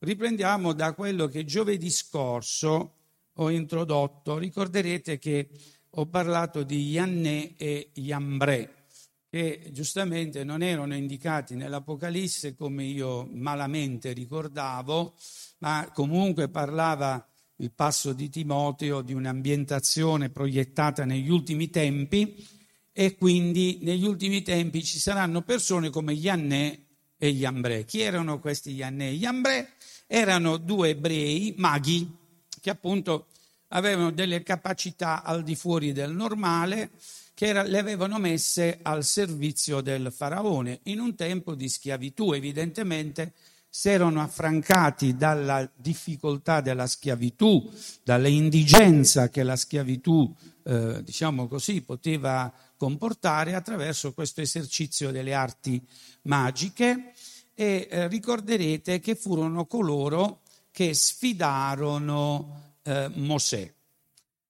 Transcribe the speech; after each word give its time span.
riprendiamo 0.00 0.72
da 0.72 0.92
quello 0.92 1.26
che 1.26 1.44
giovedì 1.44 1.90
scorso 1.90 2.94
ho 3.34 3.50
introdotto. 3.50 4.38
Ricorderete 4.38 5.18
che 5.18 5.48
ho 5.90 6.06
parlato 6.06 6.62
di 6.62 6.90
Yanné 6.90 7.54
e 7.56 7.90
Yambre, 7.94 8.86
che 9.28 9.68
giustamente 9.72 10.44
non 10.44 10.62
erano 10.62 10.94
indicati 10.94 11.54
nell'Apocalisse 11.54 12.54
come 12.54 12.84
io 12.84 13.28
malamente 13.32 14.12
ricordavo, 14.12 15.14
ma 15.58 15.90
comunque 15.92 16.48
parlava 16.48 17.26
il 17.56 17.72
passo 17.72 18.12
di 18.12 18.28
Timoteo 18.28 19.02
di 19.02 19.12
un'ambientazione 19.12 20.30
proiettata 20.30 21.04
negli 21.04 21.28
ultimi 21.28 21.70
tempi 21.70 22.46
e 22.92 23.16
quindi 23.16 23.78
negli 23.82 24.04
ultimi 24.04 24.42
tempi 24.42 24.84
ci 24.84 24.98
saranno 24.98 25.42
persone 25.42 25.90
come 25.90 26.12
Yanné 26.12 26.87
e 27.18 27.28
Yambre. 27.28 27.84
Chi 27.84 28.00
erano 28.00 28.38
questi 28.38 28.70
Yanné 28.70 29.08
e 29.08 29.12
Yambre? 29.12 29.72
Erano 30.06 30.56
due 30.56 30.90
ebrei 30.90 31.52
maghi 31.58 32.16
che 32.60 32.70
appunto 32.70 33.26
avevano 33.68 34.10
delle 34.10 34.42
capacità 34.42 35.22
al 35.22 35.42
di 35.42 35.54
fuori 35.54 35.92
del 35.92 36.12
normale 36.12 36.90
che 37.34 37.46
era, 37.46 37.62
le 37.62 37.78
avevano 37.78 38.18
messe 38.18 38.80
al 38.82 39.04
servizio 39.04 39.80
del 39.80 40.12
faraone 40.12 40.80
in 40.84 40.98
un 40.98 41.14
tempo 41.14 41.54
di 41.54 41.68
schiavitù. 41.68 42.32
Evidentemente 42.32 43.32
si 43.68 43.90
erano 43.90 44.20
affrancati 44.20 45.16
dalla 45.16 45.70
difficoltà 45.74 46.60
della 46.60 46.86
schiavitù, 46.86 47.70
dall'indigenza 48.02 49.28
che 49.28 49.42
la 49.42 49.56
schiavitù, 49.56 50.34
eh, 50.64 51.02
diciamo 51.02 51.46
così, 51.46 51.82
poteva 51.82 52.52
comportare 52.76 53.54
attraverso 53.54 54.14
questo 54.14 54.40
esercizio 54.40 55.10
delle 55.10 55.34
arti 55.34 55.80
magiche 56.22 57.12
e 57.54 57.88
eh, 57.90 58.08
ricorderete 58.08 59.00
che 59.00 59.14
furono 59.14 59.66
coloro 59.66 60.42
che 60.70 60.94
sfidarono 60.94 62.76
eh, 62.82 63.10
Mosè. 63.14 63.74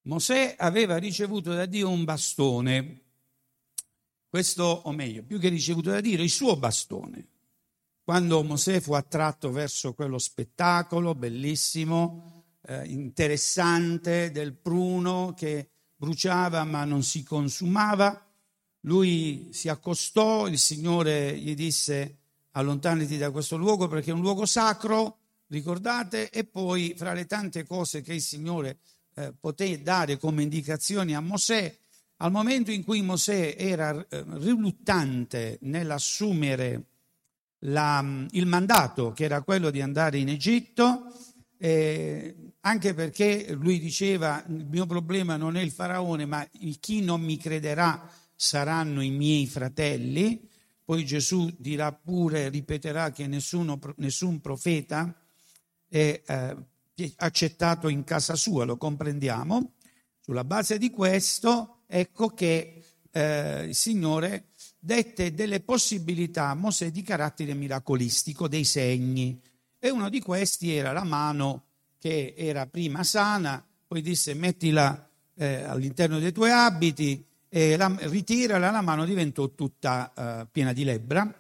Mosè 0.03 0.55
aveva 0.59 0.97
ricevuto 0.97 1.53
da 1.53 1.67
Dio 1.67 1.91
un 1.91 2.05
bastone, 2.05 3.01
questo 4.29 4.63
o 4.85 4.93
meglio, 4.93 5.23
più 5.23 5.39
che 5.39 5.49
ricevuto 5.49 5.91
da 5.91 6.01
Dio, 6.01 6.23
il 6.23 6.31
suo 6.31 6.57
bastone. 6.57 7.27
Quando 8.09 8.43
Mosè 8.43 8.81
fu 8.81 8.95
attratto 8.95 9.53
verso 9.53 9.93
quello 9.93 10.17
spettacolo 10.17 11.15
bellissimo, 11.15 12.57
eh, 12.63 12.87
interessante 12.87 14.31
del 14.31 14.55
pruno 14.55 15.35
che 15.37 15.69
bruciava 15.95 16.65
ma 16.65 16.85
non 16.85 17.03
si 17.03 17.23
consumava, 17.23 18.27
lui 18.87 19.51
si 19.53 19.69
accostò, 19.69 20.47
il 20.47 20.57
Signore 20.57 21.37
gli 21.39 21.55
disse 21.55 22.17
allontanati 22.53 23.19
da 23.19 23.31
questo 23.31 23.59
luogo 23.59 23.89
perché 23.89 24.11
è 24.11 24.15
un 24.15 24.23
luogo 24.23 24.47
sacro, 24.47 25.19
ricordate, 25.49 26.31
e 26.31 26.45
poi 26.45 26.95
fra 26.97 27.13
le 27.13 27.27
tante 27.27 27.67
cose 27.67 28.01
che 28.01 28.15
il 28.15 28.23
Signore 28.23 28.79
eh, 29.17 29.35
poté 29.39 29.83
dare 29.83 30.17
come 30.17 30.43
indicazioni 30.43 31.15
a 31.15 31.21
Mosè, 31.21 31.79
al 32.17 32.31
momento 32.31 32.71
in 32.71 32.85
cui 32.85 33.03
Mosè 33.03 33.55
era 33.59 33.95
eh, 34.09 34.25
riluttante 34.29 35.59
nell'assumere 35.61 36.85
la, 37.61 38.27
il 38.31 38.47
mandato, 38.47 39.13
che 39.13 39.25
era 39.25 39.43
quello 39.43 39.71
di 39.71 39.81
andare 39.81 40.19
in 40.19 40.29
Egitto, 40.29 41.13
eh, 41.59 42.53
anche 42.61 42.95
perché 42.95 43.53
lui 43.53 43.79
diceva 43.79 44.45
il 44.49 44.67
mio 44.67 44.87
problema 44.87 45.37
non 45.37 45.57
è 45.57 45.61
il 45.61 45.71
faraone, 45.71 46.27
ma 46.27 46.47
chi 46.79 47.01
non 47.03 47.21
mi 47.21 47.37
crederà 47.37 48.11
saranno 48.35 49.01
i 49.01 49.11
miei 49.11 49.47
fratelli. 49.47 50.49
Poi 50.85 51.05
Gesù 51.05 51.55
dirà 51.59 51.93
pure, 51.93 52.49
ripeterà 52.49 53.11
che 53.11 53.27
nessuno, 53.27 53.79
nessun 53.97 54.41
profeta 54.41 55.15
è 55.87 56.23
eh, 56.25 56.57
accettato 57.17 57.89
in 57.89 58.05
casa 58.05 58.35
sua, 58.37 58.65
lo 58.65 58.77
comprendiamo. 58.77 59.75
Sulla 60.21 60.45
base 60.45 60.79
di 60.79 60.91
questo, 60.91 61.83
ecco 61.87 62.29
che 62.29 62.85
eh, 63.11 63.65
il 63.65 63.75
Signore 63.75 64.48
dette 64.79 65.35
delle 65.35 65.61
possibilità 65.61 66.49
a 66.49 66.55
Mosè 66.55 66.91
di 66.91 67.03
carattere 67.03 67.55
miracolistico, 67.55 68.49
dei 68.49 68.65
segni. 68.65 69.41
E 69.79 69.91
uno 69.91 70.09
di 70.09 70.21
questi 70.21 70.73
era 70.73 70.93
la 70.93 71.05
mano 71.05 71.65
che 71.99 72.35
era 72.37 72.67
prima 72.67 73.03
sana, 73.03 73.65
poi 73.87 74.03
disse 74.03 74.35
mettila 74.35 75.09
eh, 75.35 75.63
all'interno 75.63 76.19
dei 76.19 76.33
tuoi 76.33 76.51
abiti, 76.51 77.25
e 77.49 77.77
la, 77.77 77.95
ritirala, 78.01 78.71
la 78.71 78.83
mano 78.83 79.05
diventò 79.05 79.49
tutta 79.51 80.13
eh, 80.15 80.47
piena 80.51 80.73
di 80.73 80.85
lebbra, 80.85 81.33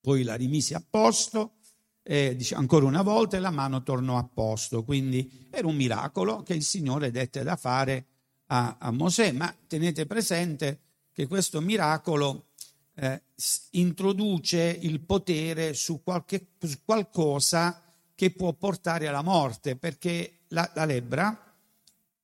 poi 0.00 0.22
la 0.22 0.34
rimise 0.34 0.74
a 0.74 0.82
posto 0.88 1.56
e 2.02 2.34
dice, 2.34 2.54
ancora 2.54 2.86
una 2.86 3.02
volta 3.02 3.36
e 3.36 3.40
la 3.40 3.50
mano 3.50 3.82
tornò 3.82 4.16
a 4.16 4.24
posto. 4.24 4.82
Quindi 4.82 5.48
era 5.50 5.66
un 5.66 5.76
miracolo 5.76 6.42
che 6.42 6.54
il 6.54 6.62
Signore 6.62 7.10
dette 7.10 7.42
da 7.42 7.56
fare 7.56 8.06
a, 8.46 8.76
a 8.80 8.90
Mosè, 8.90 9.32
ma 9.32 9.54
tenete 9.66 10.06
presente 10.06 10.78
che 11.12 11.26
questo 11.26 11.60
miracolo 11.60 12.46
eh, 12.94 13.22
introduce 13.70 14.78
il 14.82 15.00
potere 15.00 15.74
su, 15.74 16.02
qualche, 16.02 16.48
su, 16.60 16.78
qualcosa 16.84 17.82
che 18.14 18.30
può 18.30 18.52
portare 18.52 19.06
alla 19.08 19.22
morte, 19.22 19.76
perché 19.76 20.40
la, 20.48 20.70
la 20.74 20.84
lebbra 20.84 21.54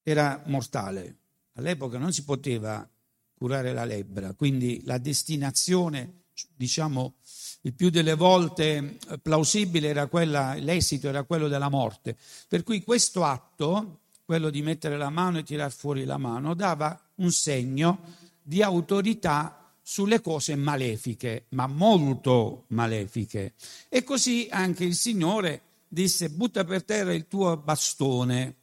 era 0.03 0.43
mortale. 0.47 1.17
All'epoca 1.55 1.99
non 1.99 2.13
si 2.13 2.25
poteva 2.25 2.87
curare 3.35 3.73
la 3.73 3.85
lebbra, 3.85 4.35
quindi 4.35 4.83
la 4.85 4.99
destinazione, 4.99 6.25
diciamo, 6.55 7.15
il 7.63 7.75
più 7.75 7.91
delle 7.91 8.15
volte 8.15 8.99
eh, 9.09 9.19
plausibile 9.19 9.89
era 9.89 10.07
quella, 10.07 10.55
l'esito 10.55 11.09
era 11.09 11.25
quello 11.25 11.49
della 11.49 11.69
morte. 11.69 12.17
Per 12.47 12.63
cui 12.63 12.83
questo 12.83 13.25
atto, 13.25 14.01
quello 14.25 14.51
di 14.51 14.63
mettere 14.63 14.97
la 14.97 15.11
mano 15.11 15.39
e 15.39 15.43
tirar 15.43 15.73
fuori 15.73 16.05
la 16.05 16.19
mano, 16.19 16.55
dava 16.55 16.99
un 17.17 17.33
segno 17.33 18.25
di 18.47 18.63
autorità 18.63 19.75
sulle 19.83 20.21
cose 20.21 20.55
malefiche, 20.55 21.47
ma 21.51 21.67
molto 21.67 22.67
malefiche. 22.69 23.55
E 23.89 24.05
così 24.05 24.47
anche 24.49 24.85
il 24.85 24.95
Signore 24.95 25.63
disse 25.89 26.31
butta 26.31 26.63
per 26.65 26.85
terra 26.85 27.13
il 27.13 27.27
tuo 27.27 27.57
bastone. 27.57 28.59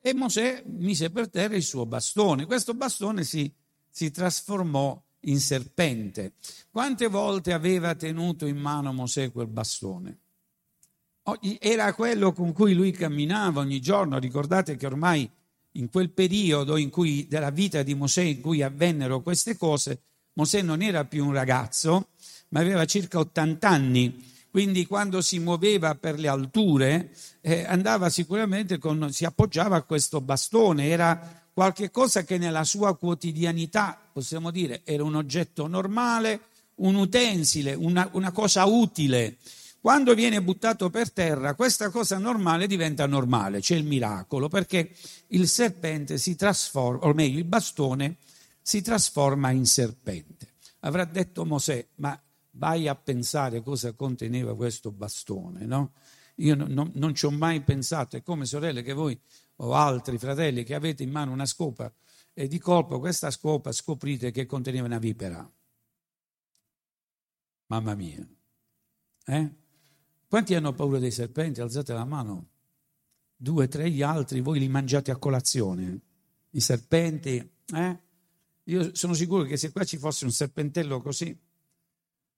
E 0.00 0.12
Mosè 0.12 0.64
mise 0.66 1.10
per 1.10 1.30
terra 1.30 1.54
il 1.54 1.62
suo 1.62 1.86
bastone. 1.86 2.46
Questo 2.46 2.74
bastone 2.74 3.22
si, 3.22 3.52
si 3.88 4.10
trasformò 4.10 5.00
in 5.20 5.38
serpente. 5.38 6.32
Quante 6.68 7.06
volte 7.06 7.52
aveva 7.52 7.94
tenuto 7.94 8.44
in 8.44 8.56
mano 8.56 8.92
Mosè 8.92 9.30
quel 9.30 9.46
bastone? 9.46 10.18
Era 11.60 11.94
quello 11.94 12.32
con 12.32 12.52
cui 12.52 12.74
lui 12.74 12.90
camminava 12.90 13.60
ogni 13.60 13.80
giorno. 13.80 14.18
Ricordate 14.18 14.76
che 14.76 14.86
ormai 14.86 15.30
in 15.78 15.90
quel 15.90 16.10
periodo 16.10 16.76
in 16.76 16.90
cui, 16.90 17.26
della 17.28 17.50
vita 17.50 17.82
di 17.82 17.94
Mosè 17.94 18.22
in 18.22 18.40
cui 18.40 18.62
avvennero 18.62 19.20
queste 19.22 19.56
cose, 19.56 20.02
Mosè 20.34 20.62
non 20.62 20.82
era 20.82 21.04
più 21.04 21.24
un 21.24 21.32
ragazzo, 21.32 22.08
ma 22.50 22.60
aveva 22.60 22.84
circa 22.84 23.18
80 23.18 23.68
anni. 23.68 24.26
Quindi 24.50 24.86
quando 24.86 25.20
si 25.20 25.38
muoveva 25.38 25.94
per 25.94 26.18
le 26.18 26.28
alture 26.28 27.10
eh, 27.40 27.64
andava 27.64 28.08
sicuramente 28.08 28.78
con, 28.78 29.12
si 29.12 29.24
appoggiava 29.24 29.76
a 29.76 29.82
questo 29.82 30.20
bastone, 30.20 30.88
era 30.88 31.46
qualche 31.52 31.90
cosa 31.90 32.24
che 32.24 32.38
nella 32.38 32.64
sua 32.64 32.96
quotidianità, 32.96 34.00
possiamo 34.12 34.50
dire, 34.50 34.82
era 34.84 35.04
un 35.04 35.16
oggetto 35.16 35.66
normale, 35.66 36.40
un 36.76 36.94
utensile, 36.94 37.74
una, 37.74 38.08
una 38.12 38.30
cosa 38.30 38.64
utile. 38.64 39.36
Quando 39.80 40.14
viene 40.14 40.42
buttato 40.42 40.90
per 40.90 41.12
terra, 41.12 41.54
questa 41.54 41.90
cosa 41.90 42.18
normale 42.18 42.66
diventa 42.66 43.06
normale, 43.06 43.60
c'è 43.60 43.76
il 43.76 43.84
miracolo, 43.84 44.48
perché 44.48 44.92
il 45.28 45.46
serpente 45.46 46.18
si 46.18 46.34
trasforma, 46.34 47.06
o 47.06 47.12
meglio 47.14 47.38
il 47.38 47.44
bastone 47.44 48.16
si 48.60 48.82
trasforma 48.82 49.50
in 49.50 49.66
serpente. 49.66 50.54
Avrà 50.80 51.04
detto 51.04 51.44
Mosè, 51.44 51.86
ma 51.96 52.20
vai 52.52 52.88
a 52.88 52.96
pensare 52.96 53.62
cosa 53.62 53.92
conteneva 53.92 54.56
questo 54.56 54.90
bastone, 54.90 55.64
no? 55.64 55.92
Io 56.36 56.54
non, 56.54 56.70
non, 56.72 56.90
non 56.94 57.14
ci 57.14 57.26
ho 57.26 57.30
mai 57.30 57.60
pensato, 57.62 58.16
è 58.16 58.22
come 58.22 58.46
sorelle 58.46 58.82
che 58.82 58.92
voi 58.92 59.18
o 59.56 59.74
altri 59.74 60.18
fratelli 60.18 60.64
che 60.64 60.74
avete 60.74 61.02
in 61.02 61.10
mano 61.10 61.32
una 61.32 61.46
scopa 61.46 61.92
e 62.32 62.46
di 62.46 62.58
colpo 62.58 63.00
questa 63.00 63.30
scopa 63.30 63.72
scoprite 63.72 64.30
che 64.30 64.46
conteneva 64.46 64.86
una 64.86 64.98
vipera. 64.98 65.50
Mamma 67.66 67.94
mia. 67.94 68.26
Eh? 69.24 69.52
Quanti 70.28 70.54
hanno 70.54 70.74
paura 70.74 70.98
dei 70.98 71.10
serpenti? 71.10 71.62
Alzate 71.62 71.94
la 71.94 72.04
mano. 72.04 72.48
Due, 73.34 73.66
tre, 73.66 73.90
gli 73.90 74.02
altri, 74.02 74.40
voi 74.40 74.58
li 74.58 74.68
mangiate 74.68 75.10
a 75.10 75.16
colazione. 75.16 76.00
I 76.50 76.60
serpenti, 76.60 77.50
eh? 77.74 77.98
Io 78.64 78.94
sono 78.94 79.14
sicuro 79.14 79.44
che 79.44 79.56
se 79.56 79.72
qua 79.72 79.84
ci 79.84 79.96
fosse 79.96 80.26
un 80.26 80.30
serpentello 80.30 81.00
così, 81.00 81.34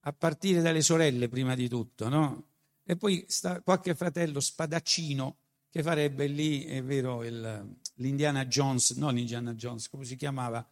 a 0.03 0.13
partire 0.13 0.63
dalle 0.63 0.83
sorelle 0.83 1.29
prima 1.29 1.57
di 1.57 1.69
tutto, 1.69 2.09
no? 2.09 2.45
E 2.85 2.97
poi 2.97 3.25
sta 3.27 3.61
qualche 3.61 3.97
fratello 3.97 4.39
spadaccino 4.39 5.39
che 5.69 5.83
farebbe 5.83 6.29
lì, 6.29 6.63
è 6.65 6.85
vero, 6.85 7.25
il, 7.25 7.77
l'Indiana 7.95 8.47
Jones, 8.47 8.93
non 8.93 9.19
Indiana 9.19 9.55
Jones, 9.55 9.89
come 9.89 10.05
si 10.05 10.15
chiamava, 10.15 10.65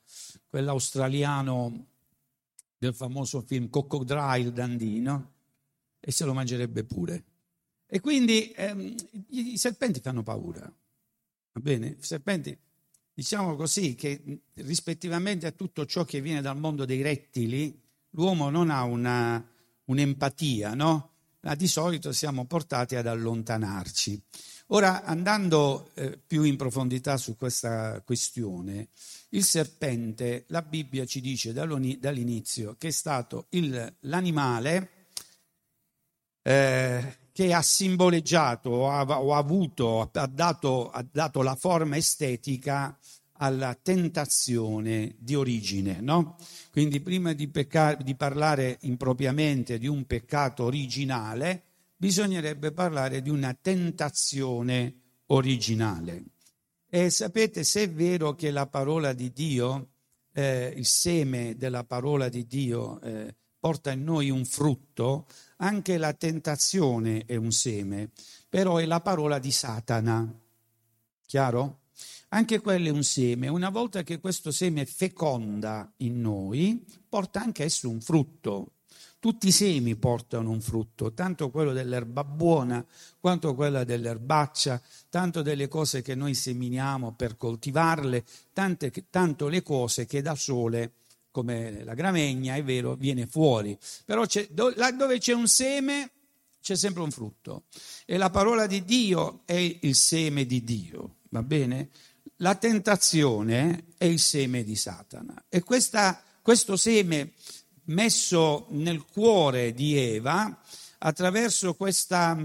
quell'australiano 0.46 1.86
del 2.78 2.94
famoso 2.94 3.40
film 3.40 3.68
Crocodile 3.68 4.52
Dundee, 4.52 5.00
no? 5.00 5.32
E 6.00 6.10
se 6.10 6.24
lo 6.24 6.34
mangerebbe 6.34 6.84
pure. 6.84 7.24
E 7.86 8.00
quindi 8.00 8.50
ehm, 8.50 8.94
i, 9.30 9.56
serpenti 9.56 10.00
fanno 10.00 10.22
paura, 10.22 10.60
va 10.60 11.60
bene? 11.60 11.96
I 11.98 12.02
serpenti, 12.02 12.56
diciamo 13.14 13.56
così, 13.56 13.94
che 13.94 14.40
rispettivamente 14.54 15.46
a 15.46 15.52
tutto 15.52 15.86
ciò 15.86 16.04
che 16.04 16.20
viene 16.20 16.42
dal 16.42 16.58
mondo 16.58 16.84
dei 16.84 17.00
rettili, 17.00 17.80
l'uomo 18.10 18.50
non 18.50 18.68
ha 18.70 18.82
una, 18.82 19.42
un'empatia, 19.84 20.74
no? 20.74 21.10
Ma 21.40 21.54
di 21.54 21.66
solito 21.66 22.12
siamo 22.12 22.44
portati 22.44 22.94
ad 22.94 23.06
allontanarci. 23.06 24.22
Ora, 24.70 25.02
andando 25.04 25.90
eh, 25.94 26.18
più 26.18 26.42
in 26.42 26.56
profondità 26.56 27.16
su 27.16 27.36
questa 27.36 28.02
questione, 28.02 28.88
il 29.30 29.44
serpente, 29.44 30.44
la 30.48 30.60
Bibbia 30.60 31.06
ci 31.06 31.22
dice 31.22 31.54
dall'inizio 31.54 32.74
che 32.76 32.88
è 32.88 32.90
stato 32.90 33.46
il, 33.50 33.96
l'animale 34.00 34.97
eh, 36.48 37.16
che 37.30 37.52
ha 37.52 37.60
simboleggiato 37.60 38.70
o 38.70 38.90
ha, 38.90 39.20
o 39.20 39.34
ha 39.34 39.36
avuto, 39.36 40.00
ha 40.10 40.26
dato, 40.26 40.88
ha 40.88 41.04
dato, 41.08 41.42
la 41.42 41.54
forma 41.54 41.98
estetica 41.98 42.98
alla 43.32 43.78
tentazione 43.80 45.14
di 45.18 45.34
origine. 45.34 46.00
No? 46.00 46.38
Quindi 46.72 47.00
prima 47.00 47.34
di, 47.34 47.48
pecca- 47.48 47.96
di 47.96 48.14
parlare 48.14 48.78
impropriamente 48.82 49.76
di 49.76 49.86
un 49.86 50.06
peccato 50.06 50.64
originale, 50.64 51.64
bisognerebbe 51.94 52.72
parlare 52.72 53.20
di 53.20 53.28
una 53.28 53.54
tentazione 53.60 54.94
originale. 55.26 56.22
E 56.88 57.10
sapete, 57.10 57.62
se 57.62 57.82
è 57.82 57.90
vero 57.90 58.34
che 58.34 58.50
la 58.50 58.66
parola 58.66 59.12
di 59.12 59.30
Dio, 59.32 59.90
eh, 60.32 60.72
il 60.74 60.86
seme 60.86 61.56
della 61.58 61.84
parola 61.84 62.30
di 62.30 62.46
Dio 62.46 63.00
eh, 63.02 63.34
porta 63.58 63.90
in 63.90 64.04
noi 64.04 64.30
un 64.30 64.44
frutto, 64.44 65.26
anche 65.56 65.98
la 65.98 66.12
tentazione 66.12 67.24
è 67.26 67.36
un 67.36 67.50
seme, 67.50 68.10
però 68.48 68.76
è 68.76 68.86
la 68.86 69.00
parola 69.00 69.38
di 69.38 69.50
Satana. 69.50 70.32
Chiaro? 71.26 71.80
Anche 72.30 72.60
quello 72.60 72.88
è 72.88 72.90
un 72.90 73.02
seme. 73.02 73.48
Una 73.48 73.70
volta 73.70 74.02
che 74.02 74.20
questo 74.20 74.50
seme 74.50 74.84
feconda 74.86 75.90
in 75.98 76.20
noi, 76.20 76.84
porta 77.08 77.40
anche 77.40 77.64
esso 77.64 77.88
un 77.88 78.00
frutto. 78.00 78.72
Tutti 79.20 79.48
i 79.48 79.52
semi 79.52 79.96
portano 79.96 80.50
un 80.50 80.60
frutto, 80.60 81.12
tanto 81.12 81.50
quello 81.50 81.72
dell'erba 81.72 82.22
buona 82.22 82.84
quanto 83.18 83.54
quello 83.56 83.82
dell'erbaccia, 83.82 84.80
tanto 85.08 85.42
delle 85.42 85.66
cose 85.66 86.02
che 86.02 86.14
noi 86.14 86.34
seminiamo 86.34 87.14
per 87.14 87.36
coltivarle, 87.36 88.24
tante, 88.52 88.92
tanto 89.10 89.48
le 89.48 89.62
cose 89.62 90.06
che 90.06 90.22
da 90.22 90.36
sole, 90.36 90.92
come 91.38 91.84
la 91.84 91.94
gramegna, 91.94 92.56
è 92.56 92.64
vero, 92.64 92.96
viene 92.96 93.26
fuori. 93.26 93.78
Però 94.04 94.24
do, 94.50 94.72
là 94.74 94.90
dove 94.90 95.18
c'è 95.18 95.32
un 95.32 95.46
seme 95.46 96.10
c'è 96.60 96.74
sempre 96.74 97.02
un 97.02 97.10
frutto. 97.12 97.64
E 98.04 98.16
la 98.16 98.30
parola 98.30 98.66
di 98.66 98.84
Dio 98.84 99.42
è 99.44 99.54
il 99.54 99.94
seme 99.94 100.44
di 100.46 100.64
Dio, 100.64 101.18
va 101.30 101.42
bene? 101.42 101.90
La 102.38 102.56
tentazione 102.56 103.84
è 103.96 104.04
il 104.04 104.18
seme 104.18 104.64
di 104.64 104.74
Satana. 104.74 105.44
E 105.48 105.62
questa, 105.62 106.20
questo 106.42 106.76
seme 106.76 107.32
messo 107.84 108.66
nel 108.70 109.04
cuore 109.04 109.72
di 109.72 109.96
Eva 109.96 110.60
attraverso 110.98 111.74
questa, 111.74 112.36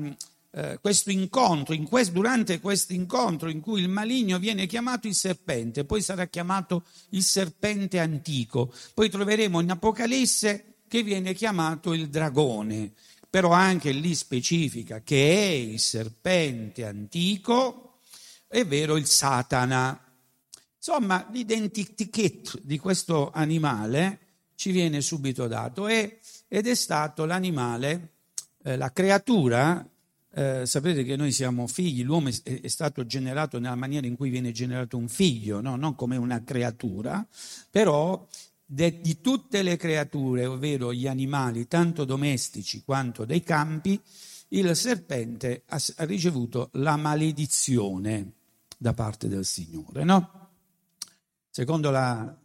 eh, 0.55 0.77
questo 0.79 1.09
incontro, 1.09 1.73
in 1.73 1.88
quest, 1.88 2.11
durante 2.11 2.59
questo 2.59 2.94
incontro 2.94 3.50
in 3.50 3.59
cui 3.59 3.81
il 3.81 3.89
maligno 3.89 4.38
viene 4.38 4.67
chiamato 4.67 5.07
il 5.07 5.15
serpente, 5.15 5.83
poi 5.83 6.01
sarà 6.01 6.27
chiamato 6.27 6.83
il 7.09 7.23
serpente 7.23 8.00
antico, 8.00 8.71
poi 8.94 9.09
troveremo 9.09 9.59
in 9.59 9.71
Apocalisse 9.71 10.75
che 10.88 11.01
viene 11.01 11.33
chiamato 11.33 11.94
il 11.94 12.07
dragone, 12.09 12.91
però 13.27 13.51
anche 13.51 13.91
lì 13.91 14.13
specifica 14.13 15.01
che 15.01 15.33
è 15.33 15.50
il 15.50 15.79
serpente 15.79 16.85
antico, 16.85 17.97
è 18.47 18.63
vero 18.63 18.95
il 18.95 19.07
Satana. 19.07 20.00
Insomma, 20.77 21.27
l'identikit 21.31 22.59
di 22.61 22.77
questo 22.77 23.31
animale 23.31 24.19
ci 24.53 24.69
viene 24.69 25.01
subito 25.01 25.47
dato 25.47 25.88
ed 25.88 26.19
è 26.47 26.75
stato 26.75 27.25
l'animale, 27.25 28.11
eh, 28.63 28.77
la 28.77 28.91
creatura, 28.91 29.83
eh, 30.35 30.65
sapete 30.65 31.03
che 31.03 31.15
noi 31.15 31.31
siamo 31.31 31.68
figli, 31.68 32.03
l'uomo 32.03 32.30
è, 32.30 32.62
è, 32.62 32.68
stato 32.68 33.06
generato 33.06 33.59
nella 33.59 33.75
maniera 33.75 34.07
in 34.07 34.15
cui 34.15 34.31
viene 34.31 34.51
generato 34.51 34.97
un 34.97 35.07
figlio, 35.07 35.62
no? 35.62 35.75
non 35.75 35.94
come 35.94 36.18
una 36.18 36.44
creatura, 36.44 37.25
però 37.69 38.27
de, 38.65 39.00
di 39.00 39.21
tutte 39.21 39.62
le 39.62 39.77
creature, 39.77 40.47
ovvero 40.47 40.91
gli 40.91 41.07
animali, 41.07 41.68
tanto 41.68 42.03
domestici 42.03 42.81
quanto 42.83 43.25
dei 43.25 43.44
campi, 43.44 44.00
il 44.50 44.75
serpente 44.75 45.63
ha, 45.68 45.80
ha 45.97 46.06
ricevuto 46.06 46.69
la 46.74 46.95
maledizione 46.95 48.31
da 48.75 48.94
parte 48.94 49.27
del 49.27 49.45
Signore. 49.45 50.03
No? 50.03 50.50
Secondo 51.47 51.91
la, 51.91 52.36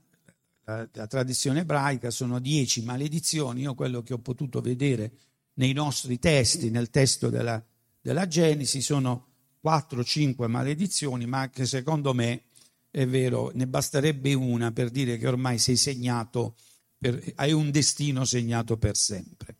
la, 0.65 1.07
tradizione 1.07 1.61
ebraica 1.61 2.11
sono 2.11 2.39
dieci 2.39 2.83
maledizioni, 2.83 3.63
io 3.63 3.75
quello 3.75 4.03
che 4.03 4.13
ho 4.13 4.19
potuto 4.19 4.61
vedere 4.61 5.13
nei 5.55 5.73
nostri 5.73 6.19
testi, 6.19 6.71
nel 6.71 6.91
testo 6.91 7.31
della, 7.31 7.63
della 8.09 8.27
Genesi, 8.27 8.81
sono 8.81 9.27
quattro 9.61 10.01
o 10.01 10.05
cinque 10.05 10.47
maledizioni, 10.47 11.27
ma 11.27 11.51
che 11.51 11.67
secondo 11.67 12.15
me 12.15 12.45
è 12.91 13.07
vero, 13.07 13.51
ne 13.53 13.67
basterebbe 13.67 14.33
una 14.33 14.73
per 14.73 14.89
dire 14.89 15.19
che 15.19 15.29
ormai 15.29 15.59
sei 15.59 15.77
segnato, 15.77 16.57
per, 16.97 17.23
hai 17.35 17.53
un 17.53 17.71
destino 17.71 18.25
segnato 18.25 18.79
per 18.79 18.97
sempre. 18.97 19.57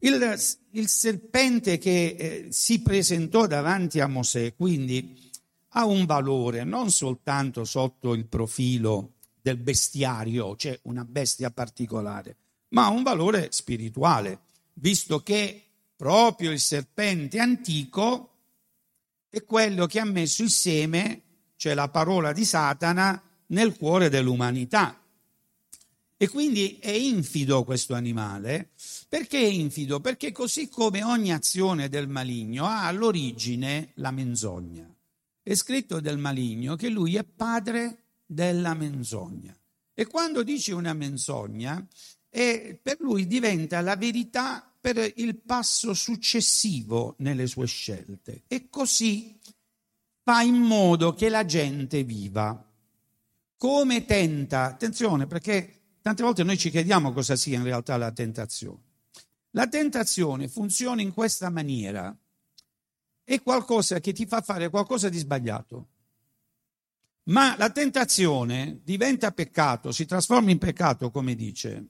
Il, 0.00 0.38
il 0.72 0.88
serpente 0.88 1.78
che 1.78 2.16
eh, 2.18 2.46
si 2.50 2.82
presentò 2.82 3.46
davanti 3.46 4.00
a 4.00 4.06
Mosè, 4.06 4.54
quindi 4.54 5.30
ha 5.68 5.86
un 5.86 6.04
valore 6.04 6.64
non 6.64 6.90
soltanto 6.90 7.64
sotto 7.64 8.12
il 8.12 8.26
profilo 8.26 9.14
del 9.40 9.56
bestiario, 9.56 10.54
cioè 10.54 10.78
una 10.82 11.06
bestia 11.06 11.50
particolare, 11.50 12.36
ma 12.68 12.84
ha 12.84 12.90
un 12.90 13.02
valore 13.02 13.48
spirituale, 13.52 14.40
visto 14.74 15.22
che 15.22 15.69
proprio 16.00 16.50
il 16.50 16.60
serpente 16.60 17.38
antico 17.38 18.30
è 19.28 19.44
quello 19.44 19.84
che 19.84 20.00
ha 20.00 20.06
messo 20.06 20.42
il 20.42 20.48
seme, 20.48 21.24
cioè 21.56 21.74
la 21.74 21.90
parola 21.90 22.32
di 22.32 22.46
Satana, 22.46 23.22
nel 23.48 23.76
cuore 23.76 24.08
dell'umanità. 24.08 24.98
E 26.16 26.28
quindi 26.28 26.78
è 26.78 26.88
infido 26.88 27.64
questo 27.64 27.92
animale. 27.92 28.70
Perché 29.10 29.40
è 29.40 29.44
infido? 29.44 30.00
Perché 30.00 30.32
così 30.32 30.70
come 30.70 31.04
ogni 31.04 31.34
azione 31.34 31.90
del 31.90 32.08
maligno 32.08 32.64
ha 32.64 32.86
all'origine 32.86 33.90
la 33.96 34.10
menzogna. 34.10 34.90
È 35.42 35.54
scritto 35.54 36.00
del 36.00 36.16
maligno 36.16 36.76
che 36.76 36.88
lui 36.88 37.16
è 37.16 37.24
padre 37.24 38.04
della 38.24 38.72
menzogna. 38.72 39.54
E 39.92 40.06
quando 40.06 40.42
dice 40.44 40.72
una 40.72 40.94
menzogna, 40.94 41.86
è, 42.30 42.78
per 42.82 43.00
lui 43.00 43.26
diventa 43.26 43.82
la 43.82 43.96
verità 43.96 44.69
per 44.80 45.12
il 45.16 45.38
passo 45.40 45.92
successivo 45.94 47.14
nelle 47.18 47.46
sue 47.46 47.66
scelte. 47.66 48.44
E 48.46 48.68
così 48.70 49.38
fa 50.22 50.42
in 50.42 50.56
modo 50.56 51.12
che 51.12 51.28
la 51.28 51.44
gente 51.44 52.02
viva. 52.02 52.66
Come 53.56 54.04
tenta, 54.06 54.64
attenzione 54.64 55.26
perché 55.26 55.96
tante 56.00 56.22
volte 56.22 56.42
noi 56.44 56.56
ci 56.56 56.70
chiediamo 56.70 57.12
cosa 57.12 57.36
sia 57.36 57.58
in 57.58 57.64
realtà 57.64 57.96
la 57.96 58.10
tentazione. 58.10 58.88
La 59.50 59.66
tentazione 59.66 60.48
funziona 60.48 61.02
in 61.02 61.12
questa 61.12 61.50
maniera, 61.50 62.16
è 63.24 63.42
qualcosa 63.42 64.00
che 64.00 64.12
ti 64.12 64.26
fa 64.26 64.40
fare 64.40 64.70
qualcosa 64.70 65.08
di 65.08 65.18
sbagliato 65.18 65.88
ma 67.30 67.56
la 67.56 67.70
tentazione 67.70 68.80
diventa 68.82 69.30
peccato, 69.30 69.92
si 69.92 70.04
trasforma 70.04 70.50
in 70.50 70.58
peccato, 70.58 71.10
come 71.10 71.34
dice, 71.34 71.86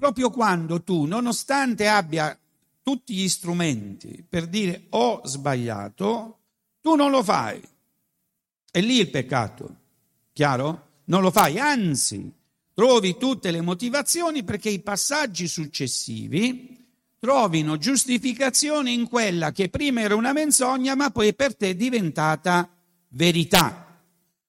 proprio 0.00 0.30
quando 0.30 0.82
tu, 0.82 1.04
nonostante 1.04 1.86
abbia 1.86 2.36
tutti 2.82 3.14
gli 3.14 3.28
strumenti 3.28 4.24
per 4.26 4.46
dire 4.46 4.86
ho 4.88 5.20
sbagliato, 5.24 6.38
tu 6.80 6.94
non 6.94 7.10
lo 7.10 7.22
fai. 7.22 7.60
È 8.70 8.80
lì 8.80 8.98
il 8.98 9.10
peccato, 9.10 9.76
chiaro? 10.32 10.88
Non 11.04 11.20
lo 11.20 11.30
fai, 11.30 11.58
anzi, 11.58 12.32
trovi 12.72 13.18
tutte 13.18 13.50
le 13.50 13.60
motivazioni 13.60 14.42
perché 14.42 14.70
i 14.70 14.80
passaggi 14.80 15.46
successivi 15.46 16.78
trovino 17.18 17.76
giustificazione 17.76 18.90
in 18.90 19.06
quella 19.06 19.52
che 19.52 19.68
prima 19.68 20.00
era 20.00 20.14
una 20.14 20.32
menzogna, 20.32 20.94
ma 20.94 21.10
poi 21.10 21.34
per 21.34 21.54
te 21.54 21.70
è 21.70 21.74
diventata 21.74 22.66
verità. 23.08 24.02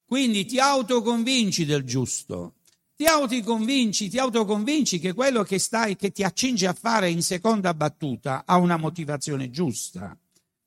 Quindi 0.06 0.46
ti 0.46 0.58
autoconvinci 0.58 1.66
del 1.66 1.84
giusto, 1.84 2.54
ti 3.02 3.08
autoconvinci, 3.08 4.08
ti 4.08 4.18
autoconvinci 4.18 5.00
che 5.00 5.12
quello 5.12 5.42
che 5.42 5.58
stai, 5.58 5.96
che 5.96 6.12
ti 6.12 6.22
accingi 6.22 6.66
a 6.66 6.72
fare 6.72 7.10
in 7.10 7.20
seconda 7.20 7.74
battuta 7.74 8.44
ha 8.46 8.58
una 8.58 8.76
motivazione 8.76 9.50
giusta. 9.50 10.16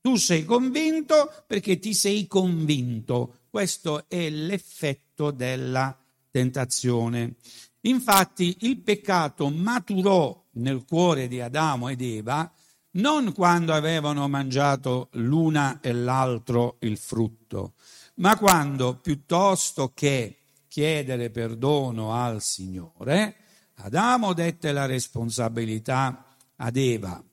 Tu 0.02 0.18
sei 0.18 0.44
convinto 0.44 1.32
perché 1.48 1.80
ti 1.80 1.94
sei 1.94 2.28
convinto. 2.28 3.44
Questo 3.50 4.04
è 4.10 4.30
l'effetto 4.30 5.32
della 5.32 5.98
tentazione. 6.30 7.36
Infatti 7.84 8.58
il 8.62 8.80
peccato 8.80 9.50
maturò 9.50 10.44
nel 10.56 10.84
cuore 10.86 11.30
di 11.30 11.40
Adamo 11.40 11.88
ed 11.88 12.02
Eva 12.02 12.52
non 12.96 13.32
quando 13.32 13.72
avevano 13.72 14.28
mangiato 14.28 15.08
l'una 15.14 15.80
e 15.80 15.94
l'altro 15.94 16.76
il 16.80 16.98
frutto, 16.98 17.76
ma 18.16 18.38
quando 18.38 18.98
piuttosto 18.98 19.94
che 19.94 20.40
chiedere 20.76 21.30
perdono 21.30 22.12
al 22.12 22.42
Signore, 22.42 23.36
Adamo 23.76 24.34
dette 24.34 24.74
la 24.74 24.86
responsabilità 24.86 26.36
ad 26.58 26.76
Eva 26.76 27.24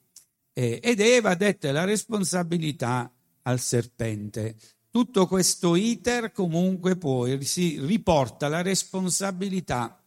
ed 0.53 0.99
Eva 1.01 1.35
dette 1.35 1.73
la 1.73 1.83
responsabilità 1.83 3.11
al 3.41 3.59
serpente. 3.59 4.55
Tutto 4.89 5.27
questo 5.27 5.75
iter 5.75 6.31
comunque 6.31 6.95
poi 6.95 7.43
si 7.43 7.85
riporta 7.85 8.47
la 8.47 8.61
responsabilità 8.61 10.01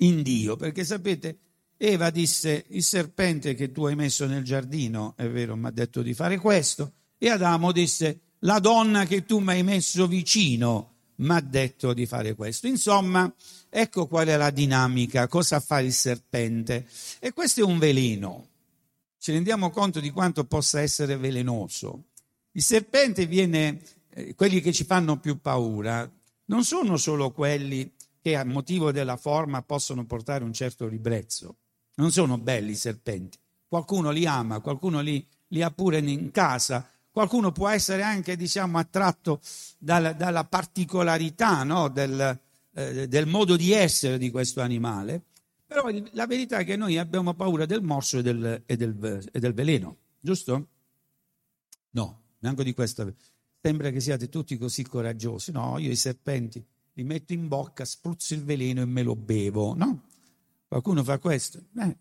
in 0.00 0.20
Dio, 0.22 0.54
perché 0.56 0.84
sapete, 0.84 1.38
Eva 1.78 2.10
disse, 2.10 2.66
il 2.68 2.82
serpente 2.82 3.54
che 3.54 3.72
tu 3.72 3.86
hai 3.86 3.94
messo 3.94 4.26
nel 4.26 4.44
giardino, 4.44 5.14
è 5.16 5.26
vero, 5.26 5.56
mi 5.56 5.68
ha 5.68 5.70
detto 5.70 6.02
di 6.02 6.12
fare 6.12 6.36
questo, 6.36 6.92
e 7.16 7.30
Adamo 7.30 7.72
disse, 7.72 8.20
la 8.40 8.58
donna 8.58 9.06
che 9.06 9.24
tu 9.24 9.38
mi 9.38 9.52
hai 9.52 9.62
messo 9.62 10.06
vicino 10.06 10.91
mi 11.22 11.34
ha 11.34 11.40
detto 11.40 11.92
di 11.92 12.06
fare 12.06 12.34
questo. 12.34 12.66
Insomma, 12.66 13.32
ecco 13.68 14.06
qual 14.06 14.26
è 14.26 14.36
la 14.36 14.50
dinamica, 14.50 15.28
cosa 15.28 15.60
fa 15.60 15.80
il 15.80 15.92
serpente. 15.92 16.86
E 17.20 17.32
questo 17.32 17.60
è 17.60 17.64
un 17.64 17.78
veleno. 17.78 18.48
Ci 19.18 19.32
rendiamo 19.32 19.70
conto 19.70 20.00
di 20.00 20.10
quanto 20.10 20.44
possa 20.44 20.80
essere 20.80 21.16
velenoso. 21.16 22.06
Il 22.52 22.62
serpente 22.62 23.26
viene, 23.26 23.80
eh, 24.10 24.34
quelli 24.34 24.60
che 24.60 24.72
ci 24.72 24.84
fanno 24.84 25.18
più 25.18 25.40
paura, 25.40 26.10
non 26.46 26.64
sono 26.64 26.96
solo 26.96 27.30
quelli 27.30 27.92
che 28.20 28.36
a 28.36 28.44
motivo 28.44 28.92
della 28.92 29.16
forma 29.16 29.62
possono 29.62 30.04
portare 30.04 30.44
un 30.44 30.52
certo 30.52 30.88
ribrezzo. 30.88 31.56
Non 31.94 32.10
sono 32.10 32.36
belli 32.38 32.72
i 32.72 32.76
serpenti. 32.76 33.38
Qualcuno 33.68 34.10
li 34.10 34.26
ama, 34.26 34.60
qualcuno 34.60 35.00
li, 35.00 35.24
li 35.48 35.62
ha 35.62 35.70
pure 35.70 35.98
in 35.98 36.30
casa, 36.30 36.91
qualcuno 37.12 37.52
può 37.52 37.68
essere 37.68 38.02
anche 38.02 38.34
diciamo, 38.36 38.78
attratto 38.78 39.40
dalla, 39.78 40.12
dalla 40.12 40.44
particolarità 40.44 41.62
no? 41.62 41.88
del, 41.88 42.40
eh, 42.72 43.06
del, 43.06 43.26
modo 43.26 43.54
di 43.54 43.72
essere 43.72 44.18
di 44.18 44.30
questo 44.30 44.60
animale, 44.60 45.22
però 45.66 45.88
la 46.12 46.26
verità 46.26 46.58
è 46.58 46.64
che 46.64 46.76
noi 46.76 46.98
abbiamo 46.98 47.34
paura 47.34 47.66
del 47.66 47.82
morso 47.82 48.18
e 48.18 48.22
del, 48.22 48.62
e 48.66 48.76
del, 48.76 49.28
e 49.30 49.38
del 49.38 49.54
veleno, 49.54 49.96
giusto? 50.18 50.68
No, 51.90 52.22
neanche 52.40 52.64
di 52.64 52.74
questo. 52.74 53.14
Sembra 53.60 53.90
che 53.90 54.00
siate 54.00 54.28
tutti 54.28 54.58
così 54.58 54.82
coraggiosi. 54.82 55.52
No, 55.52 55.78
io 55.78 55.90
i 55.90 55.96
serpenti 55.96 56.64
li 56.94 57.04
metto 57.04 57.32
in 57.32 57.48
bocca, 57.48 57.84
spruzzo 57.84 58.34
il 58.34 58.42
veleno 58.42 58.82
e 58.82 58.86
me 58.86 59.02
lo 59.02 59.14
bevo. 59.14 59.74
No? 59.74 60.02
Qualcuno 60.66 61.04
fa 61.04 61.18
questo? 61.18 61.62
Eh, 61.78 61.96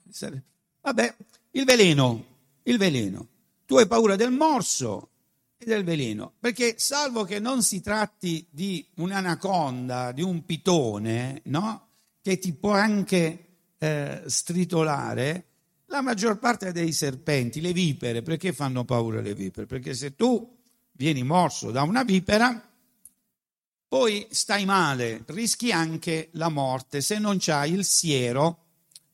vabbè, 0.81 1.15
il 1.51 1.65
veleno, 1.65 2.25
il 2.63 2.77
veleno. 2.77 3.27
Tu 3.71 3.77
hai 3.77 3.87
paura 3.87 4.17
del 4.17 4.31
morso 4.31 5.11
e 5.57 5.63
del 5.63 5.85
veleno, 5.85 6.33
perché 6.41 6.75
salvo 6.77 7.23
che 7.23 7.39
non 7.39 7.63
si 7.63 7.79
tratti 7.79 8.45
di 8.49 8.85
un'anaconda, 8.95 10.11
di 10.11 10.21
un 10.21 10.43
pitone, 10.43 11.39
no? 11.45 11.87
Che 12.21 12.37
ti 12.37 12.51
può 12.51 12.73
anche 12.73 13.45
eh, 13.77 14.23
stritolare, 14.25 15.45
la 15.85 16.01
maggior 16.01 16.37
parte 16.37 16.73
dei 16.73 16.91
serpenti, 16.91 17.61
le 17.61 17.71
vipere, 17.71 18.21
perché 18.21 18.51
fanno 18.51 18.83
paura 18.83 19.21
le 19.21 19.33
vipere? 19.33 19.67
Perché 19.67 19.93
se 19.93 20.17
tu 20.17 20.53
vieni 20.91 21.23
morso 21.23 21.71
da 21.71 21.83
una 21.83 22.03
vipera, 22.03 22.69
poi 23.87 24.27
stai 24.31 24.65
male, 24.65 25.23
rischi 25.27 25.71
anche 25.71 26.27
la 26.33 26.49
morte 26.49 26.99
se 26.99 27.19
non 27.19 27.37
c'hai 27.39 27.71
il 27.71 27.85
siero 27.85 28.65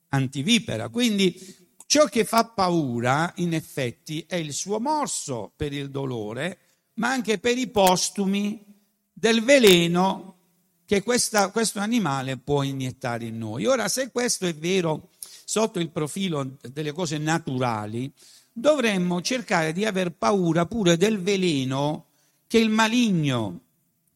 antivipera. 0.08 0.88
Quindi 0.88 1.67
ciò 1.88 2.04
che 2.04 2.26
fa 2.26 2.44
paura, 2.44 3.32
in 3.36 3.54
effetti, 3.54 4.22
è 4.28 4.36
il 4.36 4.52
suo 4.52 4.78
morso 4.78 5.50
per 5.56 5.72
il 5.72 5.88
dolore, 5.88 6.58
ma 6.94 7.08
anche 7.08 7.38
per 7.38 7.56
i 7.56 7.66
postumi 7.68 8.62
del 9.10 9.42
veleno 9.42 10.36
che 10.84 11.02
questa, 11.02 11.48
questo 11.48 11.78
animale 11.78 12.36
può 12.36 12.62
iniettare 12.62 13.24
in 13.24 13.38
noi. 13.38 13.64
Ora, 13.64 13.88
se 13.88 14.10
questo 14.10 14.44
è 14.44 14.54
vero 14.54 15.08
sotto 15.46 15.78
il 15.78 15.88
profilo 15.88 16.58
delle 16.60 16.92
cose 16.92 17.16
naturali, 17.16 18.12
dovremmo 18.52 19.22
cercare 19.22 19.72
di 19.72 19.86
aver 19.86 20.12
paura 20.12 20.66
pure 20.66 20.98
del 20.98 21.18
veleno 21.18 22.08
che 22.46 22.58
il 22.58 22.68
maligno 22.68 23.60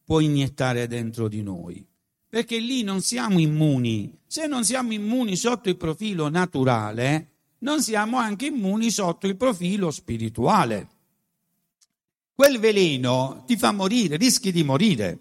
può 0.05 0.19
iniettare 0.19 0.85
dentro 0.85 1.27
di 1.27 1.41
noi, 1.41 1.83
perché 2.29 2.59
lì 2.59 2.83
non 2.83 3.01
siamo 3.01 3.39
immuni. 3.39 4.15
Se 4.27 4.45
non 4.45 4.63
siamo 4.63 4.93
immuni 4.93 5.35
sotto 5.35 5.69
il 5.69 5.77
profilo 5.77 6.29
naturale, 6.29 7.32
non 7.63 7.81
siamo 7.81 8.17
anche 8.17 8.47
immuni 8.47 8.91
sotto 8.91 9.25
il 9.25 9.35
profilo 9.35 9.89
spirituale. 9.89 10.87
Quel 12.35 12.59
veleno 12.59 13.43
ti 13.47 13.57
fa 13.57 13.71
morire, 13.71 14.17
rischi 14.17 14.51
di 14.51 14.63
morire 14.63 15.19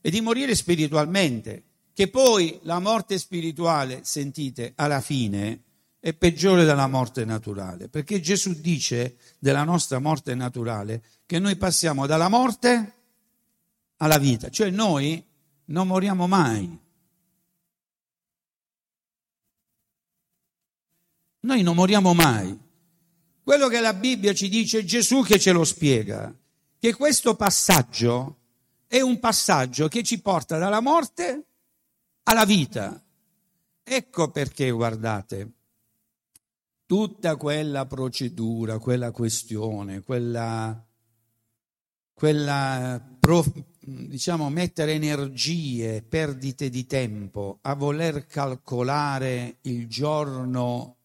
e 0.00 0.10
di 0.10 0.20
morire 0.20 0.54
spiritualmente 0.54 1.62
che 1.92 2.08
poi 2.08 2.58
la 2.62 2.80
morte 2.80 3.18
spirituale, 3.18 4.00
sentite, 4.02 4.72
alla 4.76 5.00
fine 5.00 5.62
è 6.00 6.12
peggiore 6.12 6.64
della 6.64 6.86
morte 6.86 7.24
naturale, 7.24 7.88
perché 7.88 8.20
Gesù 8.20 8.60
dice 8.60 9.16
della 9.38 9.64
nostra 9.64 9.98
morte 9.98 10.34
naturale 10.34 11.02
che 11.24 11.38
noi 11.38 11.56
passiamo 11.56 12.06
dalla 12.06 12.28
morte 12.28 12.92
alla 13.98 14.18
vita, 14.18 14.48
cioè 14.48 14.70
noi 14.70 15.22
non 15.66 15.86
moriamo 15.86 16.26
mai. 16.26 16.82
Noi 21.44 21.62
non 21.62 21.74
moriamo 21.74 22.14
mai. 22.14 22.58
Quello 23.42 23.68
che 23.68 23.80
la 23.80 23.92
Bibbia 23.92 24.32
ci 24.32 24.48
dice 24.48 24.82
Gesù 24.82 25.22
che 25.22 25.38
ce 25.38 25.52
lo 25.52 25.64
spiega, 25.64 26.34
che 26.78 26.94
questo 26.94 27.36
passaggio 27.36 28.38
è 28.86 29.00
un 29.00 29.18
passaggio 29.18 29.88
che 29.88 30.02
ci 30.02 30.22
porta 30.22 30.56
dalla 30.56 30.80
morte 30.80 31.44
alla 32.22 32.46
vita. 32.46 32.98
Ecco 33.82 34.30
perché, 34.30 34.70
guardate, 34.70 35.50
tutta 36.86 37.36
quella 37.36 37.84
procedura, 37.84 38.78
quella 38.78 39.10
questione, 39.10 40.00
quella, 40.00 40.82
quella 42.14 43.06
diciamo, 43.80 44.48
mettere 44.48 44.92
energie, 44.92 46.00
perdite 46.00 46.70
di 46.70 46.86
tempo 46.86 47.58
a 47.60 47.74
voler 47.74 48.26
calcolare 48.26 49.58
il 49.62 49.86
giorno 49.86 50.96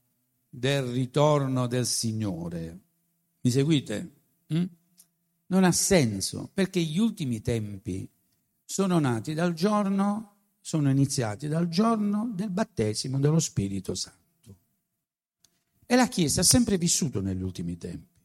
del 0.49 0.83
ritorno 0.83 1.67
del 1.67 1.85
Signore. 1.85 2.79
Mi 3.41 3.51
seguite? 3.51 4.13
Mm? 4.53 4.63
Non 5.47 5.63
ha 5.63 5.71
senso, 5.71 6.49
perché 6.53 6.81
gli 6.81 6.99
ultimi 6.99 7.41
tempi 7.41 8.09
sono 8.65 8.99
nati 8.99 9.33
dal 9.33 9.53
giorno 9.53 10.39
sono 10.69 10.91
iniziati 10.91 11.47
dal 11.47 11.67
giorno 11.67 12.29
del 12.33 12.51
battesimo 12.51 13.19
dello 13.19 13.39
Spirito 13.39 13.95
Santo. 13.95 14.55
E 15.85 15.95
la 15.95 16.07
Chiesa 16.07 16.41
ha 16.41 16.43
sempre 16.43 16.77
vissuto 16.77 17.21
negli 17.21 17.41
ultimi 17.41 17.75
tempi, 17.77 18.15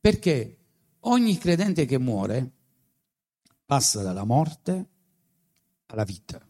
perché 0.00 0.58
ogni 1.00 1.38
credente 1.38 1.84
che 1.84 1.98
muore 1.98 2.50
passa 3.64 4.02
dalla 4.02 4.24
morte 4.24 4.88
alla 5.86 6.02
vita. 6.02 6.44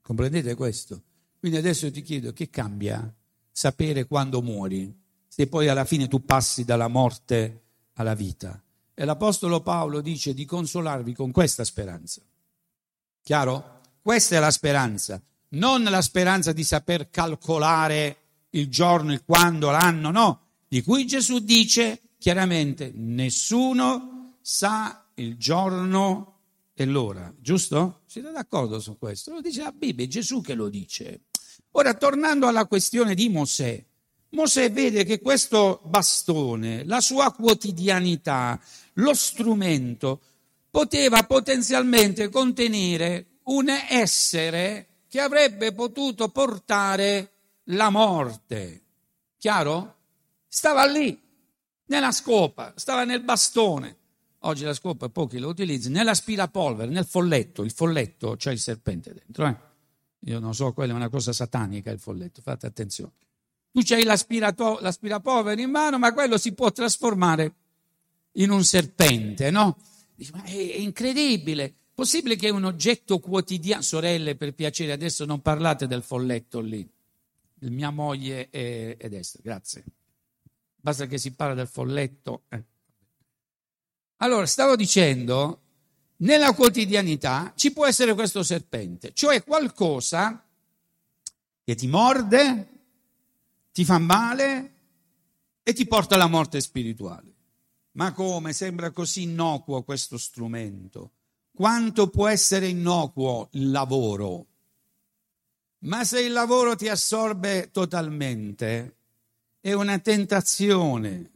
Comprendete 0.00 0.54
questo? 0.54 1.02
Quindi 1.40 1.58
adesso 1.58 1.90
ti 1.90 2.02
chiedo 2.02 2.32
che 2.32 2.48
cambia 2.48 3.12
sapere 3.58 4.06
quando 4.06 4.40
muori, 4.40 4.88
se 5.26 5.48
poi 5.48 5.66
alla 5.66 5.84
fine 5.84 6.06
tu 6.06 6.24
passi 6.24 6.64
dalla 6.64 6.86
morte 6.86 7.62
alla 7.94 8.14
vita. 8.14 8.62
E 8.94 9.04
l'Apostolo 9.04 9.62
Paolo 9.62 10.00
dice 10.00 10.32
di 10.32 10.44
consolarvi 10.44 11.12
con 11.12 11.32
questa 11.32 11.64
speranza. 11.64 12.22
Chiaro? 13.20 13.80
Questa 14.00 14.36
è 14.36 14.38
la 14.38 14.52
speranza, 14.52 15.20
non 15.50 15.82
la 15.82 16.00
speranza 16.02 16.52
di 16.52 16.62
saper 16.62 17.10
calcolare 17.10 18.18
il 18.50 18.68
giorno, 18.68 19.12
il 19.12 19.24
quando, 19.24 19.72
l'anno, 19.72 20.12
no, 20.12 20.40
di 20.68 20.80
cui 20.80 21.04
Gesù 21.04 21.40
dice 21.40 22.00
chiaramente 22.16 22.92
nessuno 22.94 24.36
sa 24.40 25.04
il 25.14 25.36
giorno 25.36 26.42
e 26.74 26.84
l'ora, 26.84 27.34
giusto? 27.40 28.02
Siete 28.06 28.30
d'accordo 28.30 28.78
su 28.78 28.96
questo? 28.98 29.32
Lo 29.32 29.40
dice 29.40 29.64
la 29.64 29.72
Bibbia, 29.72 30.04
è 30.04 30.08
Gesù 30.08 30.42
che 30.42 30.54
lo 30.54 30.68
dice. 30.68 31.22
Ora, 31.78 31.94
tornando 31.94 32.48
alla 32.48 32.66
questione 32.66 33.14
di 33.14 33.28
Mosè, 33.28 33.80
Mosè 34.30 34.72
vede 34.72 35.04
che 35.04 35.20
questo 35.20 35.80
bastone, 35.84 36.84
la 36.84 37.00
sua 37.00 37.30
quotidianità, 37.30 38.60
lo 38.94 39.14
strumento, 39.14 40.20
poteva 40.72 41.22
potenzialmente 41.22 42.30
contenere 42.30 43.38
un 43.44 43.68
essere 43.68 45.04
che 45.08 45.20
avrebbe 45.20 45.72
potuto 45.72 46.30
portare 46.30 47.30
la 47.66 47.90
morte. 47.90 48.82
Chiaro? 49.38 49.98
Stava 50.48 50.84
lì, 50.84 51.16
nella 51.84 52.10
scopa, 52.10 52.72
stava 52.74 53.04
nel 53.04 53.22
bastone. 53.22 53.96
Oggi 54.40 54.64
la 54.64 54.74
scopa 54.74 55.08
pochi 55.10 55.38
lo 55.38 55.46
utilizzano, 55.46 55.94
nell'aspirapolvere, 55.94 56.90
nel 56.90 57.06
folletto. 57.06 57.62
Il 57.62 57.70
folletto 57.70 58.34
c'è 58.34 58.50
il 58.50 58.58
serpente 58.58 59.14
dentro. 59.14 59.46
Eh? 59.46 59.67
Io 60.20 60.38
non 60.38 60.54
so, 60.54 60.72
quella 60.72 60.92
è 60.92 60.96
una 60.96 61.08
cosa 61.08 61.32
satanica 61.32 61.90
il 61.90 61.98
folletto, 61.98 62.42
fate 62.42 62.66
attenzione. 62.66 63.12
Tu 63.70 63.82
hai 63.94 64.02
l'aspirapolvere 64.02 65.62
in 65.62 65.70
mano, 65.70 65.98
ma 65.98 66.12
quello 66.12 66.38
si 66.38 66.52
può 66.52 66.72
trasformare 66.72 67.54
in 68.32 68.50
un 68.50 68.64
serpente, 68.64 69.50
no? 69.50 69.78
Ma 70.32 70.42
è, 70.42 70.52
è 70.52 70.78
incredibile. 70.78 71.74
Possibile 71.94 72.36
che 72.36 72.50
un 72.50 72.64
oggetto 72.64 73.18
quotidiano, 73.18 73.82
sorelle, 73.82 74.36
per 74.36 74.54
piacere, 74.54 74.92
adesso 74.92 75.24
non 75.24 75.42
parlate 75.42 75.86
del 75.86 76.02
folletto 76.02 76.60
lì. 76.60 76.88
Mia 77.60 77.90
moglie 77.90 78.50
è, 78.50 78.96
è 78.96 79.08
destra, 79.08 79.40
grazie. 79.42 79.84
Basta 80.76 81.06
che 81.06 81.18
si 81.18 81.32
parla 81.32 81.54
del 81.54 81.66
folletto. 81.66 82.42
Eh. 82.48 82.64
Allora, 84.18 84.46
stavo 84.46 84.76
dicendo, 84.76 85.62
nella 86.18 86.52
quotidianità 86.52 87.52
ci 87.54 87.72
può 87.72 87.86
essere 87.86 88.14
questo 88.14 88.42
serpente, 88.42 89.12
cioè 89.12 89.44
qualcosa 89.44 90.44
che 91.62 91.74
ti 91.74 91.86
morde, 91.86 92.68
ti 93.72 93.84
fa 93.84 93.98
male 93.98 94.74
e 95.62 95.72
ti 95.72 95.86
porta 95.86 96.14
alla 96.14 96.26
morte 96.26 96.60
spirituale. 96.60 97.34
Ma 97.92 98.12
come? 98.12 98.52
Sembra 98.52 98.90
così 98.90 99.22
innocuo 99.22 99.82
questo 99.82 100.16
strumento. 100.16 101.12
Quanto 101.52 102.08
può 102.08 102.28
essere 102.28 102.68
innocuo 102.68 103.48
il 103.52 103.70
lavoro? 103.70 104.46
Ma 105.80 106.04
se 106.04 106.20
il 106.20 106.32
lavoro 106.32 106.74
ti 106.74 106.88
assorbe 106.88 107.70
totalmente, 107.70 108.96
è 109.60 109.72
una 109.72 109.98
tentazione 109.98 111.30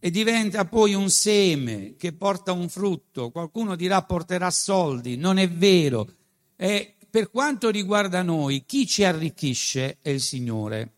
e 0.00 0.10
diventa 0.10 0.64
poi 0.64 0.94
un 0.94 1.10
seme 1.10 1.94
che 1.96 2.14
porta 2.14 2.52
un 2.52 2.70
frutto. 2.70 3.30
Qualcuno 3.30 3.76
dirà 3.76 4.02
porterà 4.02 4.50
soldi, 4.50 5.16
non 5.16 5.36
è 5.36 5.48
vero. 5.48 6.16
E 6.56 6.96
per 7.08 7.30
quanto 7.30 7.68
riguarda 7.68 8.22
noi, 8.22 8.64
chi 8.64 8.86
ci 8.86 9.04
arricchisce 9.04 9.98
è 10.00 10.08
il 10.08 10.22
Signore. 10.22 10.94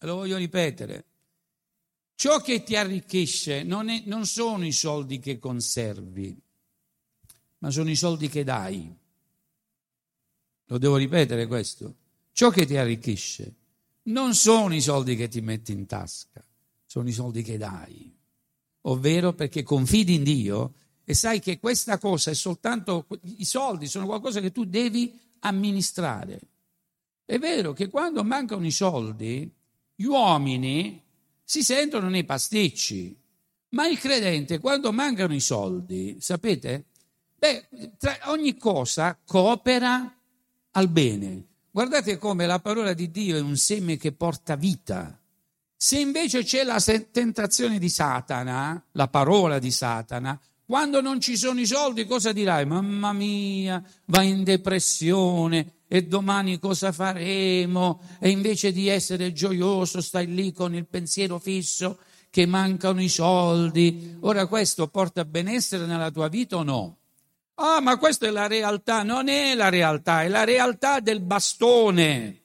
Lo 0.00 0.14
voglio 0.14 0.36
ripetere. 0.36 1.04
Ciò 2.14 2.40
che 2.40 2.62
ti 2.62 2.76
arricchisce 2.76 3.64
non, 3.64 3.88
è, 3.88 4.02
non 4.06 4.24
sono 4.26 4.64
i 4.64 4.72
soldi 4.72 5.18
che 5.18 5.38
conservi, 5.38 6.38
ma 7.58 7.70
sono 7.70 7.90
i 7.90 7.96
soldi 7.96 8.28
che 8.28 8.44
dai. 8.44 8.94
Lo 10.66 10.78
devo 10.78 10.96
ripetere 10.96 11.46
questo. 11.46 11.96
Ciò 12.32 12.50
che 12.50 12.64
ti 12.64 12.76
arricchisce 12.76 13.54
non 14.04 14.34
sono 14.34 14.74
i 14.74 14.80
soldi 14.80 15.16
che 15.16 15.28
ti 15.28 15.40
metti 15.40 15.72
in 15.72 15.86
tasca, 15.86 16.44
sono 16.86 17.08
i 17.08 17.12
soldi 17.12 17.42
che 17.42 17.56
dai. 17.56 18.18
Ovvero 18.82 19.34
perché 19.34 19.62
confidi 19.62 20.14
in 20.14 20.22
Dio 20.22 20.74
e 21.04 21.14
sai 21.14 21.40
che 21.40 21.58
questa 21.58 21.98
cosa 21.98 22.30
è 22.30 22.34
soltanto, 22.34 23.06
i 23.36 23.44
soldi 23.44 23.86
sono 23.86 24.06
qualcosa 24.06 24.40
che 24.40 24.52
tu 24.52 24.64
devi 24.64 25.12
amministrare. 25.40 26.40
È 27.24 27.38
vero 27.38 27.72
che 27.72 27.88
quando 27.88 28.24
mancano 28.24 28.64
i 28.64 28.70
soldi, 28.70 29.52
gli 29.94 30.04
uomini 30.04 31.02
si 31.44 31.62
sentono 31.62 32.08
nei 32.08 32.24
pasticci, 32.24 33.16
ma 33.70 33.86
il 33.86 33.98
credente 33.98 34.58
quando 34.58 34.92
mancano 34.92 35.34
i 35.34 35.40
soldi, 35.40 36.16
sapete? 36.20 36.86
Beh, 37.36 37.68
ogni 38.26 38.56
cosa 38.56 39.18
coopera 39.24 40.16
al 40.70 40.88
bene. 40.88 41.46
Guardate 41.70 42.18
come 42.18 42.46
la 42.46 42.60
parola 42.60 42.92
di 42.92 43.10
Dio 43.10 43.36
è 43.36 43.40
un 43.40 43.56
seme 43.56 43.96
che 43.96 44.12
porta 44.12 44.56
vita. 44.56 45.19
Se 45.82 45.98
invece 45.98 46.44
c'è 46.44 46.62
la 46.62 46.78
tentazione 47.10 47.78
di 47.78 47.88
Satana, 47.88 48.84
la 48.92 49.08
parola 49.08 49.58
di 49.58 49.70
Satana, 49.70 50.38
quando 50.66 51.00
non 51.00 51.22
ci 51.22 51.38
sono 51.38 51.58
i 51.58 51.64
soldi 51.64 52.04
cosa 52.04 52.32
dirai? 52.32 52.66
Mamma 52.66 53.14
mia, 53.14 53.82
vai 54.04 54.28
in 54.28 54.44
depressione 54.44 55.84
e 55.88 56.02
domani 56.02 56.58
cosa 56.58 56.92
faremo? 56.92 58.02
E 58.18 58.28
invece 58.28 58.72
di 58.72 58.88
essere 58.88 59.32
gioioso 59.32 60.02
stai 60.02 60.26
lì 60.26 60.52
con 60.52 60.74
il 60.74 60.86
pensiero 60.86 61.38
fisso 61.38 62.00
che 62.28 62.44
mancano 62.44 63.00
i 63.00 63.08
soldi. 63.08 64.18
Ora 64.20 64.44
questo 64.44 64.86
porta 64.88 65.24
benessere 65.24 65.86
nella 65.86 66.10
tua 66.10 66.28
vita 66.28 66.56
o 66.56 66.62
no? 66.62 66.98
Ah, 67.54 67.80
ma 67.80 67.96
questa 67.96 68.26
è 68.26 68.30
la 68.30 68.46
realtà. 68.46 69.02
Non 69.02 69.30
è 69.30 69.54
la 69.54 69.70
realtà, 69.70 70.24
è 70.24 70.28
la 70.28 70.44
realtà 70.44 71.00
del 71.00 71.20
bastone. 71.20 72.42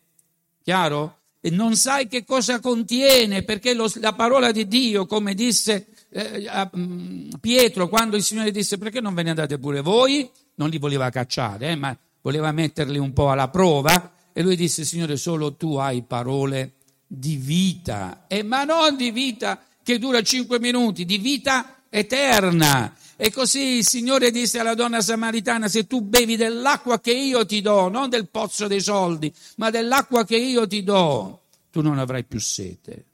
Chiaro? 0.63 1.23
E 1.45 1.51
non 1.51 1.75
sai 1.75 2.07
che 2.07 2.25
cosa 2.25 2.59
contiene, 2.59 3.43
perché 3.43 3.75
lo, 3.75 3.87
la 3.97 4.13
parola 4.13 4.51
di 4.51 4.67
Dio, 4.67 5.05
come 5.05 5.35
disse 5.35 5.85
eh, 6.09 6.47
a, 6.47 6.67
um, 6.73 7.29
Pietro, 7.39 7.87
quando 7.87 8.15
il 8.15 8.23
Signore 8.23 8.49
disse 8.49 8.79
perché 8.79 8.99
non 8.99 9.13
ve 9.13 9.21
ne 9.21 9.29
andate 9.29 9.59
pure 9.59 9.81
voi, 9.81 10.27
non 10.55 10.69
li 10.69 10.79
voleva 10.79 11.11
cacciare, 11.11 11.69
eh, 11.69 11.75
ma 11.75 11.95
voleva 12.23 12.51
metterli 12.51 12.97
un 12.97 13.13
po' 13.13 13.29
alla 13.29 13.49
prova, 13.49 14.13
e 14.33 14.41
lui 14.41 14.55
disse, 14.55 14.83
Signore, 14.83 15.17
solo 15.17 15.53
tu 15.53 15.75
hai 15.75 16.01
parole 16.01 16.77
di 17.05 17.35
vita, 17.35 18.25
e, 18.25 18.41
ma 18.41 18.63
non 18.63 18.97
di 18.97 19.11
vita 19.11 19.61
che 19.83 19.99
dura 19.99 20.23
cinque 20.23 20.59
minuti, 20.59 21.05
di 21.05 21.19
vita 21.19 21.75
eterna. 21.91 22.91
E 23.17 23.31
così 23.31 23.77
il 23.77 23.85
Signore 23.85 24.29
disse 24.29 24.59
alla 24.59 24.73
donna 24.73 25.01
samaritana, 25.01 25.67
se 25.67 25.87
tu 25.87 26.01
bevi 26.01 26.35
dell'acqua 26.35 26.99
che 26.99 27.13
io 27.13 27.45
ti 27.45 27.61
do, 27.61 27.87
non 27.87 28.09
del 28.09 28.27
pozzo 28.27 28.67
dei 28.67 28.81
soldi, 28.81 29.33
ma 29.57 29.69
dell'acqua 29.69 30.25
che 30.25 30.35
io 30.35 30.67
ti 30.67 30.83
do, 30.83 31.43
tu 31.69 31.81
non 31.81 31.97
avrai 31.97 32.25
più 32.25 32.39
sete. 32.39 33.05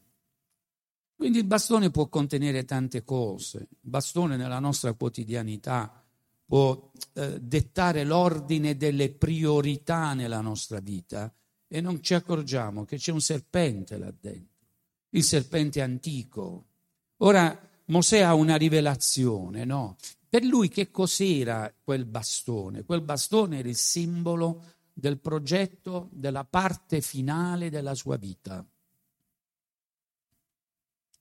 Quindi 1.15 1.37
il 1.37 1.45
bastone 1.45 1.91
può 1.91 2.07
contenere 2.07 2.65
tante 2.65 3.03
cose, 3.03 3.57
il 3.57 3.67
bastone 3.79 4.37
nella 4.37 4.57
nostra 4.57 4.93
quotidianità 4.93 6.03
può 6.51 6.91
eh, 7.13 7.39
dettare 7.39 8.03
l'ordine 8.03 8.75
delle 8.75 9.09
priorità 9.11 10.13
nella 10.13 10.41
nostra 10.41 10.79
vita 10.79 11.31
e 11.67 11.79
non 11.79 12.01
ci 12.03 12.13
accorgiamo 12.13 12.83
che 12.83 12.97
c'è 12.97 13.11
un 13.11 13.21
serpente 13.21 13.97
là 13.97 14.11
dentro, 14.19 14.65
il 15.11 15.23
serpente 15.23 15.79
antico. 15.81 16.65
Ora, 17.17 17.69
Mosè 17.91 18.21
ha 18.21 18.33
una 18.33 18.55
rivelazione, 18.55 19.65
no? 19.65 19.97
Per 20.29 20.43
lui 20.43 20.69
che 20.69 20.91
cos'era 20.91 21.73
quel 21.83 22.05
bastone? 22.05 22.85
Quel 22.85 23.01
bastone 23.01 23.59
era 23.59 23.67
il 23.67 23.75
simbolo 23.75 24.63
del 24.93 25.19
progetto 25.19 26.07
della 26.13 26.45
parte 26.45 27.01
finale 27.01 27.69
della 27.69 27.93
sua 27.93 28.15
vita. 28.15 28.65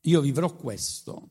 Io 0.03 0.21
vivrò 0.21 0.55
questo. 0.55 1.31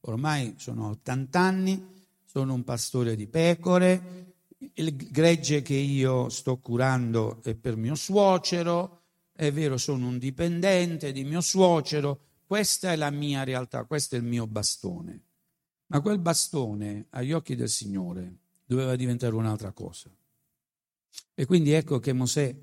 Ormai 0.00 0.54
sono 0.56 0.88
80 0.88 1.38
anni, 1.38 2.06
sono 2.24 2.54
un 2.54 2.64
pastore 2.64 3.14
di 3.14 3.26
pecore, 3.26 4.36
il 4.74 4.96
gregge 4.96 5.60
che 5.60 5.74
io 5.74 6.30
sto 6.30 6.56
curando 6.58 7.42
è 7.42 7.54
per 7.54 7.76
mio 7.76 7.94
suocero, 7.94 9.02
è 9.32 9.52
vero, 9.52 9.76
sono 9.76 10.06
un 10.06 10.16
dipendente 10.16 11.12
di 11.12 11.24
mio 11.24 11.42
suocero, 11.42 12.27
questa 12.48 12.92
è 12.92 12.96
la 12.96 13.10
mia 13.10 13.44
realtà, 13.44 13.84
questo 13.84 14.14
è 14.14 14.18
il 14.18 14.24
mio 14.24 14.46
bastone. 14.46 15.22
Ma 15.88 16.00
quel 16.00 16.18
bastone, 16.18 17.04
agli 17.10 17.32
occhi 17.32 17.54
del 17.54 17.68
Signore, 17.68 18.38
doveva 18.64 18.96
diventare 18.96 19.34
un'altra 19.34 19.72
cosa. 19.72 20.08
E 21.34 21.44
quindi 21.44 21.72
ecco 21.72 21.98
che 21.98 22.14
Mosè 22.14 22.56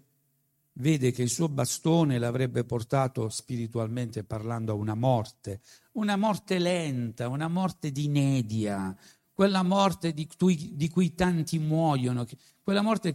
vede 0.74 1.12
che 1.12 1.22
il 1.22 1.30
suo 1.30 1.50
bastone 1.50 2.18
l'avrebbe 2.18 2.64
portato 2.64 3.30
spiritualmente 3.30 4.24
parlando 4.24 4.72
a 4.72 4.76
una 4.76 4.96
morte, 4.96 5.62
una 5.92 6.16
morte 6.16 6.58
lenta, 6.58 7.28
una 7.28 7.48
morte 7.48 7.92
di 7.92 8.06
inedia, 8.06 8.98
quella 9.34 9.62
morte 9.62 10.14
di 10.14 10.28
cui, 10.36 10.76
di 10.76 10.90
cui 10.90 11.14
tanti 11.14 11.60
muoiono, 11.60 12.26
quella 12.64 12.82
morte 12.82 13.14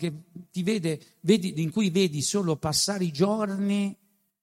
vede, 0.53 1.01
vedi, 1.23 1.61
in 1.63 1.73
cui 1.73 1.91
vedi 1.91 2.23
solo 2.23 2.55
passare 2.55 3.03
i 3.03 3.11
giorni 3.11 3.99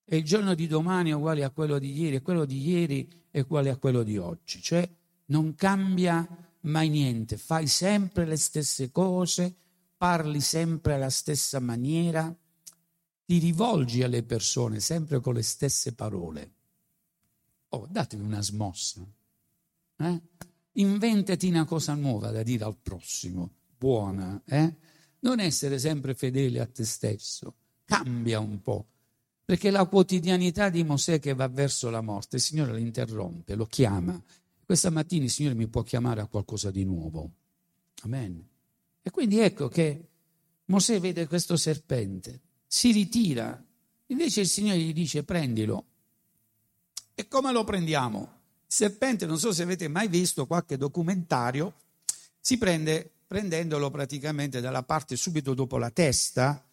e 0.10 0.16
il 0.16 0.24
giorno 0.24 0.56
di 0.56 0.68
domani 0.68 1.10
è 1.10 1.14
uguale 1.14 1.44
a 1.44 1.50
quello 1.50 1.78
di 1.80 2.00
ieri 2.00 2.16
e 2.16 2.22
quello 2.22 2.46
di 2.46 2.66
ieri 2.66 3.26
è 3.30 3.42
uguale 3.42 3.70
a 3.70 3.76
quello 3.76 4.04
di 4.04 4.18
oggi. 4.18 4.62
Cioè 4.62 4.90
non 5.26 5.54
cambia 5.56 6.26
mai 6.62 6.88
niente, 6.88 7.36
fai 7.36 7.68
sempre 7.68 8.26
le 8.26 8.38
stesse 8.38 8.90
cose, 8.90 9.54
parli 9.98 10.40
sempre 10.40 10.94
alla 10.94 11.10
stessa 11.10 11.60
maniera, 11.60 12.34
ti 13.26 13.38
rivolgi 13.38 14.02
alle 14.02 14.24
persone 14.24 14.80
sempre 14.80 15.20
con 15.20 15.34
le 15.34 15.44
stesse 15.44 15.94
parole. 15.94 16.52
Oh, 17.70 17.86
datevi 17.90 18.24
una 18.24 18.42
smossa. 18.42 19.06
Eh? 19.98 20.22
Inventati 20.72 21.50
una 21.50 21.66
cosa 21.66 21.96
nuova 21.96 22.32
da 22.32 22.44
dire 22.44 22.64
al 22.64 22.78
prossimo, 22.82 23.52
buona. 23.78 24.42
Eh? 24.46 24.74
Non 25.20 25.42
essere 25.42 25.80
sempre 25.80 26.16
fedele 26.16 26.62
a 26.62 26.66
te 26.66 26.86
stesso. 26.86 27.56
Cambia 27.84 28.40
un 28.40 28.62
po' 28.62 28.86
Perché 29.48 29.70
la 29.70 29.86
quotidianità 29.86 30.68
di 30.68 30.84
Mosè 30.84 31.22
che 31.22 31.34
va 31.34 31.48
verso 31.48 31.90
la 31.90 32.02
morte, 32.02 32.36
il 32.36 32.42
Signore 32.42 32.74
lo 32.74 32.78
interrompe, 32.80 33.56
lo 33.56 33.66
chiama. 33.66 34.22
Questa 34.66 34.90
mattina 34.90 35.24
il 35.24 35.30
Signore 35.30 35.56
mi 35.56 35.68
può 35.68 35.84
chiamare 35.84 36.20
a 36.20 36.26
qualcosa 36.26 36.70
di 36.70 36.84
nuovo. 36.84 37.32
Amen. 38.02 38.46
E 39.02 39.10
quindi 39.10 39.40
ecco 39.40 39.70
che 39.70 40.06
Mosè 40.66 41.00
vede 41.00 41.28
questo 41.28 41.56
serpente, 41.56 42.42
si 42.68 42.92
ritira, 42.92 43.64
invece 44.08 44.42
il 44.42 44.50
Signore 44.50 44.80
gli 44.80 44.92
dice 44.92 45.24
prendilo. 45.24 45.86
E 47.16 47.30
come 47.30 47.54
lo 47.54 47.64
prendiamo? 47.64 48.20
Il 48.20 48.74
serpente, 48.74 49.26
non 49.26 49.40
so 49.40 49.54
se 49.54 49.64
avete 49.64 49.88
mai 49.88 50.10
visto 50.10 50.46
qualche 50.46 50.76
documentario, 50.76 51.74
si 52.38 52.58
prende 52.58 53.10
prendendolo 53.26 53.90
praticamente 53.92 54.60
dalla 54.60 54.84
parte 54.84 55.16
subito 55.16 55.54
dopo 55.54 55.78
la 55.78 55.90
testa 55.90 56.67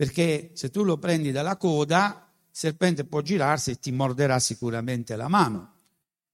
perché 0.00 0.52
se 0.54 0.70
tu 0.70 0.82
lo 0.82 0.96
prendi 0.96 1.30
dalla 1.30 1.58
coda 1.58 2.26
serpente 2.50 3.04
può 3.04 3.20
girarsi 3.20 3.72
e 3.72 3.78
ti 3.78 3.92
morderà 3.92 4.38
sicuramente 4.38 5.14
la 5.14 5.28
mano. 5.28 5.74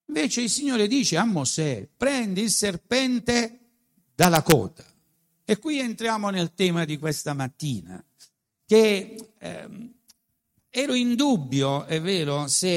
Invece 0.07 0.43
il 0.43 0.51
Signore 0.51 0.87
dice 0.87 1.17
a 1.17 1.25
Mosè, 1.25 1.89
prendi 1.97 2.43
il 2.43 2.51
serpente 2.51 3.59
dalla 4.15 4.43
coda. 4.43 4.85
E 5.45 5.59
qui 5.59 5.81
entriamo 5.81 6.31
nel 6.31 6.55
tema 6.55 6.85
di 6.85 6.97
questa 6.97 7.35
mattina, 7.35 8.01
che 8.65 9.33
eh, 9.37 9.69
ero 10.71 10.95
in 10.95 11.17
dubbio, 11.17 11.87
è 11.87 12.01
vero, 12.01 12.47
se 12.47 12.69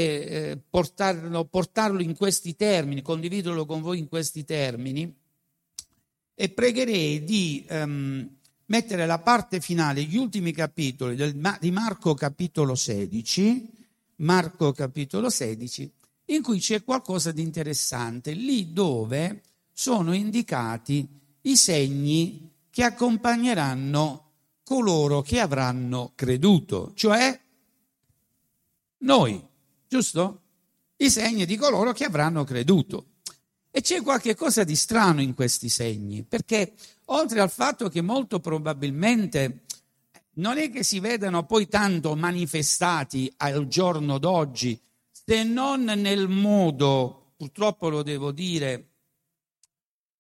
eh, 0.50 0.58
portarlo, 0.58 1.46
portarlo 1.46 2.02
in 2.02 2.18
questi 2.18 2.56
termini, 2.56 3.04
condividerlo 3.04 3.68
con 3.68 3.82
voi 3.82 4.00
in 4.00 4.08
questi 4.08 4.44
termini, 4.44 5.16
e 6.34 6.50
pregherei 6.50 7.24
di 7.24 7.64
ehm, 7.70 8.38
mettere 8.70 9.06
la 9.06 9.20
parte 9.20 9.60
finale, 9.60 10.04
gli 10.04 10.18
ultimi 10.18 10.52
capitoli 10.52 11.16
del, 11.16 11.58
di 11.60 11.72
Marco 11.72 12.14
capitolo 12.14 12.76
16, 12.76 13.70
Marco 14.18 14.72
capitolo 14.72 15.30
16, 15.30 15.92
in 16.26 16.42
cui 16.42 16.60
c'è 16.60 16.84
qualcosa 16.84 17.32
di 17.32 17.42
interessante, 17.42 18.32
lì 18.32 18.74
dove 18.74 19.42
sono 19.72 20.14
indicati 20.14 21.08
i 21.42 21.56
segni 21.56 22.52
che 22.70 22.84
accompagneranno 22.84 24.26
coloro 24.64 25.22
che 25.22 25.40
avranno 25.40 26.12
creduto, 26.16 26.92
cioè 26.96 27.40
noi, 29.00 29.42
giusto? 29.88 30.42
I 30.98 31.10
segni 31.10 31.46
di 31.46 31.56
coloro 31.56 31.94
che 31.94 32.04
avranno 32.04 32.44
creduto. 32.44 33.06
E 33.72 33.82
c'è 33.82 34.02
qualche 34.02 34.36
cosa 34.36 34.64
di 34.64 34.76
strano 34.76 35.22
in 35.22 35.36
questi 35.36 35.70
segni, 35.70 36.24
perché 36.24 36.74
oltre 37.06 37.40
al 37.40 37.52
fatto 37.52 37.88
che 37.90 38.02
molto 38.02 38.40
probabilmente 38.40 39.66
non 40.36 40.58
è 40.58 40.72
che 40.72 40.84
si 40.84 41.00
vedano 41.00 41.46
poi 41.46 41.68
tanto 41.68 42.16
manifestati 42.16 43.32
al 43.38 43.68
giorno 43.68 44.18
d'oggi, 44.18 44.80
se 45.12 45.44
non 45.44 45.84
nel 45.84 46.28
modo, 46.28 47.34
purtroppo 47.38 47.90
lo 47.90 48.02
devo 48.02 48.32
dire, 48.32 48.90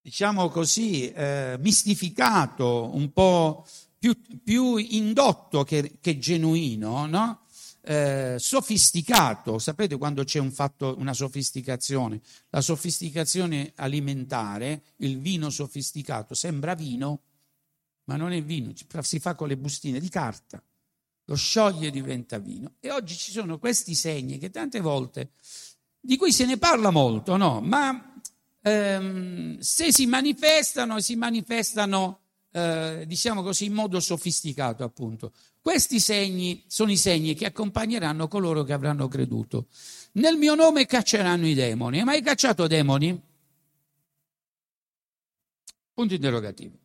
diciamo 0.02 0.50
così, 0.50 1.12
eh, 1.12 1.56
mistificato, 1.60 2.96
un 2.96 3.12
po' 3.12 3.66
più, 3.98 4.16
più 4.44 4.78
indotto 4.78 5.64
che, 5.64 5.98
che 6.00 6.18
genuino, 6.20 7.06
no? 7.06 7.46
Eh, 7.90 8.36
sofisticato. 8.38 9.58
Sapete 9.58 9.98
quando 9.98 10.24
c'è 10.24 10.38
un 10.38 10.52
fatto, 10.52 10.94
una 11.00 11.14
sofisticazione? 11.14 12.22
La 12.50 12.62
sofisticazione 12.62 13.72
alimentare, 13.78 14.84
il 14.98 15.20
vino 15.20 15.50
sofisticato, 15.50 16.36
sembra 16.36 16.76
vino, 16.76 17.22
ma 18.04 18.16
non 18.16 18.32
è 18.32 18.44
vino, 18.44 18.74
si 19.02 19.20
fa 19.20 19.34
con 19.34 19.48
le 19.48 19.58
bustine 19.58 20.00
di 20.00 20.08
carta, 20.08 20.62
lo 21.26 21.36
scioglie 21.36 21.88
e 21.88 21.92
diventa 21.92 22.38
vino. 22.38 22.76
E 22.80 22.92
oggi 22.92 23.16
ci 23.16 23.32
sono 23.32 23.58
questi 23.58 23.96
segni 23.96 24.38
che 24.38 24.52
tante 24.52 24.82
volte, 24.82 25.32
di 26.00 26.16
cui 26.16 26.32
se 26.32 26.46
ne 26.46 26.60
parla 26.60 26.92
molto, 26.92 27.38
no? 27.38 27.60
Ma 27.60 28.14
ehm, 28.62 29.58
se 29.58 29.92
si 29.92 30.06
manifestano, 30.06 31.00
si 31.00 31.16
manifestano 31.16 32.20
eh, 32.52 33.04
diciamo 33.06 33.44
così, 33.44 33.66
in 33.66 33.74
modo 33.74 34.00
sofisticato, 34.00 34.84
appunto. 34.84 35.34
Questi 35.62 36.00
segni 36.00 36.64
sono 36.68 36.92
i 36.92 36.98
segni 36.98 37.34
che 37.36 37.46
accompagneranno 37.46 38.28
coloro 38.28 38.64
che 38.64 38.74
avranno 38.74 39.08
creduto. 39.08 39.68
Nel 40.14 40.38
mio 40.38 40.56
nome 40.56 40.86
cacceranno 40.86 41.46
i 41.46 41.54
demoni. 41.54 42.00
Hai 42.00 42.06
mai 42.06 42.22
cacciato 42.22 42.68
demoni? 42.68 43.22
Punto 45.94 46.14
interrogativo. 46.14 46.78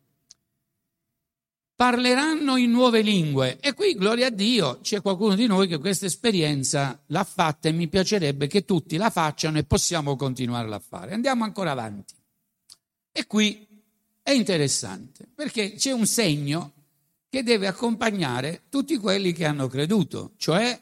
Parleranno 1.73 2.57
in 2.57 2.71
nuove 2.71 3.01
lingue. 3.01 3.59
E 3.59 3.73
qui, 3.73 3.95
gloria 3.95 4.27
a 4.27 4.29
Dio, 4.29 4.79
c'è 4.81 5.01
qualcuno 5.01 5.35
di 5.35 5.45
noi 5.45 5.67
che 5.67 5.77
questa 5.77 6.05
esperienza 6.05 7.01
l'ha 7.07 7.23
fatta 7.23 7.67
e 7.67 7.73
mi 7.73 7.87
piacerebbe 7.87 8.47
che 8.47 8.63
tutti 8.63 8.97
la 8.97 9.09
facciano 9.09 9.57
e 9.57 9.63
possiamo 9.63 10.15
continuarla 10.15 10.75
a 10.75 10.79
fare. 10.79 11.13
Andiamo 11.13 11.43
ancora 11.43 11.71
avanti. 11.71 12.13
E 13.11 13.25
qui 13.25 13.74
è 14.25 14.31
interessante 14.31 15.27
perché 15.35 15.73
c'è 15.73 15.91
un 15.91 16.07
segno 16.07 16.73
che 17.29 17.43
deve 17.43 17.67
accompagnare 17.67 18.63
tutti 18.69 18.97
quelli 18.97 19.33
che 19.33 19.45
hanno 19.45 19.67
creduto, 19.67 20.31
cioè, 20.37 20.81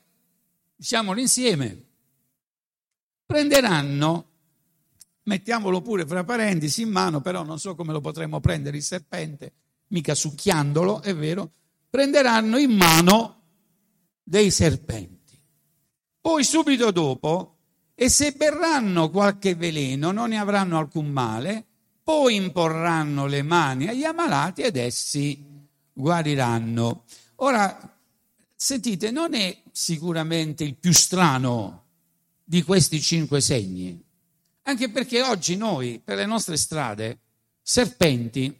diciamolo 0.73 1.19
insieme, 1.19 1.85
prenderanno, 3.25 4.29
mettiamolo 5.23 5.81
pure 5.81 6.05
fra 6.05 6.23
parentesi 6.23 6.83
in 6.83 6.91
mano, 6.91 7.19
però 7.19 7.43
non 7.43 7.59
so 7.59 7.75
come 7.75 7.91
lo 7.91 7.99
potremmo 7.99 8.39
prendere 8.39 8.77
il 8.77 8.83
serpente, 8.83 9.51
mica 9.87 10.15
succhiandolo, 10.15 11.01
è 11.01 11.13
vero, 11.13 11.51
prenderanno 11.89 12.57
in 12.57 12.71
mano 12.71 13.41
dei 14.23 14.51
serpenti. 14.51 15.37
Poi 16.21 16.45
subito 16.45 16.91
dopo, 16.91 17.57
e 17.93 18.07
se 18.07 18.31
berranno 18.31 19.09
qualche 19.09 19.53
veleno 19.55 20.13
non 20.13 20.29
ne 20.29 20.37
avranno 20.37 20.77
alcun 20.77 21.07
male, 21.09 21.65
poi 22.03 22.35
imporranno 22.35 23.25
le 23.27 23.41
mani 23.41 23.87
agli 23.87 24.03
ammalati 24.03 24.61
ed 24.61 24.75
essi 24.75 25.41
guariranno. 25.93 27.05
Ora, 27.37 27.97
sentite, 28.53 29.09
non 29.11 29.33
è 29.33 29.61
sicuramente 29.71 30.63
il 30.63 30.75
più 30.75 30.91
strano 30.91 31.81
di 32.43 32.61
questi 32.63 33.01
cinque 33.01 33.39
segni, 33.41 34.01
anche 34.63 34.89
perché 34.89 35.21
oggi 35.21 35.55
noi 35.55 36.01
per 36.03 36.17
le 36.17 36.25
nostre 36.25 36.57
strade 36.57 37.19
serpenti 37.61 38.59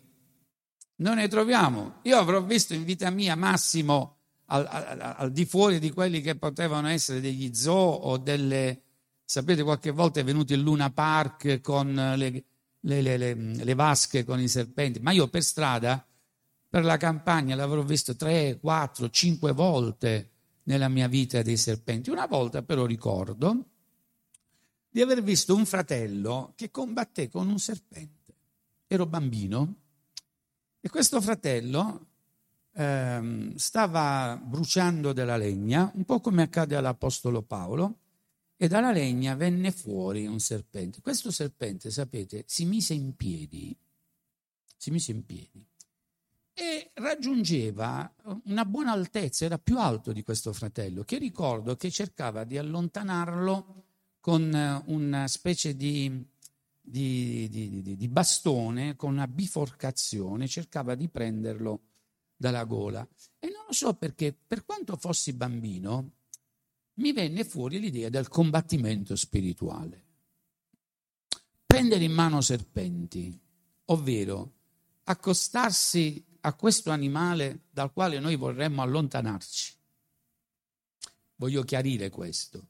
non 0.97 1.15
ne 1.15 1.27
troviamo. 1.27 1.95
Io 2.03 2.17
avrò 2.17 2.41
visto 2.41 2.73
in 2.73 2.85
vita 2.85 3.09
mia 3.09 3.35
massimo 3.35 4.17
al, 4.45 4.65
al, 4.69 5.15
al, 5.17 5.31
di 5.31 5.45
fuori 5.45 5.79
di 5.79 5.91
quelli 5.91 6.21
che 6.21 6.35
potevano 6.35 6.87
essere 6.87 7.19
degli 7.19 7.53
zoo 7.53 7.73
o 7.73 8.17
delle... 8.17 8.81
Sapete, 9.25 9.63
qualche 9.63 9.91
volta 9.91 10.19
è 10.19 10.23
venuto 10.23 10.53
il 10.53 10.59
Luna 10.59 10.91
Park 10.91 11.61
con 11.61 11.93
le, 12.17 12.43
le, 12.85 13.01
le, 13.01 13.17
le, 13.17 13.33
le 13.35 13.73
vasche 13.75 14.23
con 14.23 14.39
i 14.39 14.47
serpenti, 14.47 14.99
ma 14.99 15.11
io 15.11 15.27
per 15.27 15.43
strada, 15.43 16.05
per 16.69 16.83
la 16.83 16.97
campagna, 16.97 17.55
l'avrò 17.55 17.83
visto 17.83 18.15
tre, 18.15 18.57
quattro, 18.59 19.09
cinque 19.09 19.51
volte 19.51 20.31
nella 20.63 20.89
mia 20.89 21.07
vita 21.07 21.41
dei 21.41 21.57
serpenti. 21.57 22.09
Una 22.09 22.25
volta 22.25 22.63
però 22.63 22.85
ricordo 22.85 23.65
di 24.89 25.01
aver 25.01 25.23
visto 25.23 25.55
un 25.55 25.65
fratello 25.65 26.53
che 26.55 26.71
combatté 26.71 27.29
con 27.29 27.47
un 27.47 27.59
serpente. 27.59 28.35
Ero 28.87 29.05
bambino 29.05 29.75
e 30.79 30.89
questo 30.89 31.19
fratello 31.21 32.07
ehm, 32.73 33.55
stava 33.55 34.39
bruciando 34.43 35.13
della 35.13 35.37
legna, 35.37 35.91
un 35.95 36.05
po' 36.05 36.19
come 36.19 36.43
accade 36.43 36.75
all'Apostolo 36.75 37.41
Paolo, 37.41 37.99
e 38.55 38.67
dalla 38.67 38.91
legna 38.91 39.35
venne 39.35 39.71
fuori 39.71 40.25
un 40.25 40.39
serpente. 40.39 41.01
Questo 41.01 41.31
serpente, 41.31 41.91
sapete, 41.91 42.43
si 42.47 42.65
mise 42.65 42.93
in 42.93 43.15
piedi, 43.15 43.75
si 44.77 44.91
mise 44.91 45.11
in 45.11 45.25
piedi 45.25 45.65
e 46.55 46.91
raggiungeva 46.95 48.13
una 48.45 48.63
buona 48.63 48.91
altezza, 48.91 49.45
era 49.45 49.57
più 49.57 49.79
alto 49.79 50.11
di 50.11 50.21
questo 50.21 50.53
fratello, 50.53 51.03
che 51.03 51.17
ricordo 51.17 51.75
che 51.75 51.89
cercava 51.89 52.43
di 52.43 52.57
allontanarlo 52.57 53.85
con 54.19 54.83
una 54.85 55.27
specie 55.27 55.75
di, 55.75 56.25
di, 56.79 57.49
di, 57.49 57.97
di 57.97 58.07
bastone, 58.07 58.95
con 58.95 59.11
una 59.11 59.27
biforcazione, 59.27 60.47
cercava 60.47 60.95
di 60.95 61.09
prenderlo 61.09 61.81
dalla 62.35 62.63
gola. 62.65 63.05
E 63.39 63.47
non 63.47 63.65
lo 63.67 63.73
so 63.73 63.95
perché, 63.95 64.33
per 64.33 64.63
quanto 64.63 64.95
fossi 64.95 65.33
bambino, 65.33 66.11
mi 66.95 67.11
venne 67.11 67.43
fuori 67.43 67.79
l'idea 67.79 68.09
del 68.09 68.27
combattimento 68.27 69.15
spirituale. 69.15 70.01
Prendere 71.65 72.03
in 72.03 72.11
mano 72.11 72.41
serpenti, 72.41 73.39
ovvero 73.85 74.53
accostarsi 75.05 76.23
a 76.41 76.53
questo 76.53 76.91
animale 76.91 77.63
dal 77.71 77.91
quale 77.91 78.19
noi 78.19 78.35
vorremmo 78.35 78.81
allontanarci. 78.81 79.73
Voglio 81.35 81.63
chiarire 81.63 82.09
questo. 82.09 82.67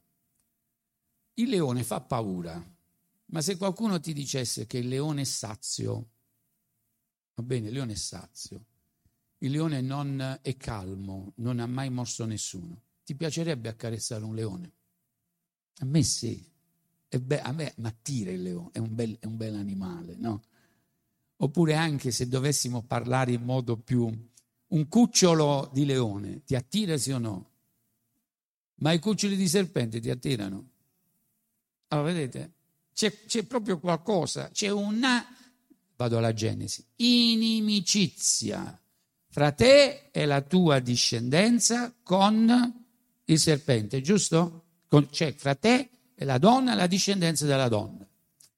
Il 1.34 1.50
leone 1.50 1.82
fa 1.84 2.00
paura, 2.00 2.64
ma 3.26 3.40
se 3.42 3.56
qualcuno 3.56 4.00
ti 4.00 4.12
dicesse 4.12 4.66
che 4.66 4.78
il 4.78 4.88
leone 4.88 5.22
è 5.22 5.24
sazio, 5.24 6.10
va 7.34 7.42
bene, 7.42 7.66
il 7.68 7.74
leone 7.74 7.92
è 7.92 7.96
sazio, 7.96 8.64
il 9.38 9.50
leone 9.50 9.80
non 9.80 10.38
è 10.40 10.56
calmo, 10.56 11.32
non 11.36 11.58
ha 11.58 11.66
mai 11.66 11.90
morso 11.90 12.24
nessuno 12.24 12.83
ti 13.04 13.14
piacerebbe 13.14 13.68
accarezzare 13.68 14.24
un 14.24 14.34
leone? 14.34 14.72
A 15.78 15.84
me 15.84 16.02
sì, 16.02 16.44
be- 17.20 17.40
a 17.40 17.52
me 17.52 17.72
mi 17.76 17.86
attira 17.86 18.30
il 18.30 18.42
leone, 18.42 18.70
è 18.72 18.78
un 18.78 18.94
bel, 18.94 19.18
è 19.18 19.26
un 19.26 19.36
bel 19.36 19.54
animale, 19.54 20.16
no? 20.16 20.42
Oppure 21.36 21.74
anche 21.74 22.10
se 22.10 22.28
dovessimo 22.28 22.82
parlare 22.82 23.32
in 23.32 23.42
modo 23.42 23.76
più... 23.76 24.32
Un 24.66 24.88
cucciolo 24.88 25.70
di 25.72 25.84
leone 25.84 26.42
ti 26.42 26.56
attira 26.56 26.96
sì 26.96 27.12
o 27.12 27.18
no? 27.18 27.50
Ma 28.76 28.90
i 28.92 28.98
cuccioli 28.98 29.36
di 29.36 29.46
serpente 29.46 30.00
ti 30.00 30.10
attirano? 30.10 30.70
Allora, 31.88 32.12
vedete? 32.12 32.52
C'è, 32.92 33.24
c'è 33.26 33.44
proprio 33.44 33.78
qualcosa, 33.78 34.48
c'è 34.50 34.70
una, 34.70 35.24
vado 35.96 36.18
alla 36.18 36.32
Genesi, 36.32 36.84
inimicizia 36.96 38.80
fra 39.28 39.52
te 39.52 40.10
e 40.10 40.26
la 40.26 40.40
tua 40.40 40.80
discendenza 40.80 41.94
con 42.02 42.83
il 43.26 43.38
serpente, 43.38 44.00
giusto? 44.00 44.62
C'è 45.10 45.34
fra 45.34 45.54
te 45.54 45.88
e 46.14 46.24
la 46.24 46.38
donna 46.38 46.74
la 46.74 46.86
discendenza 46.86 47.46
della 47.46 47.68
donna. 47.68 48.06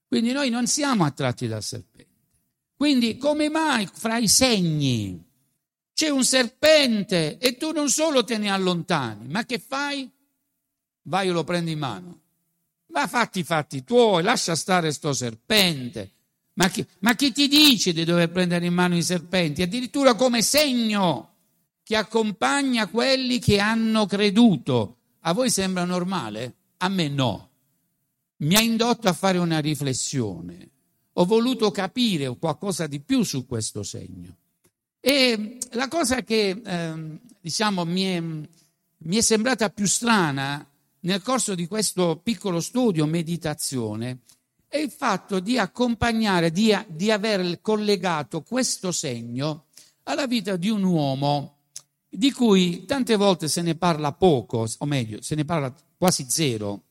Quindi 0.07 0.33
noi 0.33 0.51
non 0.51 0.67
siamo 0.67 1.05
attratti 1.05 1.47
dal 1.47 1.63
serpente. 1.63 2.15
Quindi 2.77 3.17
come 3.17 3.49
mai 3.49 3.89
fra 3.91 4.19
i 4.19 4.29
segni 4.29 5.25
c'è 5.95 6.11
un 6.11 6.25
serpente 6.25 7.39
e 7.39 7.57
tu 7.57 7.73
non 7.73 7.89
solo 7.89 8.23
te 8.23 8.37
ne 8.37 8.51
allontani, 8.51 9.29
ma 9.29 9.47
che 9.47 9.59
fai? 9.59 10.11
Vai 11.05 11.29
e 11.29 11.31
lo 11.31 11.43
prendi 11.43 11.73
in 11.73 11.79
mano. 11.79 12.21
Ma 12.89 13.07
fatti 13.07 13.41
i 13.41 13.45
fatti 13.45 13.83
tuoi, 13.83 14.23
lascia 14.23 14.55
stare 14.55 14.93
sto 14.93 15.15
serpente. 15.15 16.13
Ma 16.55 16.69
chi, 16.69 16.87
ma 17.01 17.15
chi 17.15 17.33
ti 17.33 17.49
dice 17.49 17.93
di 17.93 18.05
dover 18.05 18.31
prendere 18.31 18.67
in 18.67 18.75
mano 18.75 18.97
i 18.97 19.03
serpenti? 19.03 19.63
Addirittura 19.63 20.15
come 20.15 20.43
segno 20.43 21.36
che 21.87 21.95
accompagna 21.95 22.89
quelli 22.89 23.39
che 23.39 23.61
hanno 23.61 24.07
creduto. 24.07 24.97
A 25.21 25.33
voi 25.33 25.51
sembra 25.51 25.85
normale? 25.85 26.55
A 26.79 26.89
me 26.89 27.07
no. 27.07 27.51
Mi 28.39 28.57
ha 28.57 28.61
indotto 28.61 29.07
a 29.07 29.13
fare 29.13 29.39
una 29.39 29.61
riflessione. 29.61 30.69
Ho 31.13 31.25
voluto 31.25 31.71
capire 31.71 32.37
qualcosa 32.39 32.89
di 32.89 32.99
più 32.99 33.23
su 33.23 33.47
questo 33.47 33.85
segno. 33.85 34.37
E 34.99 35.59
la 35.75 35.87
cosa 35.87 36.25
che, 36.25 36.61
eh, 36.61 37.19
diciamo, 37.41 37.85
mi 37.85 38.03
è, 38.03 38.21
mi 38.21 39.17
è 39.17 39.21
sembrata 39.21 39.71
più 39.71 39.87
strana 39.87 40.69
nel 41.03 41.23
corso 41.23 41.55
di 41.55 41.69
questo 41.69 42.21
piccolo 42.21 42.59
studio, 42.59 43.07
meditazione, 43.07 44.23
è 44.67 44.79
il 44.79 44.91
fatto 44.91 45.39
di 45.39 45.57
accompagnare, 45.57 46.51
di, 46.51 46.77
di 46.89 47.13
aver 47.13 47.61
collegato 47.61 48.43
questo 48.43 48.91
segno 48.91 49.67
alla 50.03 50.27
vita 50.27 50.57
di 50.57 50.69
un 50.69 50.83
uomo 50.83 51.56
di 52.09 52.33
cui 52.33 52.85
tante 52.85 53.17
volte 53.17 53.49
se 53.49 53.63
ne 53.63 53.75
parla 53.75 54.13
poco, 54.13 54.67
o 54.79 54.85
meglio, 54.87 55.21
se 55.21 55.35
ne 55.35 55.45
parla 55.45 55.75
quasi 55.97 56.27
zero. 56.29 56.85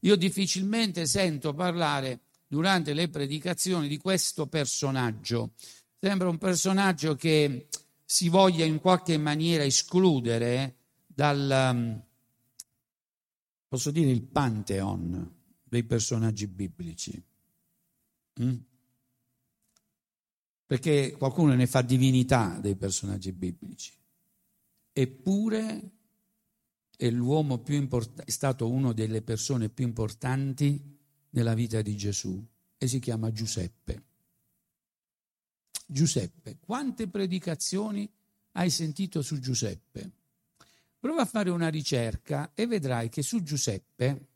Io 0.00 0.16
difficilmente 0.16 1.06
sento 1.06 1.52
parlare 1.52 2.20
durante 2.46 2.94
le 2.94 3.08
predicazioni 3.08 3.86
di 3.88 3.98
questo 3.98 4.46
personaggio. 4.46 5.52
Sembra 5.98 6.28
un 6.28 6.38
personaggio 6.38 7.14
che 7.14 7.68
si 8.04 8.28
voglia 8.28 8.64
in 8.64 8.80
qualche 8.80 9.18
maniera 9.18 9.62
escludere 9.62 10.76
dal, 11.06 12.02
posso 13.68 13.90
dire, 13.90 14.10
il 14.10 14.22
pantheon 14.22 15.32
dei 15.62 15.84
personaggi 15.84 16.46
biblici. 16.46 17.22
Mm? 18.42 18.56
Perché 20.66 21.14
qualcuno 21.18 21.54
ne 21.54 21.66
fa 21.66 21.82
divinità 21.82 22.58
dei 22.60 22.76
personaggi 22.76 23.32
biblici. 23.32 23.92
Eppure 25.00 25.90
è 26.94 27.06
importante, 27.06 28.24
è 28.26 28.30
stato 28.30 28.68
una 28.68 28.92
delle 28.92 29.22
persone 29.22 29.70
più 29.70 29.86
importanti 29.86 30.98
nella 31.30 31.54
vita 31.54 31.80
di 31.80 31.96
Gesù 31.96 32.46
e 32.76 32.86
si 32.86 32.98
chiama 32.98 33.32
Giuseppe. 33.32 34.02
Giuseppe, 35.86 36.58
quante 36.60 37.08
predicazioni 37.08 38.06
hai 38.52 38.68
sentito 38.68 39.22
su 39.22 39.38
Giuseppe? 39.38 40.10
Prova 40.98 41.22
a 41.22 41.26
fare 41.26 41.48
una 41.48 41.68
ricerca 41.68 42.50
e 42.52 42.66
vedrai 42.66 43.08
che 43.08 43.22
su 43.22 43.42
Giuseppe 43.42 44.26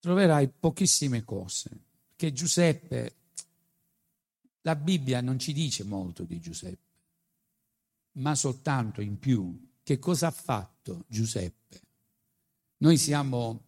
troverai 0.00 0.48
pochissime 0.48 1.24
cose, 1.24 1.70
che 2.14 2.30
Giuseppe, 2.34 3.14
la 4.60 4.76
Bibbia 4.76 5.22
non 5.22 5.38
ci 5.38 5.54
dice 5.54 5.82
molto 5.82 6.24
di 6.24 6.38
Giuseppe, 6.40 6.85
ma 8.16 8.34
soltanto 8.34 9.00
in 9.00 9.18
più 9.18 9.58
che 9.82 9.98
cosa 9.98 10.28
ha 10.28 10.32
fatto 10.32 11.04
Giuseppe. 11.08 11.80
Noi 12.78 12.98
siamo 12.98 13.64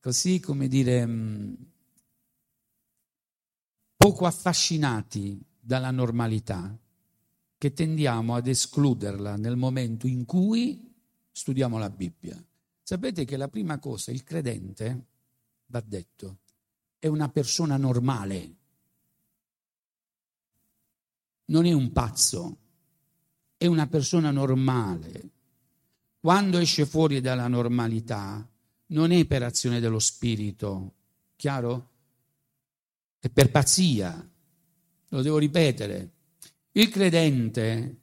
così 0.00 0.40
come 0.40 0.68
dire 0.68 1.06
mm, 1.06 1.54
poco 3.96 4.26
affascinati 4.26 5.40
dalla 5.58 5.90
normalità 5.90 6.76
che 7.56 7.72
tendiamo 7.72 8.34
ad 8.34 8.46
escluderla 8.46 9.36
nel 9.36 9.56
momento 9.56 10.06
in 10.06 10.24
cui 10.24 10.94
studiamo 11.30 11.78
la 11.78 11.90
Bibbia. 11.90 12.42
Sapete 12.82 13.24
che 13.24 13.36
la 13.36 13.48
prima 13.48 13.78
cosa, 13.78 14.10
il 14.10 14.24
credente, 14.24 15.06
va 15.66 15.80
detto, 15.80 16.38
è 16.98 17.06
una 17.06 17.28
persona 17.28 17.76
normale, 17.76 18.56
non 21.46 21.66
è 21.66 21.72
un 21.72 21.92
pazzo, 21.92 22.56
è 23.58 23.66
una 23.66 23.88
persona 23.88 24.30
normale. 24.30 25.30
Quando 26.20 26.58
esce 26.58 26.86
fuori 26.86 27.20
dalla 27.20 27.48
normalità, 27.48 28.48
non 28.86 29.10
è 29.10 29.26
per 29.26 29.42
azione 29.42 29.80
dello 29.80 29.98
spirito, 29.98 30.94
chiaro? 31.36 31.90
È 33.18 33.28
per 33.28 33.50
pazzia, 33.50 34.30
lo 35.08 35.22
devo 35.22 35.38
ripetere. 35.38 36.10
Il 36.72 36.88
credente 36.88 37.96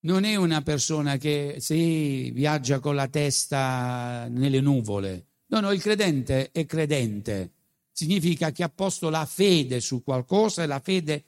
non 0.00 0.22
è 0.22 0.36
una 0.36 0.62
persona 0.62 1.16
che 1.16 1.56
si 1.58 2.30
viaggia 2.30 2.78
con 2.78 2.94
la 2.94 3.08
testa 3.08 4.28
nelle 4.28 4.60
nuvole. 4.60 5.26
No, 5.48 5.58
no, 5.58 5.72
il 5.72 5.80
credente 5.80 6.52
è 6.52 6.64
credente. 6.64 7.52
Significa 7.90 8.52
che 8.52 8.62
ha 8.62 8.68
posto 8.68 9.10
la 9.10 9.26
fede 9.26 9.80
su 9.80 10.04
qualcosa 10.04 10.62
e 10.62 10.66
la 10.66 10.80
fede 10.80 11.24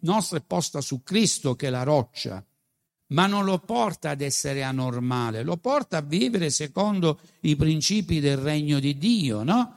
nostra 0.00 0.36
è 0.36 0.42
posta 0.42 0.82
su 0.82 1.02
Cristo 1.02 1.54
che 1.54 1.68
è 1.68 1.70
la 1.70 1.84
roccia 1.84 2.44
ma 3.08 3.26
non 3.26 3.44
lo 3.44 3.58
porta 3.58 4.10
ad 4.10 4.20
essere 4.20 4.62
anormale, 4.62 5.42
lo 5.42 5.56
porta 5.56 5.98
a 5.98 6.02
vivere 6.02 6.50
secondo 6.50 7.20
i 7.40 7.56
principi 7.56 8.20
del 8.20 8.36
regno 8.36 8.80
di 8.80 8.98
Dio, 8.98 9.42
no? 9.42 9.74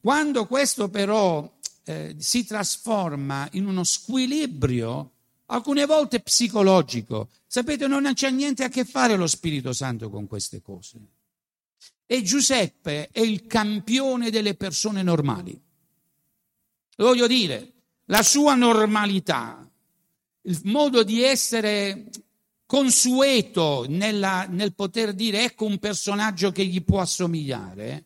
Quando 0.00 0.46
questo 0.46 0.88
però 0.88 1.50
eh, 1.84 2.14
si 2.18 2.44
trasforma 2.44 3.48
in 3.52 3.66
uno 3.66 3.84
squilibrio, 3.84 5.12
alcune 5.46 5.86
volte 5.86 6.20
psicologico, 6.20 7.28
sapete, 7.46 7.86
non 7.86 8.10
c'è 8.14 8.30
niente 8.30 8.64
a 8.64 8.68
che 8.68 8.84
fare 8.84 9.16
lo 9.16 9.26
Spirito 9.26 9.72
Santo 9.72 10.10
con 10.10 10.26
queste 10.26 10.60
cose. 10.60 10.98
E 12.06 12.22
Giuseppe 12.22 13.08
è 13.10 13.20
il 13.20 13.46
campione 13.46 14.30
delle 14.30 14.54
persone 14.54 15.02
normali. 15.02 15.58
Voglio 16.96 17.26
dire, 17.26 17.72
la 18.06 18.22
sua 18.22 18.54
normalità, 18.54 19.68
il 20.42 20.60
modo 20.64 21.02
di 21.02 21.22
essere 21.22 22.10
consueto 22.68 23.86
nella, 23.88 24.44
nel 24.46 24.74
poter 24.74 25.14
dire 25.14 25.42
ecco 25.42 25.64
un 25.64 25.78
personaggio 25.78 26.52
che 26.52 26.66
gli 26.66 26.84
può 26.84 27.00
assomigliare, 27.00 28.04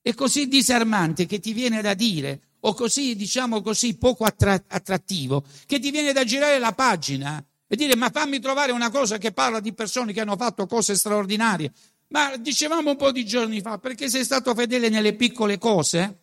è 0.00 0.14
così 0.14 0.48
disarmante 0.48 1.26
che 1.26 1.40
ti 1.40 1.52
viene 1.52 1.82
da 1.82 1.92
dire, 1.92 2.40
o 2.60 2.72
così, 2.72 3.14
diciamo 3.16 3.60
così, 3.60 3.98
poco 3.98 4.24
attra- 4.24 4.64
attrattivo, 4.66 5.44
che 5.66 5.78
ti 5.78 5.90
viene 5.90 6.14
da 6.14 6.24
girare 6.24 6.58
la 6.58 6.72
pagina 6.72 7.44
e 7.66 7.76
dire 7.76 7.96
ma 7.96 8.08
fammi 8.08 8.40
trovare 8.40 8.72
una 8.72 8.88
cosa 8.90 9.18
che 9.18 9.32
parla 9.32 9.60
di 9.60 9.74
persone 9.74 10.14
che 10.14 10.22
hanno 10.22 10.36
fatto 10.36 10.66
cose 10.66 10.94
straordinarie. 10.94 11.70
Ma 12.08 12.34
dicevamo 12.38 12.92
un 12.92 12.96
po' 12.96 13.12
di 13.12 13.26
giorni 13.26 13.60
fa, 13.60 13.76
perché 13.76 14.08
sei 14.08 14.24
stato 14.24 14.54
fedele 14.54 14.88
nelle 14.88 15.16
piccole 15.16 15.58
cose, 15.58 16.18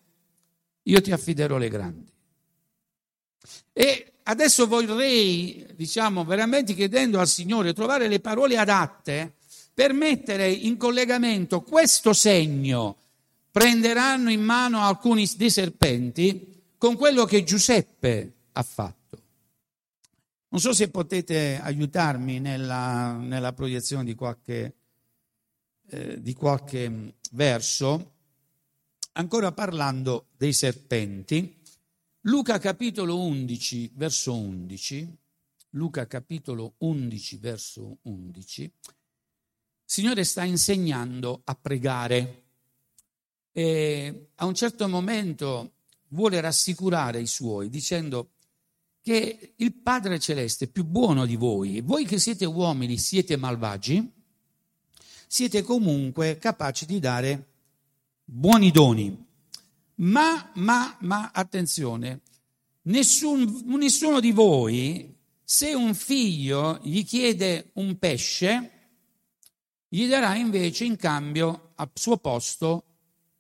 io 0.82 1.02
ti 1.02 1.12
affiderò 1.12 1.60
le 1.60 1.70
grandi. 1.70 2.12
E 3.74 4.15
adesso 4.28 4.68
vorrei, 4.68 5.66
diciamo, 5.76 6.24
veramente 6.24 6.74
chiedendo 6.74 7.20
al 7.20 7.28
Signore 7.28 7.74
trovare 7.74 8.08
le 8.08 8.20
parole 8.20 8.58
adatte 8.58 9.36
per 9.74 9.94
mettere 9.94 10.50
in 10.50 10.78
collegamento 10.78 11.62
questo 11.62 12.14
segno. 12.14 12.98
Prenderanno 13.52 14.32
in 14.32 14.42
mano 14.42 14.82
alcuni 14.82 15.30
dei 15.36 15.50
serpenti 15.50 16.64
con 16.78 16.96
quello 16.96 17.26
che 17.26 17.44
Giuseppe 17.44 18.34
ha 18.54 18.64
fatto. 18.64 19.22
Non 20.50 20.62
so 20.62 20.74
se 20.74 20.90
potete 20.90 21.60
aiutarmi 21.62 22.40
nella, 22.40 23.14
nella 23.14 23.52
proiezione 23.54 24.06
di 24.06 24.16
qualche, 24.16 24.76
eh, 25.90 26.22
di 26.22 26.34
qualche 26.34 27.16
verso, 27.32 28.14
ancora 29.14 29.52
parlando 29.52 30.28
dei 30.38 30.54
serpenti. 30.54 31.55
Luca 32.28 32.58
capitolo 32.58 33.20
11, 33.20 33.92
verso 33.94 34.34
11, 34.34 35.16
Luca 35.72 36.08
capitolo 36.08 36.74
11, 36.80 37.38
verso 37.38 37.98
11, 38.02 38.64
il 38.64 38.72
Signore 39.84 40.24
sta 40.24 40.44
insegnando 40.44 41.42
a 41.44 41.54
pregare 41.54 42.44
e 43.52 44.30
a 44.34 44.46
un 44.46 44.56
certo 44.56 44.88
momento 44.88 45.74
vuole 46.08 46.42
rassicurare 46.42 47.22
i 47.22 47.28
suoi 47.28 47.70
dicendo 47.70 48.32
che 49.04 49.54
il 49.58 49.74
Padre 49.76 50.18
Celeste 50.18 50.66
è 50.66 50.70
più 50.70 50.84
buono 50.84 51.28
di 51.28 51.36
voi, 51.36 51.82
voi 51.82 52.06
che 52.06 52.18
siete 52.18 52.46
uomini, 52.46 52.98
siete 52.98 53.38
malvagi, 53.38 54.12
siete 55.28 55.62
comunque 55.62 56.40
capaci 56.40 56.88
di 56.88 56.98
dare 56.98 57.50
buoni 58.24 58.72
doni 58.72 59.25
ma, 59.96 60.52
ma, 60.56 60.98
ma, 61.02 61.32
attenzione, 61.34 62.22
nessun, 62.84 63.64
nessuno 63.66 64.20
di 64.20 64.32
voi, 64.32 65.16
se 65.44 65.74
un 65.74 65.94
figlio 65.94 66.80
gli 66.84 67.06
chiede 67.06 67.70
un 67.74 67.98
pesce, 67.98 68.72
gli 69.88 70.08
darà 70.08 70.36
invece 70.36 70.86
in 70.86 70.96
cambio 70.96 71.72
al 71.76 71.92
suo 71.94 72.18
posto 72.18 72.84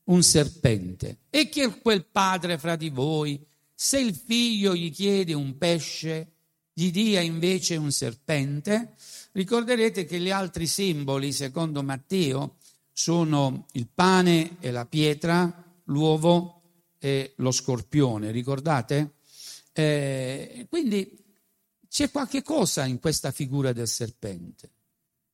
un 0.05 0.21
serpente. 0.23 1.19
E 1.29 1.49
che 1.49 1.79
quel 1.79 2.05
padre 2.05 2.57
fra 2.57 2.75
di 2.75 2.89
voi, 2.89 3.43
se 3.73 3.99
il 3.99 4.15
figlio 4.15 4.75
gli 4.75 4.91
chiede 4.91 5.33
un 5.33 5.57
pesce, 5.57 6.31
gli 6.71 6.91
dia 6.91 7.21
invece 7.21 7.75
un 7.75 7.91
serpente? 7.91 8.95
Ricorderete 9.31 10.05
che 10.05 10.19
gli 10.19 10.29
altri 10.29 10.67
simboli, 10.67 11.31
secondo 11.31 11.83
Matteo, 11.83 12.57
sono 12.91 13.65
il 13.73 13.87
pane 13.93 14.57
e 14.59 14.71
la 14.71 14.85
pietra, 14.85 15.64
l'uovo 15.85 16.61
e 16.99 17.33
lo 17.37 17.51
scorpione, 17.51 18.31
ricordate? 18.31 19.15
Eh, 19.73 20.67
quindi 20.69 21.23
c'è 21.87 22.09
qualche 22.11 22.41
cosa 22.41 22.85
in 22.85 22.99
questa 22.99 23.31
figura 23.31 23.73
del 23.73 23.87
serpente. 23.87 24.71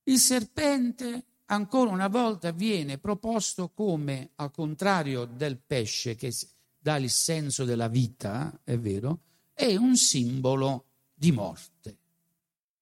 Il 0.04 0.18
serpente 0.18 1.26
ancora 1.46 1.92
una 1.92 2.08
volta 2.08 2.52
viene 2.52 2.98
proposto 2.98 3.70
come, 3.70 4.32
al 4.36 4.52
contrario 4.52 5.26
del 5.26 5.60
pesce 5.60 6.16
che 6.16 6.34
dà 6.78 6.98
il 6.98 7.10
senso 7.10 7.66
della 7.66 7.88
vita, 7.88 8.60
è 8.64 8.78
vero, 8.78 9.20
è 9.54 9.76
un 9.76 9.96
simbolo 9.96 10.86
di 11.14 11.32
morte. 11.32 11.98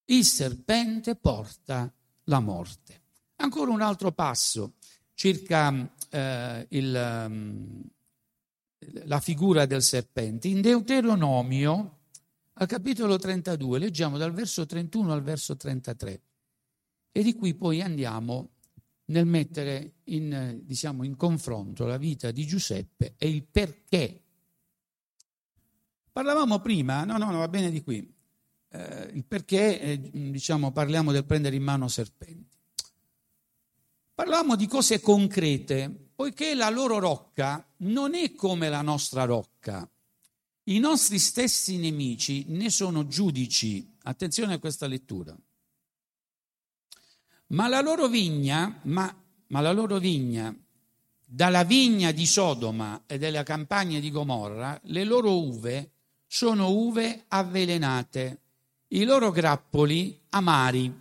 Il 0.05 0.23
serpente 0.23 1.15
porta 1.15 1.93
la 2.25 2.39
morte. 2.39 3.01
Ancora 3.37 3.71
un 3.71 3.81
altro 3.81 4.11
passo 4.11 4.73
circa 5.19 5.93
eh, 6.11 6.65
il, 6.69 7.25
um, 7.27 7.83
la 9.03 9.19
figura 9.19 9.65
del 9.65 9.81
serpente. 9.81 10.47
In 10.47 10.61
Deuteronomio, 10.61 11.97
al 12.53 12.67
capitolo 12.67 13.17
32, 13.17 13.79
leggiamo 13.79 14.17
dal 14.17 14.31
verso 14.31 14.65
31 14.65 15.11
al 15.11 15.21
verso 15.21 15.57
33 15.57 16.21
e 17.11 17.21
di 17.21 17.35
qui 17.35 17.53
poi 17.53 17.81
andiamo 17.81 18.51
nel 19.07 19.25
mettere 19.25 19.95
in, 20.05 20.61
diciamo, 20.63 21.03
in 21.03 21.17
confronto 21.17 21.85
la 21.85 21.97
vita 21.97 22.31
di 22.31 22.45
Giuseppe 22.45 23.15
e 23.17 23.27
il 23.27 23.43
perché. 23.43 24.23
Parlavamo 26.13 26.61
prima, 26.61 27.03
no, 27.03 27.17
no, 27.17 27.29
no, 27.29 27.39
va 27.39 27.49
bene 27.49 27.69
di 27.69 27.83
qui, 27.83 28.09
eh, 28.69 29.09
il 29.11 29.25
perché, 29.25 29.81
eh, 29.81 29.99
diciamo, 30.31 30.71
parliamo 30.71 31.11
del 31.11 31.25
prendere 31.25 31.57
in 31.57 31.63
mano 31.63 31.89
serpenti. 31.89 32.58
Parlavamo 34.19 34.57
di 34.57 34.67
cose 34.67 34.99
concrete, 34.99 36.09
poiché 36.13 36.53
la 36.53 36.69
loro 36.69 36.99
rocca 36.99 37.65
non 37.77 38.15
è 38.15 38.33
come 38.33 38.67
la 38.67 38.81
nostra 38.81 39.23
rocca. 39.23 39.89
I 40.63 40.77
nostri 40.79 41.17
stessi 41.17 41.77
nemici 41.77 42.43
ne 42.49 42.69
sono 42.69 43.07
giudici. 43.07 43.95
Attenzione 44.03 44.55
a 44.55 44.59
questa 44.59 44.87
lettura. 44.87 45.33
Ma 47.47 47.69
la 47.69 47.79
loro 47.79 48.09
vigna, 48.09 48.81
ma, 48.83 49.23
ma 49.47 49.61
la 49.61 49.71
loro 49.71 49.99
vigna, 49.99 50.53
dalla 51.25 51.63
vigna 51.63 52.11
di 52.11 52.25
Sodoma 52.25 53.03
e 53.05 53.17
della 53.17 53.43
campagna 53.43 53.99
di 53.99 54.11
Gomorra, 54.11 54.77
le 54.83 55.05
loro 55.05 55.41
uve 55.41 55.91
sono 56.27 56.71
uve 56.71 57.23
avvelenate, 57.29 58.41
i 58.89 59.05
loro 59.05 59.31
grappoli 59.31 60.23
amari, 60.31 60.93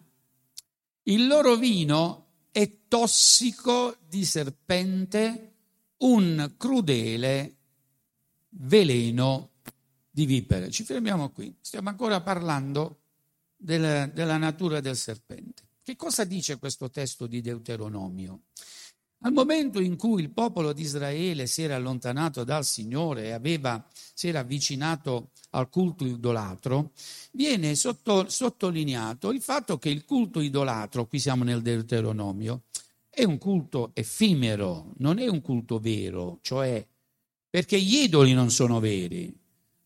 il 1.02 1.26
loro 1.26 1.56
vino 1.56 2.26
è 2.58 2.88
tossico 2.88 3.98
di 4.08 4.24
serpente, 4.24 5.52
un 5.98 6.54
crudele 6.56 7.56
veleno 8.48 9.52
di 10.10 10.26
vipere. 10.26 10.68
Ci 10.68 10.82
fermiamo 10.82 11.30
qui, 11.30 11.56
stiamo 11.60 11.88
ancora 11.88 12.20
parlando 12.20 13.02
del, 13.56 14.10
della 14.12 14.38
natura 14.38 14.80
del 14.80 14.96
serpente. 14.96 15.68
Che 15.84 15.94
cosa 15.94 16.24
dice 16.24 16.58
questo 16.58 16.90
testo 16.90 17.28
di 17.28 17.40
Deuteronomio? 17.40 18.46
Al 19.22 19.32
momento 19.32 19.80
in 19.80 19.96
cui 19.96 20.22
il 20.22 20.30
popolo 20.30 20.72
di 20.72 20.82
Israele 20.82 21.48
si 21.48 21.62
era 21.62 21.74
allontanato 21.74 22.44
dal 22.44 22.64
Signore 22.64 23.24
e 23.24 23.30
aveva, 23.32 23.84
si 24.14 24.28
era 24.28 24.40
avvicinato 24.40 25.30
al 25.50 25.68
culto 25.68 26.06
idolatro, 26.06 26.92
viene 27.32 27.74
sotto, 27.74 28.28
sottolineato 28.28 29.32
il 29.32 29.42
fatto 29.42 29.76
che 29.78 29.88
il 29.88 30.04
culto 30.04 30.40
idolatro, 30.40 31.06
qui 31.08 31.18
siamo 31.18 31.42
nel 31.42 31.62
Deuteronomio, 31.62 32.62
è 33.10 33.24
un 33.24 33.38
culto 33.38 33.90
effimero, 33.94 34.92
non 34.98 35.18
è 35.18 35.26
un 35.26 35.40
culto 35.40 35.80
vero, 35.80 36.38
cioè 36.42 36.86
perché 37.50 37.80
gli 37.80 38.02
idoli 38.02 38.34
non 38.34 38.50
sono 38.52 38.78
veri, 38.78 39.36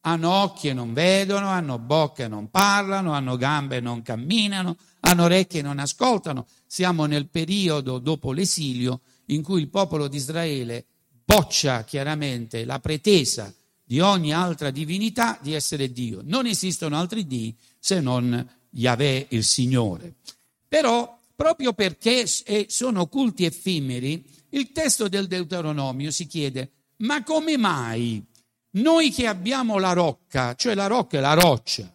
hanno 0.03 0.31
occhi 0.31 0.69
e 0.69 0.75
non 0.75 0.93
vedono, 0.93 1.49
hanno 1.49 1.79
bocca 1.79 2.25
e 2.25 2.29
non 2.29 2.51
parlano, 2.51 3.13
hanno 3.13 3.37
gambe 3.37 3.77
e 3.77 3.81
non 3.81 4.03
camminano, 4.03 4.77
hanno 5.01 5.25
orecchie 5.25 5.61
e 5.61 5.63
non 5.63 5.79
ascoltano. 5.79 6.47
Siamo 6.67 7.07
nel 7.07 7.29
periodo 7.29 7.99
dopo 7.99 8.33
l'esilio 8.33 9.01
in 9.35 9.43
cui 9.43 9.61
il 9.61 9.69
popolo 9.69 10.09
di 10.09 10.17
Israele 10.17 10.85
boccia 11.25 11.85
chiaramente 11.85 12.65
la 12.65 12.79
pretesa 12.79 13.53
di 13.85 14.01
ogni 14.01 14.33
altra 14.33 14.71
divinità 14.71 15.39
di 15.41 15.53
essere 15.53 15.93
Dio. 15.93 16.21
Non 16.25 16.47
esistono 16.47 16.97
altri 16.97 17.27
Dii 17.27 17.57
se 17.79 18.01
non 18.01 18.49
Yahweh 18.71 19.27
il 19.31 19.45
Signore. 19.45 20.15
Però, 20.69 21.19
proprio 21.35 21.73
perché 21.73 22.27
sono 22.27 23.07
culti 23.07 23.45
effimeri, 23.45 24.25
il 24.51 24.73
testo 24.73 25.09
del 25.09 25.27
Deuteronomio 25.27 26.11
si 26.11 26.27
chiede, 26.27 26.71
ma 26.99 27.23
come 27.23 27.57
mai 27.59 28.25
noi 28.73 29.11
che 29.11 29.27
abbiamo 29.27 29.79
la 29.79 29.93
rocca, 29.93 30.55
cioè 30.55 30.75
la 30.75 30.87
rocca 30.87 31.19
è 31.19 31.21
la 31.21 31.35
roccia, 31.35 31.93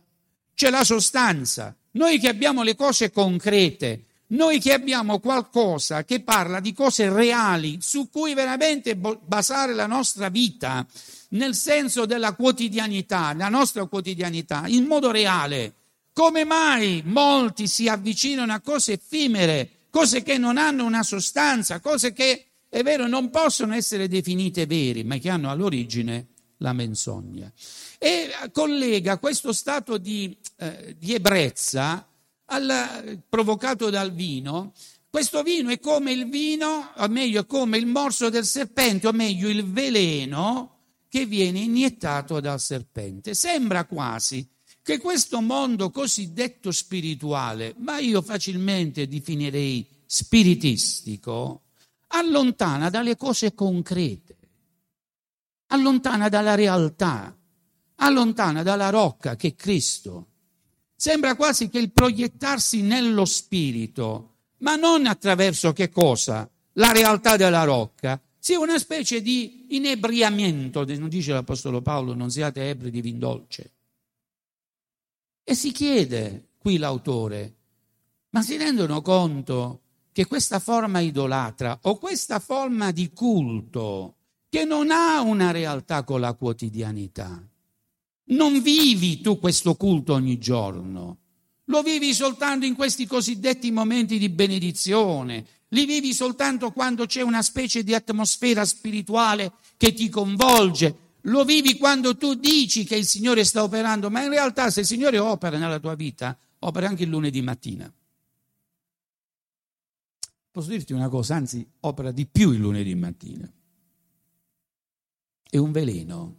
c'è 0.53 0.69
la 0.69 0.83
sostanza, 0.83 1.75
noi 1.91 2.19
che 2.19 2.27
abbiamo 2.27 2.61
le 2.61 2.75
cose 2.75 3.09
concrete, 3.09 4.05
noi 4.27 4.59
che 4.59 4.73
abbiamo 4.73 5.19
qualcosa 5.19 6.03
che 6.03 6.21
parla 6.21 6.59
di 6.59 6.73
cose 6.73 7.09
reali 7.09 7.77
su 7.81 8.09
cui 8.09 8.33
veramente 8.33 8.95
basare 8.95 9.73
la 9.73 9.87
nostra 9.87 10.29
vita, 10.29 10.85
nel 11.29 11.55
senso 11.55 12.05
della 12.05 12.33
quotidianità, 12.33 13.33
la 13.33 13.49
nostra 13.49 13.85
quotidianità, 13.85 14.63
in 14.67 14.85
modo 14.85 15.11
reale. 15.11 15.73
Come 16.11 16.43
mai 16.43 17.03
molti 17.05 17.67
si 17.67 17.87
avvicinano 17.87 18.51
a 18.51 18.59
cose 18.59 18.93
effimere, 18.93 19.69
cose 19.89 20.23
che 20.23 20.37
non 20.37 20.57
hanno 20.57 20.83
una 20.83 21.03
sostanza, 21.03 21.79
cose 21.79 22.11
che, 22.11 22.45
è 22.67 22.81
vero, 22.81 23.07
non 23.07 23.29
possono 23.29 23.75
essere 23.75 24.07
definite 24.07 24.65
veri, 24.65 25.03
ma 25.03 25.17
che 25.17 25.29
hanno 25.29 25.49
all'origine 25.49 26.27
la 26.57 26.73
menzogna. 26.73 27.51
E 27.99 28.29
collega 28.51 29.19
questo 29.19 29.53
stato 29.53 29.97
di, 29.97 30.35
eh, 30.57 30.95
di 30.97 31.13
ebbrezza 31.13 32.05
al, 32.47 33.23
provocato 33.27 33.89
dal 33.89 34.11
vino. 34.11 34.73
Questo 35.09 35.41
vino 35.43 35.69
è 35.69 35.79
come 35.79 36.11
il 36.11 36.27
vino, 36.29 36.91
o 36.95 37.07
meglio, 37.07 37.45
come 37.45 37.77
il 37.77 37.85
morso 37.85 38.29
del 38.29 38.45
serpente, 38.45 39.07
o 39.07 39.11
meglio, 39.11 39.47
il 39.49 39.65
veleno 39.65 40.75
che 41.07 41.25
viene 41.25 41.59
iniettato 41.59 42.39
dal 42.39 42.59
serpente. 42.59 43.33
Sembra 43.33 43.85
quasi 43.85 44.47
che 44.81 44.99
questo 44.99 45.41
mondo 45.41 45.89
cosiddetto 45.89 46.71
spirituale, 46.71 47.73
ma 47.77 47.99
io 47.99 48.21
facilmente 48.21 49.07
definirei 49.07 49.85
spiritistico, 50.05 51.63
allontana 52.07 52.89
dalle 52.89 53.15
cose 53.15 53.53
concrete 53.53 54.37
allontana 55.67 56.29
dalla 56.29 56.55
realtà, 56.55 57.35
allontana 57.95 58.63
dalla 58.63 58.89
rocca 58.89 59.35
che 59.35 59.49
è 59.49 59.55
Cristo. 59.55 60.27
Sembra 60.99 61.35
quasi 61.35 61.69
che 61.69 61.77
il 61.77 61.91
proiettarsi 61.91 62.81
nello 62.81 63.23
spirito, 63.25 64.37
ma 64.57 64.75
non 64.75 65.05
attraverso 65.05 65.71
che 65.71 65.89
cosa? 65.89 66.49
La 66.73 66.91
realtà 66.91 67.37
della 67.37 67.63
rocca, 67.65 68.19
sia 68.39 68.59
una 68.59 68.79
specie 68.79 69.21
di 69.21 69.75
inebriamento, 69.75 70.83
non 70.85 71.07
dice 71.07 71.33
l'Apostolo 71.33 71.83
Paolo, 71.83 72.15
non 72.15 72.31
siate 72.31 72.67
ebri 72.67 72.89
di 72.89 73.01
vin 73.01 73.19
dolce. 73.19 73.73
E 75.43 75.53
si 75.53 75.71
chiede 75.71 76.53
qui 76.57 76.77
l'autore, 76.77 77.55
ma 78.31 78.41
si 78.41 78.57
rendono 78.57 79.03
conto 79.03 79.81
che 80.11 80.25
questa 80.25 80.57
forma 80.57 80.99
idolatra 80.99 81.77
o 81.83 81.99
questa 81.99 82.39
forma 82.39 82.89
di 82.89 83.13
culto 83.13 84.15
che 84.49 84.65
non 84.65 84.89
ha 84.89 85.21
una 85.21 85.51
realtà 85.51 86.03
con 86.03 86.21
la 86.21 86.33
quotidianità. 86.33 87.47
Non 88.29 88.61
vivi 88.61 89.21
tu 89.21 89.39
questo 89.39 89.75
culto 89.75 90.13
ogni 90.13 90.37
giorno, 90.37 91.17
lo 91.65 91.81
vivi 91.81 92.13
soltanto 92.13 92.65
in 92.65 92.75
questi 92.75 93.05
cosiddetti 93.05 93.71
momenti 93.71 94.17
di 94.17 94.29
benedizione, 94.29 95.45
li 95.69 95.85
vivi 95.85 96.13
soltanto 96.13 96.71
quando 96.71 97.05
c'è 97.05 97.21
una 97.21 97.41
specie 97.41 97.83
di 97.83 97.93
atmosfera 97.93 98.65
spirituale 98.65 99.53
che 99.77 99.93
ti 99.93 100.09
coinvolge, 100.09 100.95
lo 101.21 101.43
vivi 101.43 101.77
quando 101.77 102.15
tu 102.15 102.35
dici 102.35 102.85
che 102.85 102.95
il 102.95 103.05
Signore 103.05 103.43
sta 103.43 103.63
operando, 103.63 104.09
ma 104.09 104.23
in 104.23 104.29
realtà 104.29 104.69
se 104.69 104.81
il 104.81 104.85
Signore 104.85 105.19
opera 105.19 105.57
nella 105.57 105.79
tua 105.79 105.95
vita, 105.95 106.37
opera 106.59 106.87
anche 106.87 107.03
il 107.03 107.09
lunedì 107.09 107.41
mattina. 107.41 107.91
Posso 110.51 110.69
dirti 110.69 110.93
una 110.93 111.09
cosa, 111.09 111.35
anzi 111.35 111.65
opera 111.81 112.11
di 112.11 112.25
più 112.25 112.51
il 112.51 112.59
lunedì 112.59 112.95
mattina. 112.95 113.51
È 115.49 115.57
un 115.57 115.71
veleno. 115.71 116.35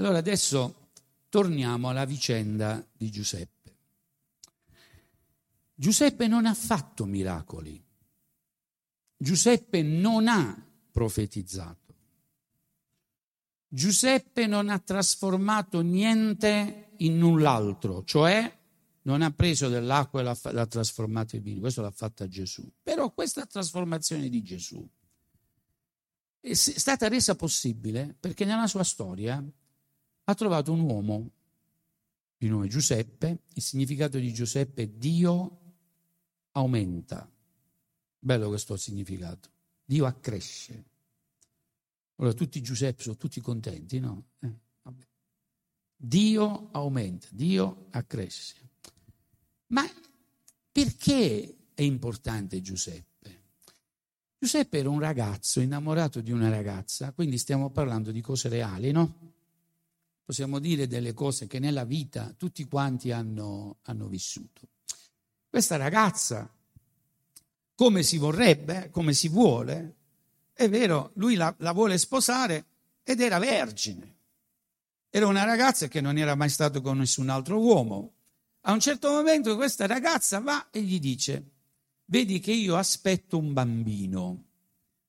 Allora 0.00 0.16
adesso 0.16 0.92
torniamo 1.28 1.90
alla 1.90 2.06
vicenda 2.06 2.82
di 2.90 3.10
Giuseppe. 3.10 3.76
Giuseppe 5.74 6.26
non 6.26 6.46
ha 6.46 6.54
fatto 6.54 7.04
miracoli. 7.04 7.84
Giuseppe 9.14 9.82
non 9.82 10.26
ha 10.26 10.58
profetizzato. 10.90 11.94
Giuseppe 13.68 14.46
non 14.46 14.70
ha 14.70 14.78
trasformato 14.78 15.82
niente 15.82 16.92
in 16.96 17.18
null'altro, 17.18 18.02
cioè 18.04 18.58
non 19.02 19.20
ha 19.20 19.30
preso 19.32 19.68
dell'acqua 19.68 20.20
e 20.20 20.22
l'ha, 20.22 20.38
l'ha 20.44 20.66
trasformata 20.66 21.36
in 21.36 21.42
vino, 21.42 21.60
questo 21.60 21.82
l'ha 21.82 21.90
fatta 21.90 22.26
Gesù. 22.26 22.66
Però 22.82 23.12
questa 23.12 23.44
trasformazione 23.44 24.30
di 24.30 24.42
Gesù 24.42 24.82
è 26.40 26.54
stata 26.54 27.06
resa 27.06 27.34
possibile 27.34 28.16
perché 28.18 28.46
nella 28.46 28.66
sua 28.66 28.82
storia 28.82 29.44
ha 30.30 30.34
trovato 30.34 30.72
un 30.72 30.80
uomo 30.80 31.30
di 32.36 32.48
nome 32.48 32.68
Giuseppe, 32.68 33.42
il 33.52 33.62
significato 33.62 34.18
di 34.18 34.32
Giuseppe 34.32 34.84
è 34.84 34.88
Dio 34.88 35.58
aumenta. 36.52 37.30
Bello 38.18 38.48
questo 38.48 38.76
significato. 38.76 39.50
Dio 39.84 40.06
accresce. 40.06 40.84
Allora 42.16 42.34
tutti 42.34 42.62
Giuseppe 42.62 43.02
sono 43.02 43.16
tutti 43.16 43.40
contenti, 43.40 43.98
no? 43.98 44.24
Eh, 44.40 44.54
Dio 45.96 46.68
aumenta, 46.72 47.26
Dio 47.30 47.86
accresce. 47.90 48.56
Ma 49.68 49.84
perché 50.72 51.56
è 51.74 51.82
importante 51.82 52.60
Giuseppe? 52.60 53.08
Giuseppe 54.38 54.78
era 54.78 54.88
un 54.88 55.00
ragazzo 55.00 55.60
innamorato 55.60 56.20
di 56.20 56.32
una 56.32 56.48
ragazza, 56.48 57.12
quindi 57.12 57.36
stiamo 57.36 57.70
parlando 57.70 58.10
di 58.10 58.20
cose 58.22 58.48
reali, 58.48 58.92
no? 58.92 59.38
Possiamo 60.30 60.60
dire 60.60 60.86
delle 60.86 61.12
cose 61.12 61.48
che 61.48 61.58
nella 61.58 61.82
vita 61.82 62.32
tutti 62.36 62.64
quanti 62.68 63.10
hanno, 63.10 63.78
hanno 63.82 64.06
vissuto. 64.06 64.68
Questa 65.48 65.74
ragazza, 65.74 66.48
come 67.74 68.04
si 68.04 68.16
vorrebbe, 68.16 68.90
come 68.90 69.12
si 69.12 69.28
vuole, 69.28 69.96
è 70.52 70.68
vero, 70.68 71.10
lui 71.14 71.34
la, 71.34 71.52
la 71.58 71.72
vuole 71.72 71.98
sposare 71.98 72.66
ed 73.02 73.20
era 73.20 73.40
vergine. 73.40 74.18
Era 75.10 75.26
una 75.26 75.42
ragazza 75.42 75.88
che 75.88 76.00
non 76.00 76.16
era 76.16 76.36
mai 76.36 76.48
stato 76.48 76.80
con 76.80 76.98
nessun 76.98 77.28
altro 77.28 77.58
uomo. 77.58 78.12
A 78.60 78.72
un 78.72 78.78
certo 78.78 79.10
momento 79.10 79.56
questa 79.56 79.88
ragazza 79.88 80.38
va 80.38 80.70
e 80.70 80.80
gli 80.80 81.00
dice, 81.00 81.44
vedi 82.04 82.38
che 82.38 82.52
io 82.52 82.76
aspetto 82.76 83.36
un 83.36 83.52
bambino, 83.52 84.44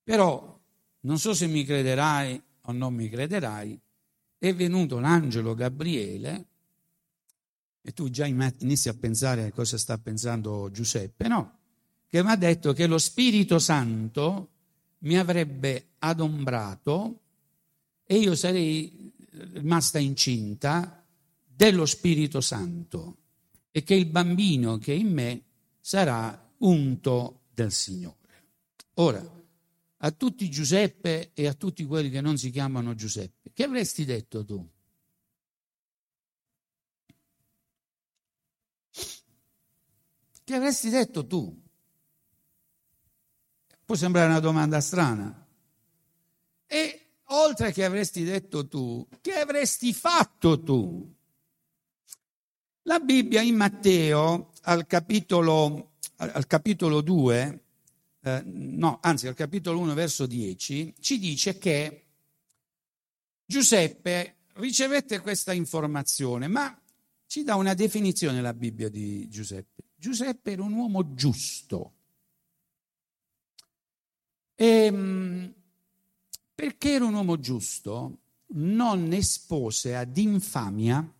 però 0.02 0.60
non 1.02 1.20
so 1.20 1.36
se 1.36 1.46
mi 1.46 1.64
crederai 1.64 2.42
o 2.62 2.72
non 2.72 2.96
mi 2.96 3.08
crederai, 3.08 3.80
è 4.42 4.56
venuto 4.56 4.98
l'angelo 4.98 5.54
Gabriele, 5.54 6.46
e 7.80 7.94
tu 7.94 8.10
già 8.10 8.26
inizi 8.26 8.89
a 8.89 8.96
pensare 8.96 9.46
a 9.46 9.52
cosa 9.52 9.78
sta 9.78 10.00
pensando 10.00 10.72
Giuseppe, 10.72 11.28
no? 11.28 11.60
Che 12.08 12.24
mi 12.24 12.32
ha 12.32 12.36
detto 12.36 12.74
che 12.74 12.88
lo 12.88 12.98
Spirito 12.98 13.60
Santo 13.60 14.50
mi 15.00 15.16
avrebbe 15.16 15.89
adombrato 16.00 17.20
e 18.04 18.18
io 18.18 18.34
sarei 18.34 19.14
rimasta 19.54 20.00
incinta 20.00 21.06
dello 21.46 21.86
Spirito 21.86 22.42
Santo 22.42 23.18
e 23.70 23.84
che 23.84 23.94
il 23.94 24.08
bambino 24.08 24.80
che 24.80 24.94
è 24.94 24.98
in 24.98 25.14
me 25.14 25.44
sarà 25.80 26.50
unto 26.58 27.42
del 27.54 27.72
Signore. 27.72 28.18
Ora, 28.96 29.24
a 30.04 30.12
tutti 30.12 30.49
Giuseppe 30.49 31.32
e 31.34 31.47
a 31.47 31.54
tutti 31.54 31.86
quelli 31.86 32.10
che 32.10 32.22
non 32.22 32.38
si 32.38 32.49
chiamano 32.49 32.95
Giuseppe, 32.95 33.52
che 33.54 33.64
avresti 33.64 34.06
detto 34.06 34.43
tu? 34.43 34.68
Che 40.43 40.56
avresti 40.56 40.89
detto 40.89 41.26
tu? 41.28 41.62
Può 43.86 43.95
sembrare 43.95 44.30
una 44.30 44.39
domanda 44.39 44.82
strana. 44.82 45.47
E 46.66 47.06
oltre 47.26 47.72
che 47.72 47.86
avresti 47.86 48.24
detto 48.24 48.68
tu, 48.68 49.08
che 49.22 49.34
avresti 49.34 49.93
fatto 49.93 50.62
tu? 50.64 51.16
La 52.84 52.99
Bibbia 52.99 53.41
in 53.41 53.56
Matteo, 53.56 54.52
al 54.64 54.88
capitolo, 54.88 55.91
al 56.16 56.47
capitolo 56.47 57.02
2, 57.02 57.64
eh, 58.24 58.44
no, 58.46 59.00
anzi 59.02 59.28
al 59.28 59.34
capitolo 59.34 59.80
1 59.80 59.94
verso 59.94 60.26
10, 60.26 60.96
ci 61.00 61.18
dice 61.18 61.58
che 61.58 62.06
Giuseppe 63.46 64.38
ricevette 64.54 65.20
questa 65.20 65.54
informazione, 65.54 66.48
ma 66.48 66.80
ci 67.26 67.44
dà 67.44 67.56
una 67.56 67.74
definizione 67.74 68.42
la 68.42 68.54
Bibbia 68.54 68.90
di 68.90 69.28
Giuseppe. 69.28 69.84
Giuseppe 69.96 70.52
era 70.52 70.64
un 70.64 70.74
uomo 70.74 71.14
giusto. 71.14 71.94
E, 74.56 74.66
ehm, 74.66 75.54
perché 76.54 76.92
era 76.92 77.06
un 77.06 77.14
uomo 77.14 77.40
giusto, 77.40 78.20
non 78.54 79.14
espose 79.14 79.96
ad 79.96 80.16
infamia. 80.18 81.12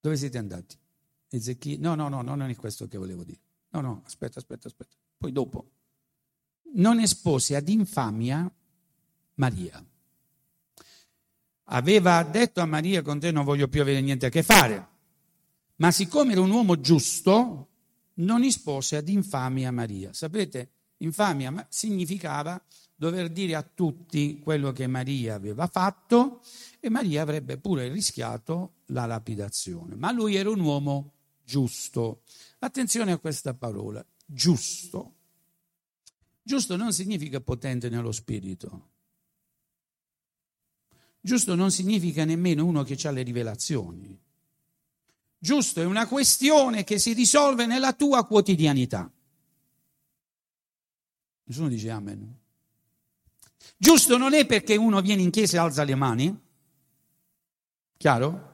Dove 0.00 0.16
siete 0.16 0.38
andati? 0.38 0.76
Ezechia? 1.28 1.76
No, 1.78 1.94
no, 1.94 2.08
no, 2.08 2.22
non 2.22 2.48
è 2.48 2.56
questo 2.56 2.88
che 2.88 2.98
volevo 2.98 3.22
dire. 3.22 3.41
No, 3.72 3.80
no, 3.80 4.02
aspetta, 4.04 4.38
aspetta, 4.38 4.68
aspetta. 4.68 4.94
Poi 5.16 5.32
dopo. 5.32 5.70
Non 6.74 7.00
espose 7.00 7.56
ad 7.56 7.68
infamia 7.68 8.50
Maria. 9.34 9.84
Aveva 11.64 12.22
detto 12.22 12.60
a 12.60 12.66
Maria, 12.66 13.02
con 13.02 13.18
te 13.18 13.30
non 13.30 13.44
voglio 13.44 13.68
più 13.68 13.80
avere 13.80 14.00
niente 14.00 14.26
a 14.26 14.30
che 14.30 14.42
fare. 14.42 14.88
Ma 15.76 15.90
siccome 15.90 16.32
era 16.32 16.40
un 16.40 16.50
uomo 16.50 16.80
giusto, 16.80 17.68
non 18.14 18.42
espose 18.42 18.96
ad 18.96 19.08
infamia 19.08 19.70
Maria. 19.70 20.12
Sapete, 20.12 20.70
infamia 20.98 21.66
significava 21.70 22.62
dover 22.94 23.30
dire 23.30 23.54
a 23.54 23.62
tutti 23.62 24.38
quello 24.38 24.70
che 24.72 24.86
Maria 24.86 25.34
aveva 25.34 25.66
fatto 25.66 26.42
e 26.78 26.88
Maria 26.90 27.22
avrebbe 27.22 27.56
pure 27.56 27.88
rischiato 27.88 28.74
la 28.86 29.06
lapidazione. 29.06 29.96
Ma 29.96 30.12
lui 30.12 30.36
era 30.36 30.50
un 30.50 30.60
uomo 30.60 31.12
giusto. 31.42 32.22
Attenzione 32.64 33.10
a 33.10 33.18
questa 33.18 33.54
parola, 33.54 34.04
giusto. 34.24 35.14
Giusto 36.40 36.76
non 36.76 36.92
significa 36.92 37.40
potente 37.40 37.88
nello 37.88 38.12
spirito. 38.12 38.90
Giusto 41.20 41.56
non 41.56 41.72
significa 41.72 42.24
nemmeno 42.24 42.64
uno 42.64 42.84
che 42.84 42.96
ha 43.02 43.10
le 43.10 43.22
rivelazioni. 43.22 44.16
Giusto 45.38 45.80
è 45.80 45.84
una 45.84 46.06
questione 46.06 46.84
che 46.84 47.00
si 47.00 47.14
risolve 47.14 47.66
nella 47.66 47.94
tua 47.94 48.24
quotidianità. 48.24 49.12
Nessuno 51.42 51.68
dice 51.68 51.90
amen. 51.90 52.38
Giusto 53.76 54.16
non 54.16 54.34
è 54.34 54.46
perché 54.46 54.76
uno 54.76 55.00
viene 55.00 55.22
in 55.22 55.30
chiesa 55.30 55.56
e 55.56 55.60
alza 55.60 55.82
le 55.82 55.94
mani. 55.96 56.40
Chiaro? 57.96 58.51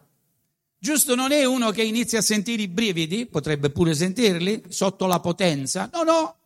Giusto 0.78 1.16
non 1.16 1.32
è 1.32 1.44
uno 1.44 1.70
che 1.72 1.82
inizia 1.82 2.20
a 2.20 2.22
sentire 2.22 2.62
i 2.62 2.68
brividi, 2.68 3.26
potrebbe 3.26 3.70
pure 3.70 3.94
sentirli, 3.94 4.64
sotto 4.68 5.06
la 5.06 5.18
potenza. 5.18 5.90
No, 5.92 6.04
no, 6.04 6.36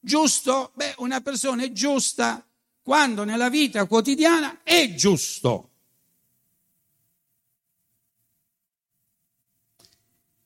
giusto, 0.00 0.72
beh, 0.74 0.94
una 0.98 1.20
persona 1.20 1.62
è 1.64 1.72
giusta 1.72 2.44
quando 2.82 3.24
nella 3.24 3.50
vita 3.50 3.86
quotidiana 3.86 4.62
è 4.62 4.94
giusto. 4.94 5.68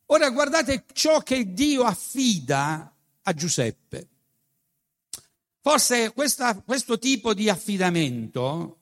Ora 0.07 0.31
guardate 0.31 0.85
ciò 0.93 1.21
che 1.21 1.53
Dio 1.53 1.83
affida 1.83 2.93
a 3.23 3.33
Giuseppe. 3.33 4.09
Forse 5.61 6.13
questa, 6.13 6.55
questo 6.61 6.99
tipo 6.99 7.35
di 7.35 7.49
affidamento, 7.49 8.79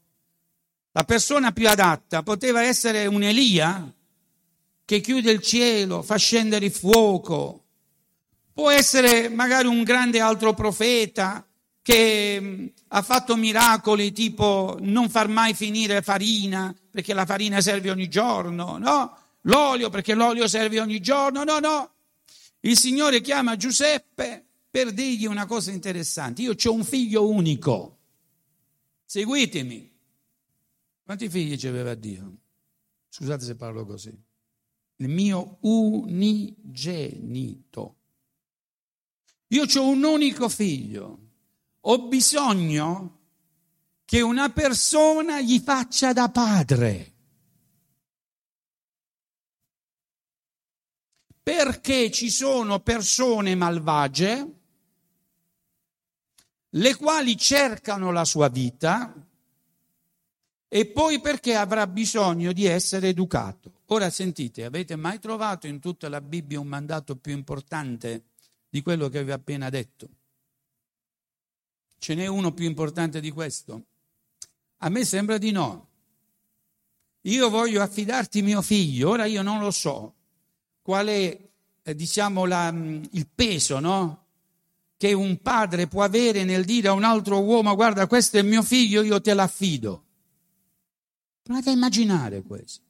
la 0.93 1.05
persona 1.05 1.53
più 1.53 1.69
adatta 1.69 2.23
poteva 2.23 2.63
essere 2.63 3.07
un 3.07 3.23
Elia, 3.23 3.91
che 4.85 5.01
chiude 5.01 5.31
il 5.31 5.41
cielo, 5.41 6.03
fa 6.03 6.17
scendere 6.17 6.67
il 6.67 6.73
fuoco. 6.73 7.63
Può 8.53 8.71
essere 8.71 9.29
magari 9.29 9.67
un 9.67 9.83
grande 9.83 10.21
altro 10.21 10.55
profeta 10.55 11.47
che 11.83 12.39
mm, 12.41 12.67
ha 12.89 13.03
fatto 13.03 13.37
miracoli 13.37 14.13
tipo 14.13 14.77
non 14.81 15.09
far 15.09 15.29
mai 15.29 15.55
finire 15.55 16.03
farina 16.03 16.75
perché 16.91 17.13
la 17.15 17.27
farina 17.27 17.61
serve 17.61 17.91
ogni 17.91 18.09
giorno, 18.09 18.79
no? 18.79 19.19
L'olio 19.43 19.91
perché 19.91 20.15
l'olio 20.15 20.47
serve 20.47 20.81
ogni 20.81 21.01
giorno, 21.01 21.45
no, 21.45 21.59
no. 21.59 21.93
Il 22.61 22.79
Signore 22.79 23.21
chiama 23.21 23.57
Giuseppe 23.57 24.45
per 24.71 24.93
dirgli 24.93 25.27
una 25.27 25.47
cosa 25.47 25.71
interessante. 25.71 26.43
Io 26.43 26.55
ho 26.63 26.73
un 26.73 26.85
figlio 26.85 27.29
unico. 27.29 27.99
Seguitemi. 29.05 29.93
Quanti 31.05 31.29
figli 31.29 31.67
aveva 31.67 31.95
Dio? 31.95 32.37
Scusate 33.11 33.45
se 33.45 33.57
parlo 33.57 33.85
così 33.85 34.24
il 34.97 35.09
mio 35.09 35.59
unigenito. 35.61 36.77
Io 39.49 39.65
ho 39.65 39.89
un 39.89 40.03
unico 40.03 40.49
figlio, 40.49 41.19
ho 41.81 42.07
bisogno 42.07 43.19
che 44.05 44.21
una 44.21 44.51
persona 44.51 45.41
gli 45.41 45.59
faccia 45.61 46.13
da 46.13 46.29
padre. 46.31 47.15
perché 51.45 52.11
ci 52.11 52.31
sono 52.31 52.81
persone 52.81 53.55
malvagie, 53.55 54.53
le 56.71 56.97
quali 56.97 57.37
cercano 57.37 58.11
la 58.13 58.25
sua 58.25 58.49
vita, 58.49 59.15
e 60.67 60.87
poi 60.87 61.21
perché 61.21 61.55
avrà 61.55 61.87
bisogno 61.87 62.53
di 62.53 62.65
essere 62.65 63.09
educato. 63.09 63.74
Ora 63.87 64.09
sentite, 64.11 64.65
avete 64.65 64.97
mai 64.97 65.19
trovato 65.19 65.67
in 65.67 65.81
tutta 65.81 66.09
la 66.09 66.21
Bibbia 66.21 66.59
un 66.59 66.67
mandato 66.67 67.17
più 67.17 67.33
importante 67.33 68.25
di 68.69 68.83
quello 68.83 69.09
che 69.09 69.23
vi 69.23 69.31
ho 69.31 69.35
appena 69.35 69.69
detto? 69.69 70.09
Ce 71.99 72.15
n'è 72.15 72.27
uno 72.27 72.53
più 72.53 72.65
importante 72.65 73.21
di 73.21 73.31
questo? 73.31 73.85
A 74.79 74.89
me 74.89 75.05
sembra 75.05 75.39
di 75.39 75.51
no. 75.51 75.89
Io 77.23 77.49
voglio 77.49 77.83
affidarti 77.83 78.43
mio 78.43 78.63
figlio, 78.63 79.11
ora 79.11 79.25
io 79.25 79.43
non 79.43 79.61
lo 79.61 79.71
so 79.71 80.15
qual 80.85 81.07
è, 81.07 81.41
eh, 81.83 81.95
diciamo, 81.95 82.45
la, 82.45 82.71
mm, 82.71 83.05
il 83.13 83.27
peso, 83.35 83.81
no? 83.81 84.27
Che 84.99 85.15
un 85.15 85.41
padre 85.41 85.87
può 85.87 86.03
avere 86.03 86.45
nel 86.45 86.67
dire 86.67 86.89
a 86.89 86.93
un 86.93 87.05
altro 87.05 87.41
uomo, 87.41 87.75
guarda, 87.75 88.07
questo 88.07 88.37
è 88.37 88.43
mio 88.43 88.63
figlio, 88.63 89.03
io 89.03 89.19
te 89.23 89.33
l'affido. 89.33 90.05
Provate 91.43 91.71
a 91.71 91.73
immaginare 91.73 92.43
questo. 92.43 92.84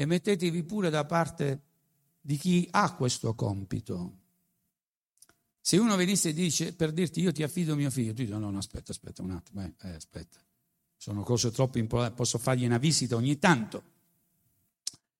E 0.00 0.06
mettetevi 0.06 0.62
pure 0.62 0.88
da 0.88 1.04
parte 1.04 1.60
di 2.22 2.38
chi 2.38 2.66
ha 2.70 2.94
questo 2.94 3.34
compito. 3.34 4.16
Se 5.60 5.76
uno 5.76 5.94
venisse 5.94 6.30
e 6.30 6.32
dice 6.32 6.72
per 6.72 6.90
dirti 6.90 7.20
io 7.20 7.32
ti 7.32 7.42
affido 7.42 7.76
mio 7.76 7.90
figlio, 7.90 8.14
tu 8.14 8.22
dici 8.22 8.32
no, 8.32 8.38
no, 8.50 8.56
aspetta, 8.56 8.92
aspetta 8.92 9.20
un 9.20 9.32
attimo, 9.32 9.62
eh, 9.62 9.74
eh, 9.82 9.90
aspetta. 9.90 10.38
Sono 10.96 11.22
cose 11.22 11.50
troppo 11.50 11.76
importanti, 11.76 12.16
posso 12.16 12.38
fargli 12.38 12.64
una 12.64 12.78
visita 12.78 13.14
ogni 13.14 13.38
tanto. 13.38 13.82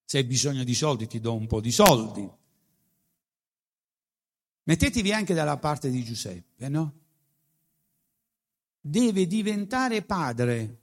Se 0.02 0.16
hai 0.16 0.24
bisogno 0.24 0.64
di 0.64 0.72
soldi 0.72 1.06
ti 1.06 1.20
do 1.20 1.34
un 1.34 1.46
po' 1.46 1.60
di 1.60 1.72
soldi. 1.72 2.26
Mettetevi 4.62 5.12
anche 5.12 5.34
dalla 5.34 5.58
parte 5.58 5.90
di 5.90 6.02
Giuseppe, 6.02 6.70
no? 6.70 6.94
Deve 8.80 9.26
diventare 9.26 10.00
padre 10.00 10.78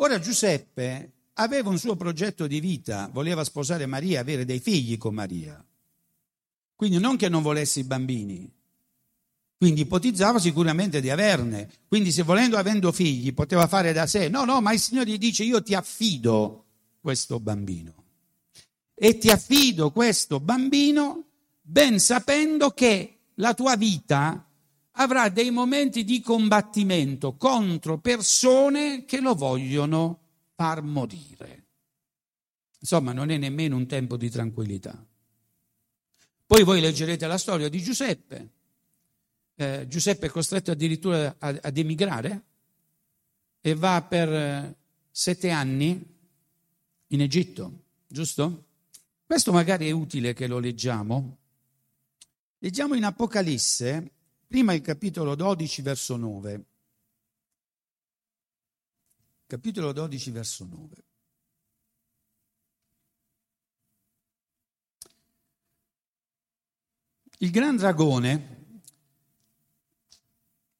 Ora 0.00 0.18
Giuseppe 0.18 1.12
aveva 1.40 1.70
un 1.70 1.78
suo 1.78 1.96
progetto 1.96 2.46
di 2.46 2.60
vita, 2.60 3.08
voleva 3.12 3.44
sposare 3.44 3.86
Maria, 3.86 4.20
avere 4.20 4.44
dei 4.44 4.60
figli 4.60 4.96
con 4.98 5.14
Maria. 5.14 5.64
Quindi 6.74 6.98
non 6.98 7.16
che 7.16 7.28
non 7.28 7.42
volesse 7.42 7.80
i 7.80 7.84
bambini, 7.84 8.50
quindi 9.56 9.80
ipotizzava 9.80 10.38
sicuramente 10.38 11.00
di 11.00 11.10
averne. 11.10 11.68
Quindi 11.88 12.12
se 12.12 12.22
volendo 12.22 12.56
avendo 12.56 12.92
figli 12.92 13.34
poteva 13.34 13.66
fare 13.66 13.92
da 13.92 14.06
sé. 14.06 14.28
No, 14.28 14.44
no, 14.44 14.60
ma 14.60 14.72
il 14.72 14.78
Signore 14.78 15.10
gli 15.10 15.18
dice 15.18 15.42
io 15.42 15.62
ti 15.62 15.74
affido 15.74 16.66
questo 17.00 17.40
bambino. 17.40 17.94
E 18.94 19.18
ti 19.18 19.30
affido 19.30 19.90
questo 19.90 20.38
bambino 20.38 21.24
ben 21.60 21.98
sapendo 21.98 22.70
che 22.70 23.18
la 23.34 23.54
tua 23.54 23.76
vita 23.76 24.48
avrà 24.92 25.28
dei 25.28 25.50
momenti 25.50 26.04
di 26.04 26.20
combattimento 26.20 27.36
contro 27.36 27.98
persone 27.98 29.04
che 29.04 29.20
lo 29.20 29.34
vogliono 29.34 30.20
far 30.58 30.82
morire. 30.82 31.66
Insomma, 32.80 33.12
non 33.12 33.30
è 33.30 33.36
nemmeno 33.36 33.76
un 33.76 33.86
tempo 33.86 34.16
di 34.16 34.28
tranquillità. 34.28 35.06
Poi 36.44 36.64
voi 36.64 36.80
leggerete 36.80 37.28
la 37.28 37.38
storia 37.38 37.68
di 37.68 37.80
Giuseppe. 37.80 38.48
Eh, 39.54 39.86
Giuseppe 39.86 40.26
è 40.26 40.30
costretto 40.30 40.72
addirittura 40.72 41.36
ad, 41.38 41.60
ad 41.62 41.78
emigrare 41.78 42.42
e 43.60 43.74
va 43.76 44.02
per 44.02 44.32
eh, 44.32 44.76
sette 45.12 45.50
anni 45.50 46.16
in 47.06 47.20
Egitto, 47.20 47.82
giusto? 48.08 48.64
Questo 49.24 49.52
magari 49.52 49.86
è 49.86 49.92
utile 49.92 50.32
che 50.32 50.48
lo 50.48 50.58
leggiamo. 50.58 51.36
Leggiamo 52.58 52.94
in 52.94 53.04
Apocalisse 53.04 54.10
Prima 54.48 54.72
il 54.72 54.80
capitolo 54.80 55.34
12, 55.34 55.82
verso 55.82 56.16
9. 56.16 56.64
Capitolo 59.48 59.92
12, 59.92 60.30
verso 60.30 60.66
9. 60.66 60.94
Il 67.38 67.50
gran 67.50 67.76
dragone, 67.76 68.80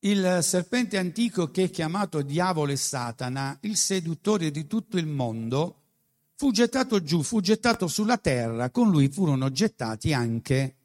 il 0.01 0.41
serpente 0.43 0.99
antico 0.99 1.51
che 1.51 1.65
è 1.65 1.71
chiamato 1.71 2.21
diavolo 2.21 2.71
e 2.71 2.77
Satana, 2.77 3.57
il 3.63 3.79
seduttore 3.79 4.51
di 4.51 4.67
tutto 4.67 4.99
il 4.99 5.07
mondo, 5.07 5.85
fu 6.35 6.51
gettato 6.51 7.03
giù, 7.03 7.23
fu 7.23 7.41
gettato 7.41 7.87
sulla 7.87 8.19
terra, 8.19 8.69
con 8.69 8.91
lui 8.91 9.09
furono 9.09 9.51
gettati 9.51 10.13
anche 10.13 10.77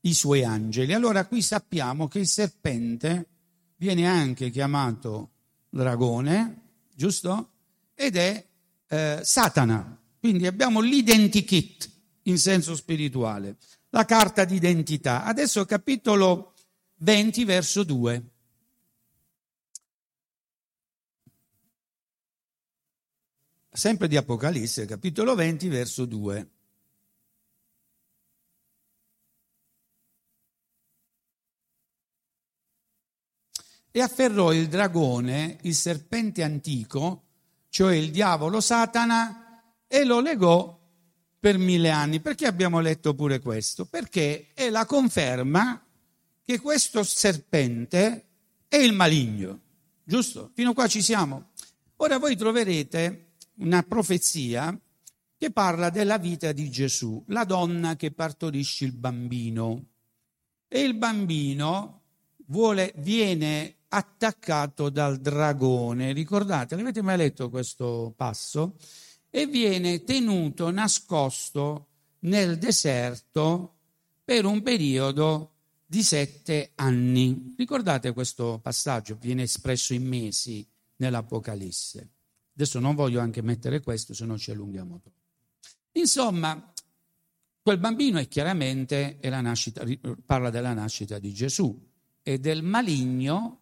i 0.00 0.14
suoi 0.14 0.42
angeli. 0.42 0.94
Allora 0.94 1.26
qui 1.26 1.42
sappiamo 1.42 2.08
che 2.08 2.20
il 2.20 2.26
serpente 2.26 3.28
viene 3.76 4.06
anche 4.06 4.48
chiamato 4.48 5.32
dragone, 5.68 6.59
giusto? 7.00 7.52
Ed 7.94 8.16
è 8.16 8.46
eh, 8.88 9.20
Satana. 9.22 9.98
Quindi 10.18 10.46
abbiamo 10.46 10.80
l'identikit 10.80 11.90
in 12.24 12.38
senso 12.38 12.76
spirituale, 12.76 13.56
la 13.88 14.04
carta 14.04 14.44
d'identità. 14.44 15.24
Adesso 15.24 15.64
capitolo 15.64 16.52
20, 16.96 17.44
verso 17.46 17.84
2. 17.84 18.24
Sempre 23.72 24.06
di 24.06 24.18
Apocalisse, 24.18 24.84
capitolo 24.84 25.34
20, 25.34 25.68
verso 25.68 26.04
2. 26.04 26.50
E 33.90 34.00
afferrò 34.00 34.52
il 34.52 34.68
dragone, 34.68 35.58
il 35.62 35.74
serpente 35.74 36.42
antico, 36.42 37.24
cioè 37.68 37.94
il 37.94 38.10
diavolo 38.10 38.60
Satana, 38.60 39.62
e 39.86 40.04
lo 40.04 40.20
legò 40.20 40.78
per 41.38 41.58
mille 41.58 41.90
anni. 41.90 42.20
Perché 42.20 42.46
abbiamo 42.46 42.80
letto 42.80 43.14
pure 43.14 43.40
questo? 43.40 43.86
Perché 43.86 44.48
è 44.54 44.70
la 44.70 44.84
conferma 44.86 45.84
che 46.42 46.60
questo 46.60 47.02
serpente 47.02 48.26
è 48.68 48.76
il 48.76 48.92
maligno, 48.92 49.60
giusto? 50.04 50.50
Fino 50.54 50.70
a 50.70 50.74
qua 50.74 50.86
ci 50.86 51.02
siamo. 51.02 51.48
Ora 51.96 52.18
voi 52.18 52.36
troverete 52.36 53.32
una 53.56 53.82
profezia 53.82 54.78
che 55.36 55.50
parla 55.50 55.90
della 55.90 56.18
vita 56.18 56.52
di 56.52 56.70
Gesù, 56.70 57.22
la 57.28 57.44
donna 57.44 57.96
che 57.96 58.12
partorisce 58.12 58.84
il 58.84 58.92
bambino. 58.92 59.86
E 60.68 60.80
il 60.80 60.94
bambino 60.94 62.02
vuole, 62.46 62.92
viene 62.96 63.76
attaccato 63.90 64.88
dal 64.88 65.18
dragone. 65.18 66.12
Ricordate, 66.12 66.74
avete 66.74 67.02
mai 67.02 67.16
letto 67.16 67.50
questo 67.50 68.12
passo? 68.16 68.76
E 69.30 69.46
viene 69.46 70.02
tenuto 70.04 70.70
nascosto 70.70 71.86
nel 72.20 72.58
deserto 72.58 73.76
per 74.24 74.44
un 74.44 74.62
periodo 74.62 75.52
di 75.86 76.02
sette 76.02 76.72
anni. 76.76 77.54
Ricordate 77.56 78.12
questo 78.12 78.60
passaggio? 78.62 79.16
Viene 79.20 79.42
espresso 79.42 79.92
in 79.92 80.06
mesi 80.06 80.66
nell'Apocalisse. 80.96 82.10
Adesso 82.54 82.78
non 82.78 82.94
voglio 82.94 83.20
anche 83.20 83.42
mettere 83.42 83.80
questo, 83.80 84.14
se 84.14 84.24
no 84.24 84.38
ci 84.38 84.50
allunghiamo 84.50 85.00
troppo. 85.00 85.18
Insomma, 85.92 86.72
quel 87.62 87.78
bambino 87.78 88.18
è 88.18 88.28
chiaramente 88.28 89.18
è 89.18 89.28
nascita, 89.40 89.84
parla 90.24 90.50
della 90.50 90.74
nascita 90.74 91.18
di 91.18 91.32
Gesù 91.32 91.88
e 92.22 92.38
del 92.38 92.62
maligno 92.62 93.59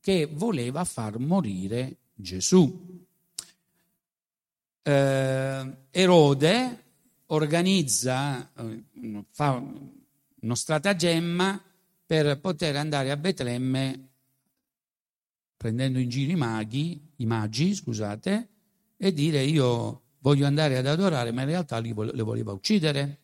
che 0.00 0.26
voleva 0.30 0.84
far 0.84 1.18
morire 1.18 1.96
Gesù. 2.14 3.06
Eh, 4.82 5.76
Erode 5.90 6.84
organizza, 7.26 8.52
eh, 8.54 8.84
fa 9.30 9.62
uno 10.40 10.54
stratagemma 10.54 11.62
per 12.06 12.40
poter 12.40 12.76
andare 12.76 13.10
a 13.10 13.16
Betlemme 13.16 14.08
prendendo 15.58 15.98
in 15.98 16.08
giro 16.08 16.30
i 16.30 16.36
maghi, 16.36 17.12
i 17.16 17.26
magi, 17.26 17.74
scusate, 17.74 18.48
e 18.96 19.12
dire 19.12 19.42
io 19.42 20.02
voglio 20.20 20.46
andare 20.46 20.78
ad 20.78 20.86
adorare, 20.86 21.32
ma 21.32 21.42
in 21.42 21.48
realtà 21.48 21.78
li 21.78 21.92
voleva 21.92 22.52
uccidere. 22.52 23.18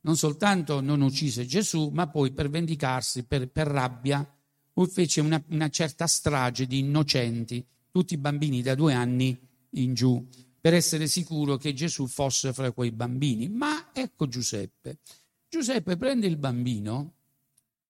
Non 0.00 0.16
soltanto 0.16 0.80
non 0.80 1.00
uccise 1.00 1.46
Gesù, 1.46 1.90
ma 1.90 2.08
poi 2.08 2.32
per 2.32 2.50
vendicarsi, 2.50 3.24
per, 3.24 3.48
per 3.48 3.68
rabbia, 3.68 4.28
fece 4.86 5.20
una, 5.20 5.42
una 5.48 5.68
certa 5.70 6.06
strage 6.06 6.66
di 6.66 6.78
innocenti, 6.78 7.64
tutti 7.90 8.16
bambini 8.16 8.62
da 8.62 8.74
due 8.74 8.94
anni 8.94 9.38
in 9.70 9.94
giù, 9.94 10.26
per 10.60 10.74
essere 10.74 11.06
sicuro 11.06 11.56
che 11.56 11.72
Gesù 11.72 12.06
fosse 12.06 12.52
fra 12.52 12.70
quei 12.72 12.92
bambini. 12.92 13.48
Ma 13.48 13.90
ecco 13.92 14.28
Giuseppe. 14.28 14.98
Giuseppe 15.48 15.96
prende 15.96 16.26
il 16.26 16.36
bambino 16.36 17.14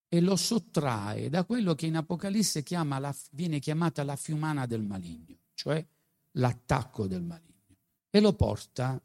e 0.08 0.20
lo 0.20 0.36
sottrae 0.36 1.28
da 1.28 1.44
quello 1.44 1.74
che 1.74 1.86
in 1.86 1.96
Apocalisse 1.96 2.62
chiama 2.62 2.98
la, 2.98 3.14
viene 3.32 3.58
chiamata 3.58 4.02
la 4.04 4.16
fiumana 4.16 4.64
del 4.66 4.82
maligno, 4.82 5.36
cioè 5.54 5.84
l'attacco 6.32 7.06
del 7.06 7.22
maligno, 7.22 7.76
e 8.08 8.20
lo 8.20 8.32
porta 8.32 9.00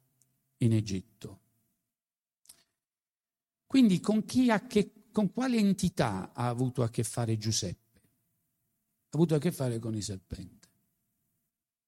in 0.58 0.74
Egitto. 0.74 1.40
Quindi 3.66 4.00
con, 4.00 4.24
che, 4.24 4.92
con 5.14 5.32
quale 5.32 5.58
entità 5.58 6.34
ha 6.34 6.48
avuto 6.48 6.84
a 6.84 6.90
che 6.90 7.04
fare 7.04 7.38
Giuseppe? 7.38 8.02
Ha 8.02 9.16
avuto 9.16 9.36
a 9.36 9.40
che 9.40 9.54
fare 9.54 9.80
con 9.80 9.96
i 9.96 10.02
serpenti. 10.02 10.68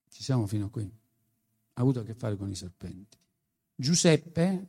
Ci 0.08 0.24
siamo 0.24 0.48
fino 0.48 0.68
a 0.68 0.70
qui. 0.70 0.84
Ha 0.84 1.82
avuto 1.82 2.00
a 2.00 2.04
che 2.04 2.14
fare 2.14 2.38
con 2.38 2.50
i 2.50 2.56
serpenti. 2.56 3.18
Giuseppe, 3.76 4.68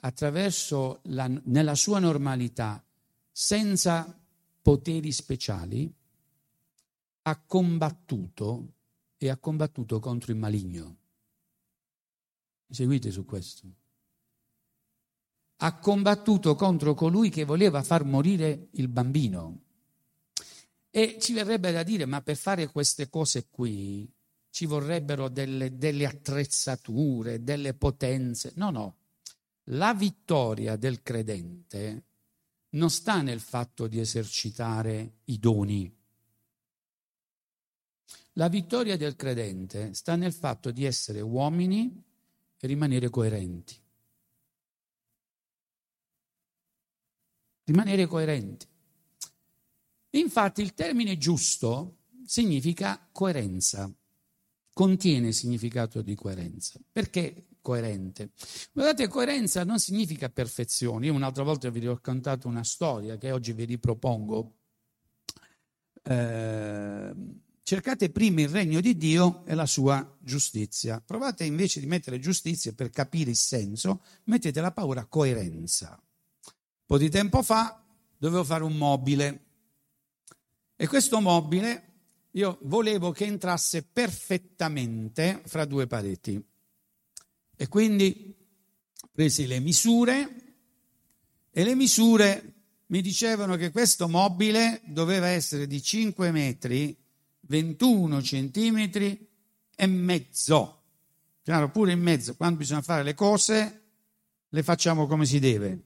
attraverso 0.00 1.00
la, 1.04 1.26
nella 1.44 1.74
sua 1.74 2.00
normalità, 2.00 2.84
senza 3.30 4.20
poteri 4.60 5.12
speciali, 5.12 5.90
ha 7.22 7.40
combattuto 7.40 8.74
e 9.16 9.30
ha 9.30 9.36
combattuto 9.38 10.00
contro 10.00 10.32
il 10.32 10.38
maligno. 10.38 10.96
Mi 12.66 12.74
seguite 12.74 13.10
su 13.10 13.24
questo? 13.24 13.82
Ha 15.56 15.78
combattuto 15.78 16.54
contro 16.54 16.94
colui 16.94 17.30
che 17.30 17.44
voleva 17.44 17.82
far 17.82 18.04
morire 18.04 18.68
il 18.72 18.88
bambino. 18.88 19.60
E 20.90 21.18
ci 21.20 21.32
verrebbe 21.32 21.72
da 21.72 21.82
dire, 21.82 22.06
ma 22.06 22.22
per 22.22 22.36
fare 22.36 22.68
queste 22.68 23.08
cose 23.08 23.48
qui 23.50 24.08
ci 24.50 24.66
vorrebbero 24.66 25.28
delle, 25.28 25.76
delle 25.76 26.06
attrezzature, 26.06 27.42
delle 27.42 27.74
potenze. 27.74 28.52
No, 28.54 28.70
no. 28.70 28.96
La 29.68 29.94
vittoria 29.94 30.76
del 30.76 31.02
credente 31.02 32.04
non 32.70 32.90
sta 32.90 33.22
nel 33.22 33.40
fatto 33.40 33.86
di 33.88 33.98
esercitare 33.98 35.18
i 35.24 35.38
doni. 35.38 35.92
La 38.34 38.48
vittoria 38.48 38.96
del 38.96 39.16
credente 39.16 39.94
sta 39.94 40.16
nel 40.16 40.32
fatto 40.32 40.70
di 40.70 40.84
essere 40.84 41.20
uomini 41.20 42.02
e 42.58 42.66
rimanere 42.66 43.10
coerenti. 43.10 43.76
Rimanere 47.64 48.06
coerenti. 48.06 48.66
Infatti 50.10 50.62
il 50.62 50.74
termine 50.74 51.16
giusto 51.16 51.96
significa 52.26 53.08
coerenza, 53.10 53.90
contiene 54.72 55.32
significato 55.32 56.02
di 56.02 56.14
coerenza. 56.14 56.78
Perché 56.92 57.46
coerente? 57.62 58.32
Guardate, 58.72 59.08
coerenza 59.08 59.64
non 59.64 59.78
significa 59.78 60.28
perfezione. 60.28 61.06
Io 61.06 61.14
un'altra 61.14 61.42
volta 61.42 61.70
vi 61.70 61.86
ho 61.86 61.94
raccontato 61.94 62.48
una 62.48 62.64
storia 62.64 63.16
che 63.16 63.32
oggi 63.32 63.52
vi 63.52 63.64
ripropongo. 63.64 64.58
Eh, 66.02 67.14
cercate 67.62 68.10
prima 68.10 68.42
il 68.42 68.48
regno 68.50 68.80
di 68.80 68.96
Dio 68.96 69.44
e 69.46 69.54
la 69.54 69.66
sua 69.66 70.16
giustizia. 70.20 71.00
Provate 71.00 71.44
invece 71.44 71.80
di 71.80 71.86
mettere 71.86 72.20
giustizia 72.20 72.74
per 72.74 72.90
capire 72.90 73.30
il 73.30 73.36
senso, 73.36 74.02
mettete 74.24 74.60
la 74.60 74.70
paura 74.70 75.06
coerenza. 75.06 75.98
Po' 76.86 76.98
di 76.98 77.08
tempo 77.08 77.42
fa 77.42 77.82
dovevo 78.16 78.44
fare 78.44 78.64
un 78.64 78.76
mobile 78.76 79.44
e 80.76 80.86
questo 80.86 81.20
mobile 81.20 81.92
io 82.32 82.58
volevo 82.62 83.12
che 83.12 83.24
entrasse 83.24 83.84
perfettamente 83.84 85.42
fra 85.46 85.64
due 85.64 85.86
pareti. 85.86 86.42
E 87.56 87.68
quindi 87.68 88.34
presi 89.12 89.46
le 89.46 89.60
misure 89.60 90.56
e 91.50 91.64
le 91.64 91.74
misure 91.74 92.54
mi 92.86 93.00
dicevano 93.00 93.56
che 93.56 93.70
questo 93.70 94.08
mobile 94.08 94.82
doveva 94.84 95.28
essere 95.28 95.66
di 95.66 95.80
5 95.80 96.30
metri 96.32 96.96
21 97.46 98.22
centimetri 98.22 99.28
e 99.74 99.86
mezzo. 99.86 100.82
Chiaro, 101.42 101.70
pure 101.70 101.92
in 101.92 102.00
mezzo, 102.00 102.34
quando 102.36 102.58
bisogna 102.58 102.82
fare 102.82 103.02
le 103.02 103.14
cose, 103.14 103.82
le 104.48 104.62
facciamo 104.62 105.06
come 105.06 105.26
si 105.26 105.38
deve. 105.38 105.82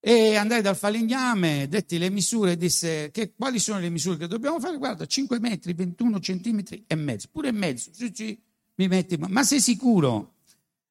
E 0.00 0.36
andai 0.36 0.62
dal 0.62 0.76
falegname, 0.76 1.66
detti 1.68 1.98
le 1.98 2.10
misure, 2.10 2.56
disse 2.56 3.10
che, 3.10 3.34
quali 3.34 3.58
sono 3.58 3.80
le 3.80 3.90
misure 3.90 4.16
che 4.16 4.26
dobbiamo 4.26 4.60
fare? 4.60 4.76
Guarda, 4.76 5.06
5 5.06 5.40
metri, 5.40 5.72
21 5.72 6.20
centimetri 6.20 6.84
e 6.86 6.94
mezzo, 6.94 7.28
pure 7.30 7.48
in 7.48 7.56
mezzo. 7.56 7.90
Sì, 7.92 8.12
sì, 8.14 8.40
mi 8.76 8.88
metti, 8.88 9.16
ma 9.16 9.42
sei 9.42 9.60
sicuro? 9.60 10.34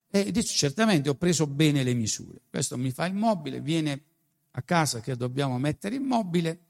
E 0.09 0.31
dice, 0.31 0.53
certamente 0.53 1.09
ho 1.09 1.15
preso 1.15 1.47
bene 1.47 1.83
le 1.83 1.93
misure. 1.93 2.41
Questo 2.49 2.77
mi 2.77 2.91
fa 2.91 3.05
il 3.05 3.13
mobile, 3.13 3.61
viene 3.61 4.03
a 4.51 4.61
casa 4.61 4.99
che 4.99 5.15
dobbiamo 5.15 5.57
mettere 5.57 5.95
il 5.95 6.01
mobile 6.01 6.65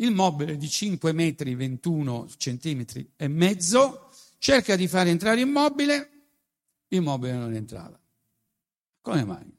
il 0.00 0.12
mobile 0.12 0.56
di 0.56 0.68
5 0.68 1.12
metri 1.12 1.54
21 1.54 2.28
centimetri 2.36 3.12
e 3.16 3.28
mezzo, 3.28 4.10
cerca 4.38 4.76
di 4.76 4.86
fare 4.86 5.10
entrare 5.10 5.40
il 5.40 5.46
mobile, 5.46 6.10
il 6.88 7.02
mobile 7.02 7.32
non 7.32 7.54
entrava. 7.54 7.98
Come 9.00 9.24
mai? 9.24 9.57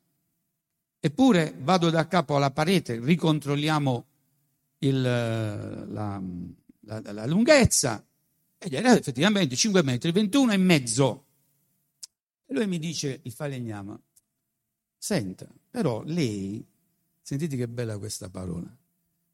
Eppure 1.02 1.56
vado 1.60 1.90
da 1.90 2.08
capo 2.08 2.36
alla 2.36 2.52
parete, 2.52 3.00
ricontrolliamo 3.00 4.06
il, 4.80 5.02
la, 5.02 6.22
la, 6.82 7.02
la, 7.14 7.26
lunghezza 7.26 8.06
ed 8.58 8.74
era 8.74 8.98
effettivamente 8.98 9.56
5 9.56 9.82
metri 9.82 10.12
21 10.12 10.52
e 10.52 10.58
mezzo. 10.58 11.26
E 12.46 12.54
lui 12.54 12.68
mi 12.68 12.80
dice, 12.80 13.22
il 13.24 13.32
falegname, 13.32 14.00
senta, 14.98 15.48
però 15.70 16.04
lei, 16.04 16.66
sentite 17.22 17.56
che 17.56 17.70
bella 17.70 17.98
questa 17.98 18.30
parola, 18.30 18.76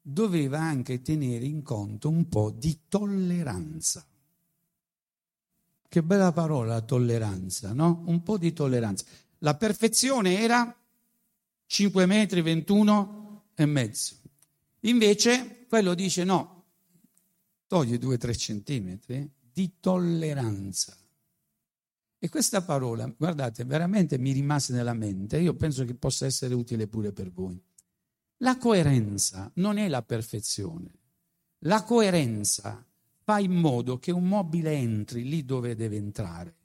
doveva 0.00 0.60
anche 0.60 1.02
tenere 1.02 1.46
in 1.46 1.62
conto 1.62 2.08
un 2.08 2.28
po' 2.28 2.50
di 2.50 2.82
tolleranza. 2.88 4.06
Che 5.88 6.02
bella 6.02 6.30
parola 6.30 6.80
tolleranza, 6.82 7.72
no? 7.72 8.04
Un 8.06 8.22
po' 8.22 8.38
di 8.38 8.52
tolleranza. 8.52 9.04
La 9.38 9.56
perfezione 9.56 10.38
era 10.38 10.76
5 11.66 12.06
metri 12.06 12.42
21 12.42 13.50
e 13.54 13.66
mezzo. 13.66 14.16
Invece 14.80 15.66
quello 15.68 15.94
dice 15.94 16.24
no, 16.24 16.64
togli 17.66 17.94
2-3 17.94 18.36
centimetri 18.36 19.30
di 19.52 19.74
tolleranza. 19.80 20.96
E 22.18 22.28
questa 22.28 22.62
parola, 22.62 23.12
guardate, 23.16 23.64
veramente 23.64 24.18
mi 24.18 24.32
rimase 24.32 24.72
nella 24.72 24.94
mente, 24.94 25.38
io 25.38 25.54
penso 25.54 25.84
che 25.84 25.94
possa 25.94 26.26
essere 26.26 26.54
utile 26.54 26.86
pure 26.86 27.12
per 27.12 27.30
voi. 27.30 27.60
La 28.38 28.56
coerenza 28.58 29.50
non 29.54 29.78
è 29.78 29.88
la 29.88 30.02
perfezione. 30.02 30.90
La 31.60 31.82
coerenza 31.82 32.84
fa 33.22 33.38
in 33.38 33.52
modo 33.52 33.98
che 33.98 34.12
un 34.12 34.28
mobile 34.28 34.72
entri 34.72 35.24
lì 35.24 35.44
dove 35.44 35.74
deve 35.74 35.96
entrare. 35.96 36.55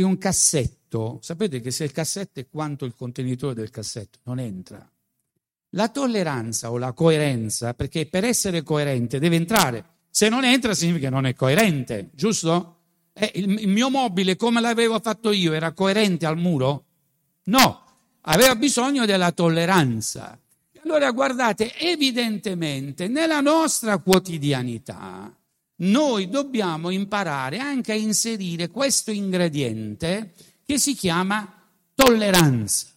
Che 0.00 0.06
un 0.06 0.16
cassetto, 0.16 1.18
sapete 1.20 1.60
che 1.60 1.70
se 1.70 1.84
il 1.84 1.92
cassetto 1.92 2.40
è 2.40 2.48
quanto 2.48 2.86
il 2.86 2.94
contenitore 2.94 3.52
del 3.52 3.68
cassetto, 3.68 4.18
non 4.22 4.38
entra. 4.38 4.90
La 5.72 5.90
tolleranza 5.90 6.70
o 6.70 6.78
la 6.78 6.94
coerenza, 6.94 7.74
perché 7.74 8.06
per 8.06 8.24
essere 8.24 8.62
coerente 8.62 9.18
deve 9.18 9.36
entrare. 9.36 9.84
Se 10.08 10.30
non 10.30 10.42
entra 10.44 10.72
significa 10.72 11.08
che 11.08 11.14
non 11.14 11.26
è 11.26 11.34
coerente, 11.34 12.08
giusto? 12.14 12.76
Eh, 13.12 13.30
il, 13.34 13.60
il 13.60 13.68
mio 13.68 13.90
mobile, 13.90 14.36
come 14.36 14.62
l'avevo 14.62 14.98
fatto 15.00 15.32
io, 15.32 15.52
era 15.52 15.72
coerente 15.72 16.24
al 16.24 16.38
muro? 16.38 16.86
No, 17.44 17.84
aveva 18.22 18.56
bisogno 18.56 19.04
della 19.04 19.32
tolleranza. 19.32 20.40
Allora 20.82 21.10
guardate, 21.10 21.76
evidentemente 21.76 23.06
nella 23.06 23.40
nostra 23.42 23.98
quotidianità 23.98 25.30
noi 25.80 26.28
dobbiamo 26.28 26.90
imparare 26.90 27.58
anche 27.58 27.92
a 27.92 27.96
inserire 27.96 28.68
questo 28.68 29.10
ingrediente 29.10 30.34
che 30.64 30.78
si 30.78 30.94
chiama 30.94 31.68
tolleranza. 31.94 32.88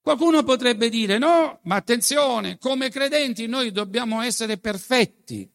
Qualcuno 0.00 0.44
potrebbe 0.44 0.88
dire 0.88 1.18
no, 1.18 1.58
ma 1.62 1.76
attenzione, 1.76 2.58
come 2.58 2.90
credenti 2.90 3.46
noi 3.46 3.72
dobbiamo 3.72 4.22
essere 4.22 4.56
perfetti. 4.56 5.50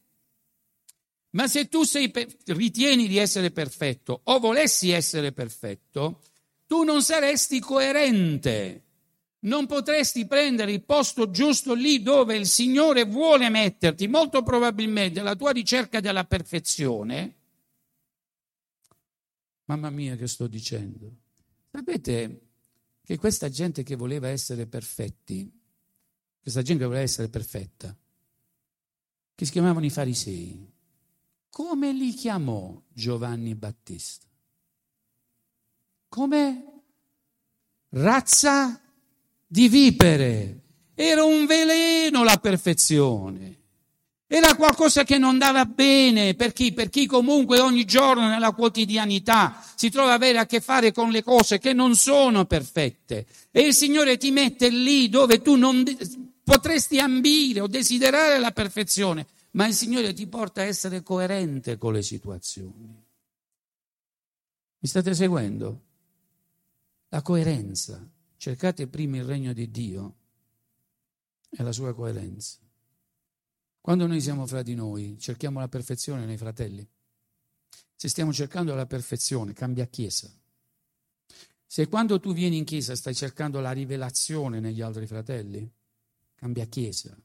Ma 1.30 1.48
se 1.48 1.68
tu 1.68 1.84
sei, 1.84 2.12
ritieni 2.46 3.08
di 3.08 3.16
essere 3.16 3.50
perfetto 3.50 4.20
o 4.24 4.38
volessi 4.38 4.90
essere 4.90 5.32
perfetto, 5.32 6.20
tu 6.66 6.82
non 6.82 7.02
saresti 7.02 7.60
coerente 7.60 8.81
non 9.42 9.66
potresti 9.66 10.26
prendere 10.26 10.72
il 10.72 10.84
posto 10.84 11.30
giusto 11.30 11.74
lì 11.74 12.02
dove 12.02 12.36
il 12.36 12.46
Signore 12.46 13.04
vuole 13.04 13.48
metterti, 13.48 14.06
molto 14.06 14.42
probabilmente 14.42 15.22
la 15.22 15.34
tua 15.34 15.50
ricerca 15.50 16.00
della 16.00 16.24
perfezione. 16.24 17.36
Mamma 19.64 19.90
mia 19.90 20.16
che 20.16 20.26
sto 20.26 20.46
dicendo. 20.46 21.10
Sapete 21.70 22.40
che 23.04 23.18
questa 23.18 23.48
gente 23.48 23.82
che 23.82 23.96
voleva 23.96 24.28
essere 24.28 24.66
perfetti, 24.66 25.50
questa 26.40 26.62
gente 26.62 26.82
che 26.82 26.88
voleva 26.88 27.04
essere 27.04 27.28
perfetta, 27.28 27.96
che 29.34 29.44
si 29.44 29.50
chiamavano 29.50 29.86
i 29.86 29.90
farisei, 29.90 30.70
come 31.48 31.92
li 31.92 32.12
chiamò 32.12 32.80
Giovanni 32.88 33.54
Battista? 33.54 34.26
Come 36.08 36.82
razza 37.88 38.81
di 39.52 39.68
vipere. 39.68 40.60
Era 40.94 41.24
un 41.24 41.44
veleno 41.44 42.24
la 42.24 42.38
perfezione. 42.38 43.58
Era 44.26 44.56
qualcosa 44.56 45.04
che 45.04 45.18
non 45.18 45.32
andava 45.32 45.66
bene 45.66 46.34
per 46.34 46.54
chi? 46.54 46.72
Per 46.72 46.88
chi 46.88 47.04
comunque 47.04 47.60
ogni 47.60 47.84
giorno 47.84 48.28
nella 48.28 48.52
quotidianità 48.52 49.62
si 49.74 49.90
trova 49.90 50.12
a 50.12 50.14
avere 50.14 50.38
a 50.38 50.46
che 50.46 50.62
fare 50.62 50.90
con 50.90 51.10
le 51.10 51.22
cose 51.22 51.58
che 51.58 51.74
non 51.74 51.94
sono 51.96 52.46
perfette. 52.46 53.26
E 53.50 53.60
il 53.66 53.74
Signore 53.74 54.16
ti 54.16 54.30
mette 54.30 54.70
lì 54.70 55.10
dove 55.10 55.42
tu 55.42 55.56
non 55.56 55.84
potresti 56.42 56.98
ambire 56.98 57.60
o 57.60 57.66
desiderare 57.66 58.38
la 58.38 58.52
perfezione, 58.52 59.26
ma 59.50 59.66
il 59.66 59.74
Signore 59.74 60.14
ti 60.14 60.26
porta 60.28 60.62
a 60.62 60.64
essere 60.64 61.02
coerente 61.02 61.76
con 61.76 61.92
le 61.92 62.02
situazioni. 62.02 63.04
Mi 64.78 64.88
state 64.88 65.12
seguendo? 65.12 65.80
La 67.10 67.20
coerenza. 67.20 68.11
Cercate 68.42 68.88
prima 68.88 69.18
il 69.18 69.24
regno 69.24 69.52
di 69.52 69.70
Dio 69.70 70.16
e 71.48 71.62
la 71.62 71.70
sua 71.70 71.94
coerenza. 71.94 72.58
Quando 73.80 74.08
noi 74.08 74.20
siamo 74.20 74.48
fra 74.48 74.62
di 74.62 74.74
noi, 74.74 75.16
cerchiamo 75.16 75.60
la 75.60 75.68
perfezione 75.68 76.24
nei 76.24 76.36
fratelli. 76.36 76.84
Se 77.94 78.08
stiamo 78.08 78.32
cercando 78.32 78.74
la 78.74 78.84
perfezione, 78.86 79.52
cambia 79.52 79.86
chiesa. 79.86 80.28
Se 81.64 81.86
quando 81.86 82.18
tu 82.18 82.32
vieni 82.32 82.56
in 82.56 82.64
chiesa 82.64 82.96
stai 82.96 83.14
cercando 83.14 83.60
la 83.60 83.70
rivelazione 83.70 84.58
negli 84.58 84.80
altri 84.80 85.06
fratelli, 85.06 85.72
cambia 86.34 86.66
chiesa. 86.66 87.16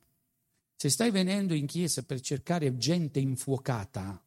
Se 0.75 0.87
stai 0.87 1.09
venendo 1.09 1.55
in 1.55 1.65
chiesa 1.65 2.03
per 2.03 2.21
cercare 2.21 2.77
gente 2.77 3.19
infuocata, 3.19 4.23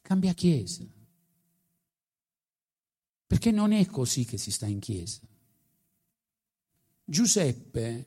cambia 0.00 0.32
chiesa. 0.32 0.86
Perché 3.32 3.50
non 3.50 3.72
è 3.72 3.86
così 3.86 4.26
che 4.26 4.36
si 4.36 4.50
sta 4.50 4.66
in 4.66 4.78
chiesa. 4.78 5.22
Giuseppe 7.02 8.06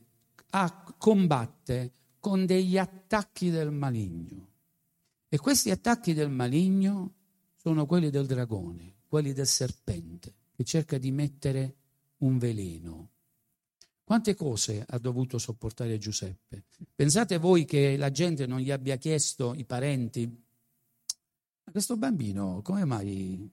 combatte 1.00 1.94
con 2.20 2.46
degli 2.46 2.78
attacchi 2.78 3.50
del 3.50 3.72
maligno. 3.72 4.50
E 5.28 5.40
questi 5.40 5.72
attacchi 5.72 6.14
del 6.14 6.30
maligno 6.30 7.14
sono 7.56 7.88
quelli 7.88 8.12
del 8.12 8.28
dragone, 8.28 8.98
quelli 9.08 9.34
del 9.34 9.48
serpente, 9.48 10.32
che 10.56 10.64
cerca 10.64 11.00
di 11.00 11.10
mettere 11.10 11.76
un 12.18 12.38
veleno. 12.38 13.10
Quante 14.04 14.36
cose 14.36 14.86
ha 14.88 15.00
dovuto 15.00 15.40
sopportare 15.40 15.98
Giuseppe? 15.98 16.66
Pensate 16.94 17.40
voi 17.40 17.66
che 17.66 17.98
la 17.98 18.12
gente 18.12 18.46
non 18.46 18.60
gli 18.60 18.70
abbia 18.70 18.98
chiesto, 18.98 19.56
i 19.56 19.66
parenti, 19.66 20.44
questo 21.64 21.98
bambino 21.98 22.62
come 22.62 22.86
mai? 22.86 23.52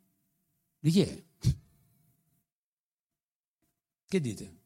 Di 0.78 0.90
chi 0.90 1.00
è? 1.00 1.30
Che 4.12 4.20
dite? 4.20 4.56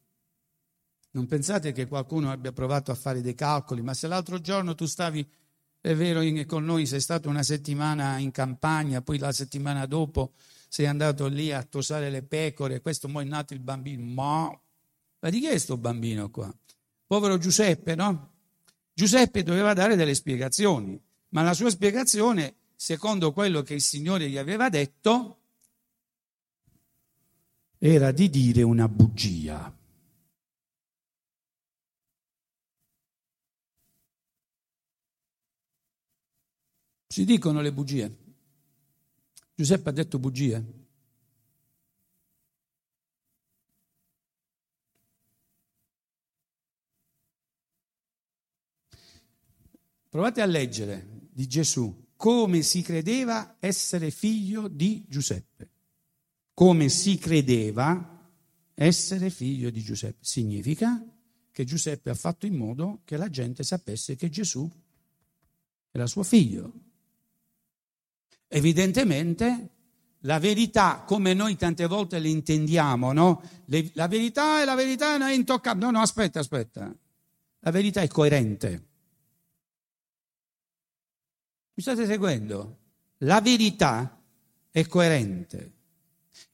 Non 1.12 1.26
pensate 1.26 1.70
che 1.70 1.86
qualcuno 1.86 2.32
abbia 2.32 2.50
provato 2.50 2.90
a 2.90 2.96
fare 2.96 3.20
dei 3.20 3.36
calcoli, 3.36 3.80
ma 3.80 3.94
se 3.94 4.08
l'altro 4.08 4.40
giorno 4.40 4.74
tu 4.74 4.86
stavi, 4.86 5.24
è 5.80 5.94
vero, 5.94 6.20
con 6.46 6.64
noi 6.64 6.84
sei 6.84 6.98
stato 6.98 7.28
una 7.28 7.44
settimana 7.44 8.18
in 8.18 8.32
campagna, 8.32 9.02
poi 9.02 9.18
la 9.18 9.30
settimana 9.30 9.86
dopo 9.86 10.32
sei 10.66 10.86
andato 10.86 11.28
lì 11.28 11.52
a 11.52 11.62
tosare 11.62 12.10
le 12.10 12.24
pecore, 12.24 12.80
questo 12.80 13.08
mo 13.08 13.20
è 13.20 13.24
nato 13.24 13.54
il 13.54 13.60
bambino, 13.60 14.02
ma, 14.02 14.60
ma 15.20 15.30
di 15.30 15.38
chi 15.38 15.46
è 15.46 15.50
questo 15.50 15.76
bambino 15.76 16.28
qua? 16.28 16.52
Povero 17.06 17.38
Giuseppe, 17.38 17.94
no? 17.94 18.32
Giuseppe 18.92 19.44
doveva 19.44 19.74
dare 19.74 19.94
delle 19.94 20.16
spiegazioni, 20.16 21.00
ma 21.28 21.42
la 21.42 21.54
sua 21.54 21.70
spiegazione, 21.70 22.56
secondo 22.74 23.32
quello 23.32 23.62
che 23.62 23.74
il 23.74 23.80
Signore 23.80 24.28
gli 24.28 24.38
aveva 24.38 24.68
detto, 24.68 25.42
era 27.78 28.10
di 28.12 28.28
dire 28.30 28.62
una 28.62 28.88
bugia. 28.88 29.74
Si 37.06 37.24
dicono 37.24 37.60
le 37.60 37.72
bugie. 37.72 38.16
Giuseppe 39.54 39.88
ha 39.88 39.92
detto 39.92 40.18
bugie. 40.18 40.84
Provate 50.08 50.40
a 50.40 50.46
leggere 50.46 51.28
di 51.30 51.46
Gesù 51.46 52.04
come 52.16 52.62
si 52.62 52.80
credeva 52.82 53.56
essere 53.60 54.10
figlio 54.10 54.68
di 54.68 55.04
Giuseppe. 55.08 55.75
Come 56.56 56.88
si 56.88 57.18
credeva 57.18 58.30
essere 58.72 59.28
figlio 59.28 59.68
di 59.68 59.82
Giuseppe. 59.82 60.20
Significa 60.22 61.04
che 61.52 61.64
Giuseppe 61.64 62.08
ha 62.08 62.14
fatto 62.14 62.46
in 62.46 62.54
modo 62.54 63.02
che 63.04 63.18
la 63.18 63.28
gente 63.28 63.62
sapesse 63.62 64.16
che 64.16 64.30
Gesù 64.30 64.66
era 65.90 66.06
suo 66.06 66.22
figlio. 66.22 66.72
Evidentemente 68.48 69.68
la 70.20 70.38
verità, 70.38 71.04
come 71.06 71.34
noi 71.34 71.56
tante 71.56 71.86
volte 71.86 72.18
le 72.18 72.30
intendiamo, 72.30 73.12
no? 73.12 73.42
Le, 73.66 73.90
la 73.92 74.08
verità 74.08 74.62
è 74.62 74.64
la 74.64 74.74
verità 74.74 75.18
non 75.18 75.28
è 75.28 75.34
intoccabile. 75.34 75.84
No, 75.84 75.90
no, 75.90 76.00
aspetta, 76.00 76.40
aspetta. 76.40 76.90
La 77.58 77.70
verità 77.70 78.00
è 78.00 78.08
coerente. 78.08 78.86
Mi 81.74 81.82
state 81.82 82.06
seguendo? 82.06 82.78
La 83.18 83.42
verità 83.42 84.18
è 84.70 84.86
coerente. 84.86 85.75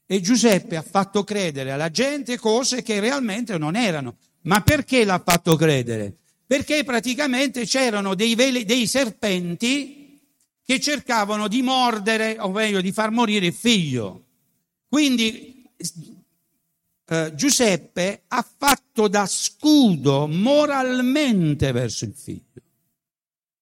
E 0.05 0.21
Giuseppe 0.21 0.75
ha 0.75 0.81
fatto 0.81 1.23
credere 1.23 1.71
alla 1.71 1.89
gente 1.89 2.37
cose 2.37 2.81
che 2.81 2.99
realmente 2.99 3.57
non 3.57 3.75
erano. 3.75 4.17
Ma 4.41 4.61
perché 4.61 5.05
l'ha 5.05 5.21
fatto 5.23 5.55
credere? 5.55 6.17
Perché 6.45 6.83
praticamente 6.83 7.65
c'erano 7.65 8.13
dei, 8.13 8.35
veli, 8.35 8.65
dei 8.65 8.85
serpenti 8.85 10.21
che 10.63 10.79
cercavano 10.79 11.47
di 11.47 11.61
mordere, 11.61 12.37
o 12.39 12.51
meglio 12.51 12.81
di 12.81 12.91
far 12.91 13.11
morire 13.11 13.47
il 13.47 13.53
figlio. 13.53 14.25
Quindi 14.87 15.69
eh, 17.05 17.31
Giuseppe 17.35 18.23
ha 18.27 18.45
fatto 18.57 19.07
da 19.07 19.25
scudo 19.25 20.27
moralmente 20.27 21.71
verso 21.71 22.05
il 22.05 22.13
figlio. 22.13 22.61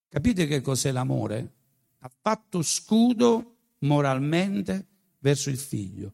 Capite 0.07 0.45
che 0.45 0.61
cos'è 0.61 0.91
l'amore? 0.91 1.53
Ha 1.99 2.11
fatto 2.21 2.61
scudo 2.61 3.55
moralmente 3.79 4.87
verso 5.19 5.49
il 5.49 5.57
figlio. 5.57 6.13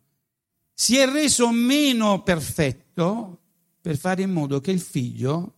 Si 0.79 0.95
è 0.95 1.11
reso 1.11 1.49
meno 1.49 2.21
perfetto 2.21 3.39
per 3.81 3.97
fare 3.97 4.21
in 4.21 4.31
modo 4.31 4.59
che 4.59 4.69
il 4.69 4.79
figlio, 4.79 5.55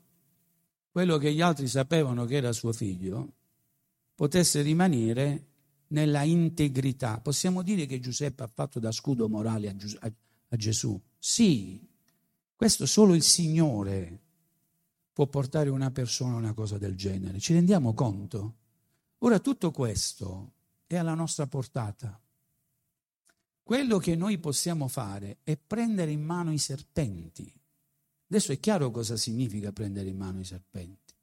quello 0.90 1.18
che 1.18 1.34
gli 1.34 1.42
altri 1.42 1.68
sapevano 1.68 2.24
che 2.24 2.38
era 2.38 2.54
suo 2.54 2.72
figlio, 2.72 3.34
potesse 4.16 4.62
rimanere 4.62 5.48
nella 5.88 6.24
integrità. 6.24 7.20
Possiamo 7.20 7.64
dire 7.64 7.86
che 7.86 8.00
Giuseppe 8.00 8.44
ha 8.44 8.48
fatto 8.52 8.80
da 8.80 8.94
scudo 8.94 9.28
morale 9.28 9.68
a, 9.68 9.76
Gius- 9.76 9.98
a, 10.00 10.10
a 10.10 10.56
Gesù? 10.56 10.98
Sì, 11.18 11.86
questo 12.56 12.86
solo 12.86 13.14
il 13.14 13.22
Signore 13.22 14.22
può 15.12 15.28
portare 15.28 15.68
una 15.68 15.92
persona 15.92 16.36
a 16.36 16.38
una 16.38 16.54
cosa 16.54 16.78
del 16.78 16.96
genere. 16.96 17.40
Ci 17.40 17.52
rendiamo 17.52 17.94
conto? 17.94 18.56
Ora 19.18 19.40
tutto 19.40 19.72
questo 19.72 20.54
è 20.88 20.96
alla 20.96 21.14
nostra 21.14 21.46
portata. 21.46 22.18
Quello 23.70 24.00
che 24.00 24.16
noi 24.16 24.40
possiamo 24.40 24.88
fare 24.88 25.42
è 25.44 25.56
prendere 25.56 26.10
in 26.10 26.24
mano 26.24 26.52
i 26.52 26.58
serpenti. 26.58 27.54
Adesso 28.28 28.52
è 28.52 28.60
chiaro 28.60 28.90
cosa 28.90 29.16
significa 29.16 29.72
prendere 29.72 30.10
in 30.10 30.18
mano 30.18 30.40
i 30.40 30.44
serpenti. 30.44 31.14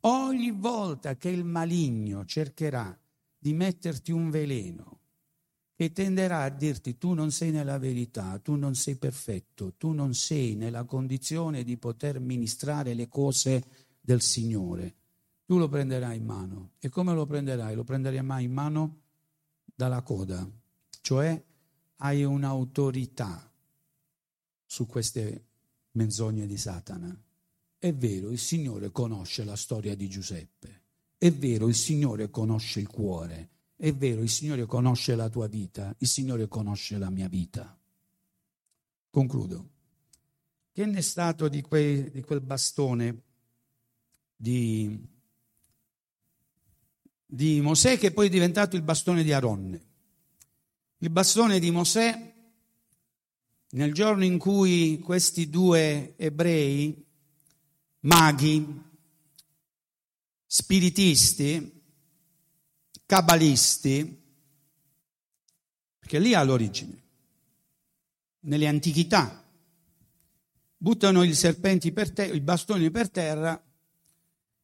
Ogni 0.00 0.50
volta 0.50 1.16
che 1.16 1.30
il 1.30 1.44
maligno 1.44 2.26
cercherà 2.26 2.94
di 3.38 3.54
metterti 3.54 4.12
un 4.12 4.28
veleno 4.28 5.00
che 5.72 5.90
tenderà 5.90 6.42
a 6.42 6.50
dirti 6.50 6.98
tu 6.98 7.14
non 7.14 7.30
sei 7.30 7.52
nella 7.52 7.78
verità, 7.78 8.38
tu 8.38 8.56
non 8.56 8.74
sei 8.74 8.96
perfetto, 8.96 9.72
tu 9.78 9.92
non 9.92 10.12
sei 10.12 10.56
nella 10.56 10.84
condizione 10.84 11.64
di 11.64 11.78
poter 11.78 12.20
ministrare 12.20 12.92
le 12.92 13.08
cose 13.08 13.64
del 13.98 14.20
Signore, 14.20 14.94
tu 15.46 15.56
lo 15.56 15.70
prenderai 15.70 16.18
in 16.18 16.24
mano. 16.26 16.72
E 16.80 16.90
come 16.90 17.14
lo 17.14 17.24
prenderai? 17.24 17.74
Lo 17.74 17.84
prenderai 17.84 18.44
in 18.44 18.52
mano 18.52 19.00
dalla 19.74 20.02
coda, 20.02 20.46
cioè 21.00 21.46
hai 21.98 22.24
un'autorità 22.24 23.50
su 24.64 24.86
queste 24.86 25.44
menzogne 25.92 26.46
di 26.46 26.56
Satana. 26.56 27.16
È 27.78 27.92
vero, 27.94 28.30
il 28.30 28.38
Signore 28.38 28.90
conosce 28.90 29.44
la 29.44 29.56
storia 29.56 29.94
di 29.94 30.08
Giuseppe. 30.08 30.82
È 31.16 31.30
vero, 31.32 31.68
il 31.68 31.74
Signore 31.74 32.30
conosce 32.30 32.80
il 32.80 32.88
cuore. 32.88 33.50
È 33.76 33.92
vero, 33.92 34.22
il 34.22 34.30
Signore 34.30 34.66
conosce 34.66 35.14
la 35.14 35.28
tua 35.28 35.46
vita. 35.46 35.94
Il 35.98 36.08
Signore 36.08 36.48
conosce 36.48 36.98
la 36.98 37.10
mia 37.10 37.28
vita. 37.28 37.76
Concludo. 39.10 39.70
Che 40.72 40.86
ne 40.86 40.98
è 40.98 41.00
stato 41.00 41.48
di, 41.48 41.60
quei, 41.62 42.10
di 42.10 42.22
quel 42.22 42.40
bastone 42.40 43.22
di, 44.36 44.96
di 47.26 47.60
Mosè 47.60 47.98
che 47.98 48.12
poi 48.12 48.26
è 48.26 48.30
diventato 48.30 48.76
il 48.76 48.82
bastone 48.82 49.24
di 49.24 49.32
Aronne? 49.32 49.87
Il 51.00 51.10
bastone 51.10 51.60
di 51.60 51.70
Mosè, 51.70 52.34
nel 53.70 53.94
giorno 53.94 54.24
in 54.24 54.36
cui 54.36 54.98
questi 54.98 55.48
due 55.48 56.14
ebrei 56.16 57.06
maghi 58.00 58.82
spiritisti, 60.44 61.82
cabalisti, 63.06 64.22
perché 66.00 66.18
lì 66.18 66.34
ha 66.34 66.42
l'origine, 66.42 67.02
nelle 68.40 68.66
antichità. 68.66 69.44
Buttano 70.76 71.22
i 71.22 71.32
serpenti 71.32 71.92
per 71.92 72.10
terra, 72.10 72.34
i 72.34 72.40
bastoni 72.40 72.90
per 72.90 73.08
terra. 73.08 73.62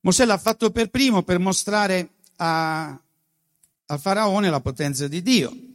Mosè 0.01 0.25
l'ha 0.25 0.39
fatto 0.39 0.73
per 0.73 0.91
primo 0.91 1.23
per 1.23 1.39
mostrare 1.39 2.15
a, 2.37 2.89
a 3.87 3.99
Faraone 3.99 4.51
la 4.51 4.61
potenza 4.61 5.07
di 5.07 5.23
Dio. 5.23 5.73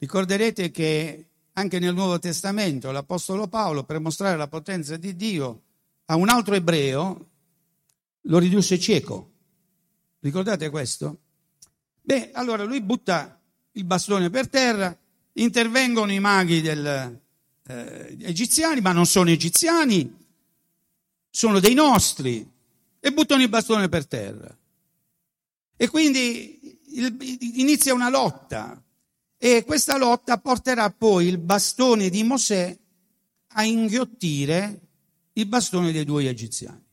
Ricorderete 0.00 0.70
che 0.70 1.26
anche 1.52 1.78
nel 1.78 1.92
Nuovo 1.92 2.18
Testamento 2.18 2.90
l'Apostolo 2.90 3.48
Paolo, 3.48 3.84
per 3.84 4.00
mostrare 4.00 4.38
la 4.38 4.48
potenza 4.48 4.96
di 4.96 5.14
Dio 5.14 5.62
a 6.06 6.16
un 6.16 6.30
altro 6.30 6.54
ebreo, 6.54 7.28
lo 8.22 8.38
ridusse 8.38 8.78
cieco. 8.78 9.30
Ricordate 10.20 10.70
questo? 10.70 11.18
Beh, 12.00 12.30
allora 12.32 12.64
lui 12.64 12.80
butta 12.80 13.38
il 13.72 13.84
bastone 13.84 14.30
per 14.30 14.48
terra, 14.48 14.96
intervengono 15.34 16.12
i 16.12 16.18
maghi 16.18 16.62
del, 16.62 17.20
eh, 17.66 18.16
egiziani, 18.22 18.80
ma 18.80 18.92
non 18.92 19.04
sono 19.04 19.28
egiziani, 19.28 20.16
sono 21.28 21.60
dei 21.60 21.74
nostri, 21.74 22.50
e 22.98 23.12
buttano 23.12 23.42
il 23.42 23.50
bastone 23.50 23.90
per 23.90 24.06
terra. 24.06 24.56
E 25.76 25.88
quindi 25.88 26.80
il, 26.86 27.16
inizia 27.56 27.92
una 27.92 28.08
lotta 28.08 28.82
e 29.42 29.64
questa 29.64 29.96
lotta 29.96 30.36
porterà 30.36 30.90
poi 30.90 31.26
il 31.26 31.38
bastone 31.38 32.10
di 32.10 32.22
Mosè 32.24 32.78
a 33.54 33.64
inghiottire 33.64 34.80
il 35.32 35.46
bastone 35.46 35.92
dei 35.92 36.04
due 36.04 36.28
egiziani. 36.28 36.84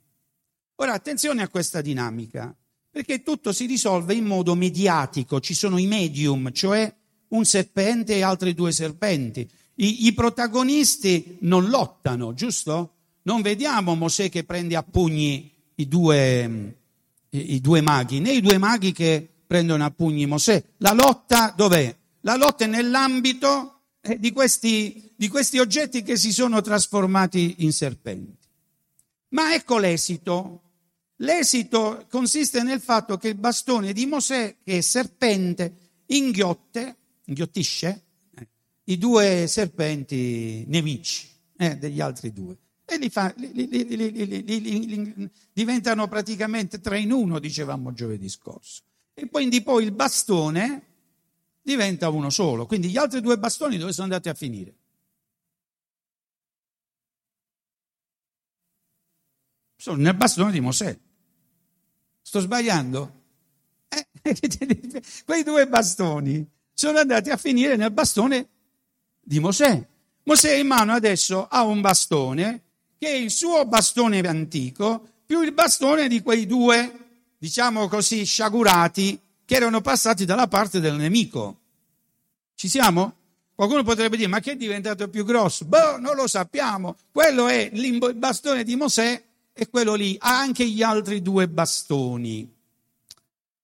Ora 0.75 0.93
attenzione 0.93 1.41
a 1.41 1.49
questa 1.49 1.81
dinamica, 1.81 2.55
perché 2.89 3.21
tutto 3.21 3.51
si 3.51 3.65
risolve 3.65 4.13
in 4.13 4.23
modo 4.23 4.55
mediatico, 4.55 5.41
ci 5.41 5.53
sono 5.53 5.77
i 5.77 5.87
medium, 5.87 6.53
cioè 6.53 6.95
un 7.29 7.43
serpente 7.43 8.15
e 8.15 8.21
altri 8.21 8.53
due 8.53 8.71
serpenti. 8.71 9.41
I, 9.75 10.05
I, 10.05 10.13
protagonisti 10.13 11.39
non 11.41 11.67
lottano, 11.67 12.33
giusto? 12.33 12.93
Non 13.23 13.41
vediamo 13.41 13.93
Mosè 13.93 14.29
che 14.29 14.45
prende 14.45 14.77
a 14.77 14.83
pugni 14.83 15.51
i 15.75 15.87
due, 15.89 16.77
i, 17.29 17.55
i 17.55 17.59
due 17.59 17.81
maghi, 17.81 18.21
né 18.21 18.31
i 18.31 18.39
due 18.39 18.57
maghi 18.57 18.93
che 18.93 19.27
prendono 19.45 19.83
a 19.83 19.91
pugni 19.91 20.25
Mosè. 20.25 20.63
La 20.77 20.93
lotta 20.93 21.53
dov'è? 21.53 21.93
La 22.27 22.35
lotta 22.35 22.65
è 22.65 22.67
nell'ambito 22.67 23.83
eh, 24.01 24.19
di 24.19 24.33
questi, 24.33 25.13
di 25.15 25.29
questi 25.29 25.59
oggetti 25.59 26.03
che 26.03 26.17
si 26.17 26.33
sono 26.33 26.59
trasformati 26.59 27.55
in 27.59 27.71
serpenti. 27.71 28.45
Ma 29.29 29.53
ecco 29.53 29.77
l'esito. 29.77 30.63
L'esito 31.21 32.05
consiste 32.09 32.63
nel 32.63 32.81
fatto 32.81 33.15
che 33.15 33.29
il 33.29 33.35
bastone 33.35 33.93
di 33.93 34.05
Mosè, 34.05 34.57
che 34.61 34.79
è 34.79 34.81
serpente, 34.81 35.73
inghiotte, 36.07 36.97
inghiottisce 37.23 38.03
eh, 38.35 38.47
i 38.83 38.97
due 38.97 39.47
serpenti 39.47 40.65
nemici 40.67 41.29
eh, 41.55 41.77
degli 41.77 42.01
altri 42.01 42.33
due. 42.33 42.57
E 42.83 42.97
li 42.97 43.09
fa, 43.09 43.33
li, 43.37 43.53
li, 43.53 45.29
diventano 45.53 46.09
praticamente 46.09 46.81
tre 46.81 46.99
in 46.99 47.13
uno, 47.13 47.39
dicevamo 47.39 47.93
giovedì 47.93 48.27
scorso. 48.27 48.83
E 49.13 49.29
quindi 49.29 49.63
poi 49.63 49.85
il 49.85 49.93
bastone 49.93 50.87
diventa 51.67 52.07
uno 52.07 52.29
solo. 52.29 52.65
Quindi 52.65 52.87
gli 52.87 52.95
altri 52.95 53.19
due 53.19 53.37
bastoni 53.37 53.77
dove 53.77 53.91
sono 53.91 54.05
andati 54.05 54.29
a 54.29 54.33
finire? 54.33 54.73
Sono 59.75 60.01
nel 60.01 60.15
bastone 60.15 60.53
di 60.53 60.61
Mosè. 60.61 60.97
Sto 62.21 62.39
sbagliando? 62.39 63.23
Eh, 63.89 64.07
quei 65.25 65.43
due 65.43 65.67
bastoni 65.67 66.49
sono 66.71 66.99
andati 66.99 67.31
a 67.31 67.37
finire 67.37 67.75
nel 67.75 67.91
bastone 67.91 68.47
di 69.19 69.39
Mosè. 69.39 69.85
Mosè 70.23 70.53
in 70.55 70.67
mano 70.67 70.93
adesso 70.93 71.47
ha 71.47 71.63
un 71.63 71.81
bastone 71.81 72.63
che 72.97 73.07
è 73.07 73.15
il 73.15 73.29
suo 73.29 73.65
bastone 73.65 74.19
antico 74.19 75.15
più 75.25 75.41
il 75.41 75.51
bastone 75.51 76.07
di 76.07 76.21
quei 76.21 76.45
due, 76.45 77.33
diciamo 77.37 77.89
così, 77.89 78.23
sciagurati 78.23 79.19
che 79.47 79.55
erano 79.55 79.79
passati 79.79 80.25
dalla 80.25 80.49
parte 80.49 80.81
del 80.81 80.95
nemico. 80.97 81.59
Ci 82.53 82.67
siamo? 82.67 83.15
Qualcuno 83.55 83.81
potrebbe 83.81 84.17
dire, 84.17 84.27
ma 84.27 84.41
che 84.41 84.51
è 84.51 84.55
diventato 84.57 85.07
più 85.07 85.23
grosso? 85.23 85.63
Boh, 85.63 85.97
non 85.99 86.17
lo 86.17 86.27
sappiamo. 86.27 86.97
Quello 87.13 87.47
è 87.47 87.69
il 87.71 88.15
bastone 88.17 88.65
di 88.65 88.75
Mosè 88.75 89.23
e 89.53 89.69
quello 89.69 89.93
lì 89.93 90.17
ha 90.19 90.37
anche 90.37 90.67
gli 90.67 90.83
altri 90.83 91.21
due 91.21 91.47
bastoni. 91.47 92.53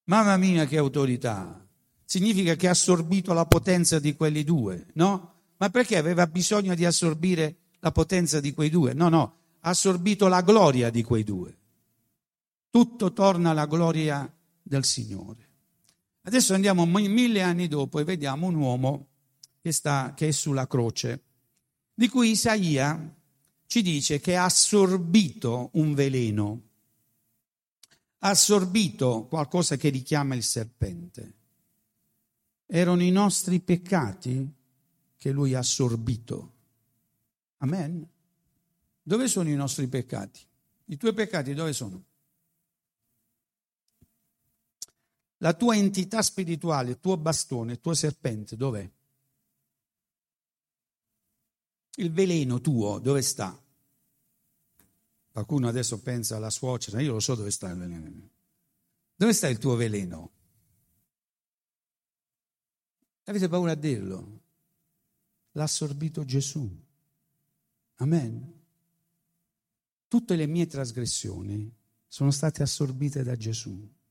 Mamma 0.05 0.37
mia, 0.37 0.65
che 0.65 0.77
autorità! 0.77 1.67
Significa 2.05 2.55
che 2.55 2.69
ha 2.69 2.71
assorbito 2.71 3.33
la 3.33 3.45
potenza 3.45 3.99
di 3.99 4.15
quelli 4.15 4.45
due, 4.45 4.87
no? 4.93 5.33
Ma 5.57 5.69
perché 5.69 5.97
aveva 5.97 6.27
bisogno 6.27 6.75
di 6.75 6.85
assorbire 6.85 7.57
la 7.79 7.91
potenza 7.91 8.39
di 8.39 8.53
quei 8.53 8.69
due? 8.69 8.93
No, 8.93 9.09
no, 9.09 9.35
ha 9.59 9.69
assorbito 9.69 10.29
la 10.29 10.39
gloria 10.39 10.89
di 10.89 11.03
quei 11.03 11.25
due. 11.25 11.57
Tutto 12.69 13.11
torna 13.11 13.49
alla 13.49 13.65
gloria 13.65 14.33
del 14.61 14.85
Signore. 14.85 15.42
Adesso 16.25 16.53
andiamo 16.53 16.85
mille 16.85 17.41
anni 17.41 17.67
dopo 17.67 17.99
e 17.99 18.03
vediamo 18.05 18.47
un 18.47 18.55
uomo 18.55 19.07
che, 19.61 19.71
sta, 19.71 20.13
che 20.15 20.29
è 20.29 20.31
sulla 20.31 20.67
croce, 20.67 21.23
di 21.93 22.07
cui 22.07 22.31
Isaia 22.31 23.13
ci 23.65 23.81
dice 23.81 24.19
che 24.19 24.35
ha 24.37 24.45
assorbito 24.45 25.69
un 25.73 25.93
veleno, 25.93 26.61
ha 28.19 28.29
assorbito 28.29 29.25
qualcosa 29.27 29.75
che 29.75 29.89
richiama 29.89 30.35
il 30.35 30.43
serpente. 30.43 31.33
Erano 32.65 33.03
i 33.03 33.11
nostri 33.11 33.59
peccati 33.59 34.49
che 35.17 35.31
lui 35.31 35.53
ha 35.53 35.59
assorbito. 35.59 36.51
Amen. 37.57 38.07
Dove 39.01 39.27
sono 39.27 39.49
i 39.49 39.55
nostri 39.55 39.87
peccati? 39.87 40.39
I 40.85 40.97
tuoi 40.97 41.13
peccati 41.13 41.53
dove 41.53 41.73
sono? 41.73 42.03
La 45.43 45.53
tua 45.53 45.75
entità 45.75 46.21
spirituale, 46.21 46.91
il 46.91 46.99
tuo 47.01 47.17
bastone, 47.17 47.73
il 47.73 47.81
tuo 47.81 47.93
serpente, 47.93 48.55
dov'è? 48.55 48.89
Il 51.95 52.11
veleno 52.13 52.61
tuo, 52.61 52.97
dove 52.99 53.21
sta? 53.21 53.61
Qualcuno 55.31 55.67
adesso 55.67 55.99
pensa 55.99 56.37
alla 56.37 56.49
suocera, 56.49 57.01
io 57.01 57.11
lo 57.11 57.19
so 57.19 57.35
dove 57.35 57.51
sta 57.51 57.69
il 57.69 57.77
veleno. 57.77 58.29
Dove 59.15 59.33
sta 59.33 59.49
il 59.49 59.57
tuo 59.57 59.75
veleno? 59.75 60.31
Avete 63.25 63.49
paura 63.49 63.73
a 63.73 63.75
dirlo? 63.75 64.41
L'ha 65.51 65.63
assorbito 65.63 66.23
Gesù. 66.23 66.65
Amen. 67.95 68.61
Tutte 70.07 70.35
le 70.37 70.47
mie 70.47 70.67
trasgressioni 70.67 71.69
sono 72.07 72.31
state 72.31 72.63
assorbite 72.63 73.23
da 73.23 73.35
Gesù 73.35 74.01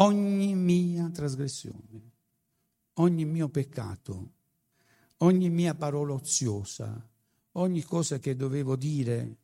ogni 0.00 0.54
mia 0.54 1.10
trasgressione, 1.10 2.10
ogni 2.94 3.24
mio 3.24 3.48
peccato, 3.48 4.32
ogni 5.18 5.50
mia 5.50 5.74
parola 5.74 6.14
oziosa, 6.14 7.08
ogni 7.52 7.82
cosa 7.82 8.18
che 8.18 8.34
dovevo 8.34 8.76
dire 8.76 9.36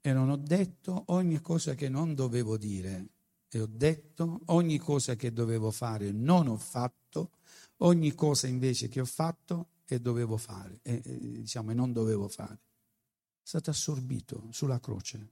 e 0.00 0.12
non 0.12 0.28
ho 0.28 0.36
detto, 0.36 1.04
ogni 1.06 1.40
cosa 1.40 1.74
che 1.74 1.88
non 1.88 2.14
dovevo 2.14 2.56
dire 2.56 3.08
e 3.48 3.60
ho 3.60 3.66
detto, 3.66 4.42
ogni 4.46 4.78
cosa 4.78 5.16
che 5.16 5.32
dovevo 5.32 5.70
fare 5.70 6.12
non 6.12 6.46
ho 6.48 6.58
fatto, 6.58 7.30
ogni 7.78 8.14
cosa 8.14 8.46
invece 8.46 8.88
che 8.88 9.00
ho 9.00 9.06
fatto 9.06 9.68
e 9.86 9.98
dovevo 9.98 10.36
fare, 10.36 10.80
e, 10.82 11.00
e, 11.04 11.18
diciamo, 11.40 11.70
e 11.70 11.74
non 11.74 11.92
dovevo 11.92 12.28
fare. 12.28 12.54
È 12.54 13.48
stato 13.48 13.70
assorbito 13.70 14.48
sulla 14.50 14.80
croce, 14.80 15.30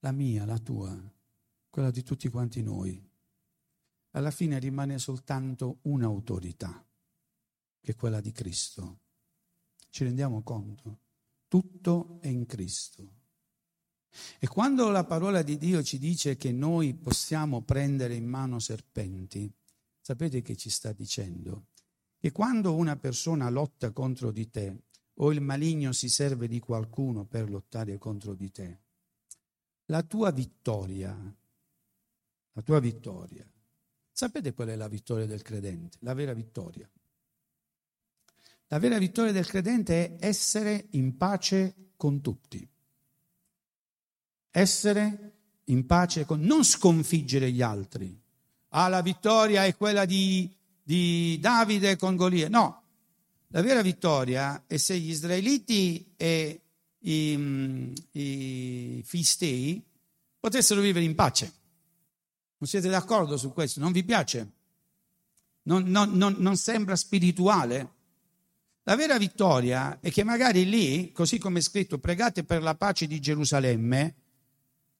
la 0.00 0.12
mia, 0.12 0.44
la 0.44 0.58
tua, 0.58 0.94
quella 1.70 1.90
di 1.90 2.02
tutti 2.02 2.28
quanti 2.28 2.62
noi 2.62 3.14
alla 4.16 4.30
fine 4.30 4.58
rimane 4.58 4.98
soltanto 4.98 5.80
un'autorità, 5.82 6.84
che 7.80 7.92
è 7.92 7.94
quella 7.94 8.22
di 8.22 8.32
Cristo. 8.32 9.00
Ci 9.90 10.04
rendiamo 10.04 10.42
conto? 10.42 11.00
Tutto 11.46 12.18
è 12.20 12.28
in 12.28 12.46
Cristo. 12.46 13.12
E 14.38 14.48
quando 14.48 14.88
la 14.88 15.04
parola 15.04 15.42
di 15.42 15.58
Dio 15.58 15.82
ci 15.82 15.98
dice 15.98 16.36
che 16.36 16.50
noi 16.50 16.94
possiamo 16.94 17.60
prendere 17.60 18.14
in 18.14 18.26
mano 18.26 18.58
serpenti, 18.58 19.52
sapete 20.00 20.40
che 20.40 20.56
ci 20.56 20.70
sta 20.70 20.92
dicendo? 20.92 21.66
Che 22.18 22.32
quando 22.32 22.74
una 22.74 22.96
persona 22.96 23.50
lotta 23.50 23.92
contro 23.92 24.32
di 24.32 24.48
te 24.48 24.84
o 25.16 25.30
il 25.30 25.42
maligno 25.42 25.92
si 25.92 26.08
serve 26.08 26.48
di 26.48 26.58
qualcuno 26.58 27.26
per 27.26 27.50
lottare 27.50 27.98
contro 27.98 28.34
di 28.34 28.50
te, 28.50 28.80
la 29.86 30.02
tua 30.02 30.30
vittoria, 30.30 31.14
la 32.52 32.62
tua 32.62 32.80
vittoria 32.80 33.46
Sapete 34.16 34.54
qual 34.54 34.68
è 34.68 34.76
la 34.76 34.88
vittoria 34.88 35.26
del 35.26 35.42
credente? 35.42 35.98
La 36.00 36.14
vera 36.14 36.32
vittoria. 36.32 36.88
La 38.68 38.78
vera 38.78 38.96
vittoria 38.96 39.30
del 39.30 39.44
credente 39.44 40.16
è 40.16 40.28
essere 40.28 40.86
in 40.92 41.18
pace 41.18 41.90
con 41.98 42.22
tutti. 42.22 42.66
Essere 44.50 45.32
in 45.64 45.84
pace 45.84 46.24
con 46.24 46.40
non 46.40 46.64
sconfiggere 46.64 47.50
gli 47.52 47.60
altri. 47.60 48.18
Ah, 48.68 48.88
la 48.88 49.02
vittoria 49.02 49.66
è 49.66 49.76
quella 49.76 50.06
di, 50.06 50.50
di 50.82 51.36
Davide 51.38 51.96
con 51.96 52.16
Golia. 52.16 52.48
No, 52.48 52.84
la 53.48 53.60
vera 53.60 53.82
vittoria 53.82 54.64
è 54.66 54.78
se 54.78 54.98
gli 54.98 55.10
israeliti 55.10 56.14
e 56.16 56.62
i, 57.00 57.92
i 58.12 59.02
filistei 59.04 59.84
potessero 60.40 60.80
vivere 60.80 61.04
in 61.04 61.14
pace. 61.14 61.64
Non 62.58 62.68
siete 62.68 62.88
d'accordo 62.88 63.36
su 63.36 63.52
questo? 63.52 63.80
Non 63.80 63.92
vi 63.92 64.04
piace? 64.04 64.50
Non, 65.62 65.84
non, 65.84 66.12
non, 66.12 66.36
non 66.38 66.56
sembra 66.56 66.96
spirituale? 66.96 67.94
La 68.84 68.94
vera 68.94 69.18
vittoria 69.18 69.98
è 70.00 70.10
che 70.10 70.22
magari 70.22 70.64
lì, 70.64 71.10
così 71.12 71.38
come 71.38 71.58
è 71.58 71.62
scritto, 71.62 71.98
pregate 71.98 72.44
per 72.44 72.62
la 72.62 72.76
pace 72.76 73.06
di 73.06 73.20
Gerusalemme, 73.20 74.14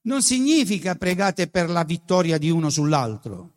non 0.03 0.23
significa 0.23 0.97
pregate 0.97 1.49
per 1.49 1.71
la 1.71 1.85
vittoria 1.85 2.37
di 2.37 2.51
uno 2.51 2.69
sull'altro. 2.69 3.53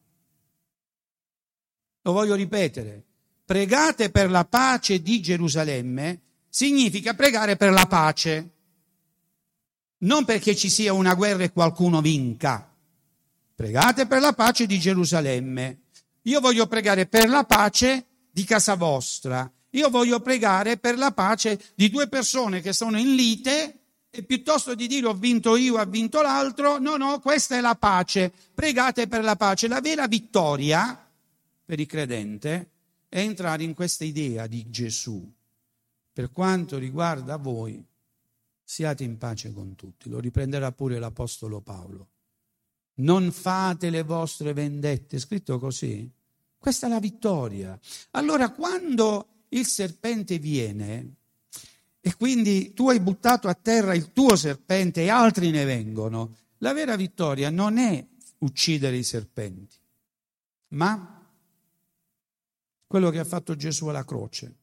Lo 2.02 2.12
voglio 2.12 2.36
ripetere. 2.36 3.04
Pregate 3.44 4.12
per 4.12 4.30
la 4.30 4.46
pace 4.46 5.02
di 5.02 5.20
Gerusalemme 5.20 6.22
significa 6.48 7.16
pregare 7.16 7.56
per 7.56 7.72
la 7.72 7.88
pace. 7.88 8.52
Non 10.00 10.26
perché 10.26 10.56
ci 10.56 10.70
sia 10.70 10.94
una 10.94 11.16
guerra 11.16 11.44
e 11.44 11.52
qualcuno 11.52 12.02
vinca. 12.02 12.69
Pregate 13.60 14.08
per 14.08 14.22
la 14.22 14.32
pace 14.32 14.66
di 14.66 14.80
Gerusalemme. 14.80 15.82
Io 16.24 16.40
voglio 16.40 16.68
pregare 16.68 17.08
per 17.08 17.28
la 17.28 17.44
pace 17.44 18.06
di 18.32 18.46
casa 18.46 18.76
vostra 18.76 19.52
io 19.72 19.90
voglio 19.90 20.20
pregare 20.20 20.78
per 20.78 20.98
la 20.98 21.12
pace 21.12 21.60
di 21.76 21.90
due 21.90 22.08
persone 22.08 22.62
che 22.62 22.74
sono 22.74 22.98
in 22.98 23.14
lite 23.14 23.76
e 24.10 24.24
piuttosto 24.24 24.74
di 24.74 24.88
dire 24.88 25.06
ho 25.06 25.14
vinto 25.14 25.56
io, 25.56 25.78
ha 25.78 25.86
vinto 25.86 26.22
l'altro, 26.22 26.80
no, 26.80 26.98
no, 26.98 27.20
questa 27.20 27.56
è 27.56 27.62
la 27.62 27.76
pace. 27.76 28.32
Pregate 28.54 29.08
per 29.08 29.24
la 29.24 29.36
pace. 29.36 29.68
La 29.68 29.82
vera 29.82 30.08
vittoria 30.08 31.08
per 31.64 31.80
il 31.80 31.86
credente 31.86 32.72
è 33.08 33.20
entrare 33.20 33.64
in 33.64 33.76
questa 33.76 34.04
idea 34.04 34.48
di 34.48 34.70
Gesù. 34.72 35.32
Per 36.12 36.32
quanto 36.32 36.80
riguarda 36.80 37.38
voi, 37.38 37.86
siate 38.64 39.04
in 39.04 39.20
pace 39.20 39.54
con 39.54 39.76
tutti. 39.76 40.10
Lo 40.10 40.20
riprenderà 40.20 40.72
pure 40.72 40.98
l'Apostolo 40.98 41.62
Paolo. 41.62 42.08
Non 43.00 43.32
fate 43.32 43.90
le 43.90 44.04
vostre 44.04 44.54
vendette, 44.54 45.20
scritto 45.20 45.60
così. 45.60 46.10
Questa 46.58 46.88
è 46.88 46.90
la 46.90 47.00
vittoria. 47.00 47.80
Allora, 48.12 48.52
quando 48.52 49.46
il 49.50 49.66
serpente 49.66 50.40
viene 50.40 51.16
e 52.02 52.16
quindi 52.16 52.74
tu 52.74 52.90
hai 52.90 53.00
buttato 53.00 53.48
a 53.48 53.54
terra 53.54 53.94
il 53.94 54.12
tuo 54.14 54.36
serpente 54.36 55.04
e 55.04 55.10
altri 55.10 55.50
ne 55.52 55.66
vengono. 55.66 56.36
La 56.60 56.74
vera 56.74 56.96
vittoria 56.96 57.50
non 57.50 57.78
è 57.78 58.06
uccidere 58.40 58.98
i 58.98 59.04
serpenti, 59.04 59.78
ma 60.70 61.28
quello 62.88 63.10
che 63.10 63.20
ha 63.20 63.26
fatto 63.26 63.56
Gesù 63.56 63.88
alla 63.88 64.04
croce. 64.04 64.56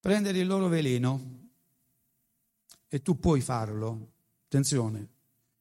Prendere 0.00 0.38
il 0.38 0.46
loro 0.46 0.68
veleno 0.68 1.48
e 2.88 3.02
tu 3.02 3.18
puoi 3.18 3.40
farlo, 3.40 4.12
attenzione, 4.44 5.08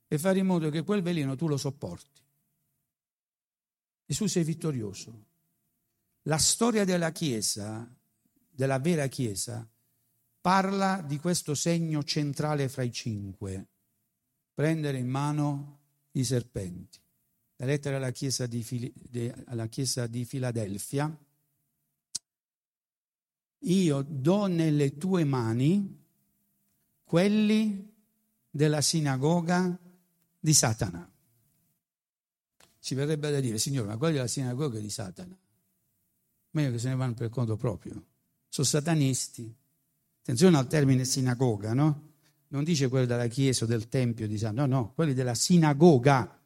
e 0.07 0.17
fare 0.17 0.39
in 0.39 0.45
modo 0.45 0.69
che 0.69 0.83
quel 0.83 1.01
veleno 1.01 1.35
tu 1.35 1.47
lo 1.47 1.57
sopporti. 1.57 2.21
Gesù 4.05 4.27
sei 4.27 4.43
vittorioso. 4.43 5.25
La 6.23 6.37
storia 6.37 6.85
della 6.85 7.11
Chiesa, 7.11 7.91
della 8.49 8.79
vera 8.79 9.07
Chiesa, 9.07 9.67
parla 10.41 11.01
di 11.01 11.17
questo 11.17 11.55
segno 11.55 12.03
centrale 12.03 12.69
fra 12.69 12.83
i 12.83 12.91
cinque, 12.91 13.67
prendere 14.53 14.99
in 14.99 15.07
mano 15.07 15.79
i 16.11 16.23
serpenti. 16.23 16.99
La 17.57 17.65
lettera 17.65 17.97
alla 17.97 18.11
Chiesa 18.11 18.45
di, 18.45 18.61
Fili, 18.63 18.93
alla 19.45 19.67
chiesa 19.67 20.07
di 20.07 20.25
Filadelfia, 20.25 21.17
io 23.59 24.01
do 24.07 24.45
nelle 24.45 24.97
tue 24.97 25.23
mani 25.23 26.03
quelli 27.03 27.93
della 28.49 28.81
sinagoga 28.81 29.79
di 30.45 30.53
Satana. 30.53 31.09
Ci 32.79 32.93
verrebbe 32.93 33.31
da 33.31 33.39
dire, 33.39 33.57
Signore, 33.57 33.87
ma 33.87 33.97
quelli 33.97 34.13
della 34.13 34.27
sinagoga 34.27 34.79
di 34.79 34.89
Satana 34.89 35.35
meglio 36.55 36.71
che 36.71 36.79
se 36.79 36.87
ne 36.87 36.95
vanno 36.95 37.13
per 37.13 37.29
conto 37.29 37.55
proprio. 37.57 38.03
Sono 38.49 38.65
satanisti. 38.65 39.53
Attenzione 40.21 40.57
al 40.57 40.67
termine 40.67 41.03
sinagoga, 41.05 41.73
no? 41.73 42.13
Non 42.47 42.63
dice 42.63 42.87
quello 42.87 43.05
della 43.05 43.27
chiesa 43.27 43.65
o 43.65 43.67
del 43.67 43.89
tempio 43.89 44.27
di 44.27 44.37
Satana, 44.37 44.65
no, 44.65 44.75
no, 44.75 44.93
quelli 44.93 45.13
della 45.13 45.35
sinagoga 45.35 46.39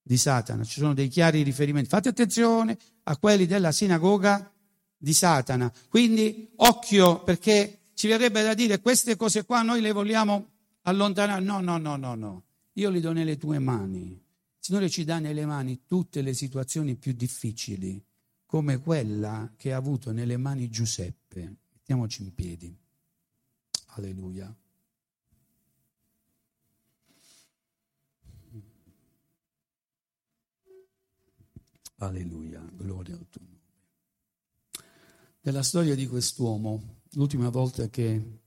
di 0.00 0.16
Satana. 0.16 0.62
Ci 0.64 0.80
sono 0.80 0.94
dei 0.94 1.08
chiari 1.08 1.42
riferimenti. 1.42 1.88
Fate 1.88 2.08
attenzione 2.08 2.78
a 3.04 3.16
quelli 3.16 3.46
della 3.46 3.72
sinagoga 3.72 4.50
di 4.96 5.12
Satana. 5.12 5.72
Quindi 5.88 6.52
occhio 6.56 7.22
perché 7.24 7.90
ci 7.94 8.06
verrebbe 8.06 8.42
da 8.42 8.54
dire 8.54 8.80
queste 8.80 9.16
cose 9.16 9.44
qua 9.44 9.62
noi 9.62 9.80
le 9.80 9.92
vogliamo 9.92 10.50
allontanare. 10.82 11.42
No, 11.42 11.60
no, 11.60 11.76
no, 11.78 11.96
no, 11.96 12.14
no. 12.14 12.42
Io 12.78 12.90
li 12.90 13.00
do 13.00 13.12
nelle 13.12 13.36
tue 13.36 13.58
mani. 13.58 14.24
Signore 14.56 14.88
ci 14.88 15.02
dà 15.02 15.18
nelle 15.18 15.44
mani 15.44 15.82
tutte 15.84 16.22
le 16.22 16.32
situazioni 16.32 16.94
più 16.94 17.12
difficili 17.12 18.00
come 18.46 18.78
quella 18.78 19.52
che 19.56 19.72
ha 19.72 19.76
avuto 19.76 20.12
nelle 20.12 20.36
mani 20.36 20.68
Giuseppe. 20.68 21.56
Mettiamoci 21.72 22.22
in 22.22 22.34
piedi. 22.34 22.76
Alleluia. 23.86 24.56
Alleluia, 31.96 32.64
gloria 32.76 33.14
al 33.16 33.26
tuo 33.28 33.40
nome. 33.44 33.56
Nella 35.40 35.64
storia 35.64 35.96
di 35.96 36.06
quest'uomo, 36.06 37.00
l'ultima 37.14 37.48
volta 37.48 37.88
che 37.88 38.40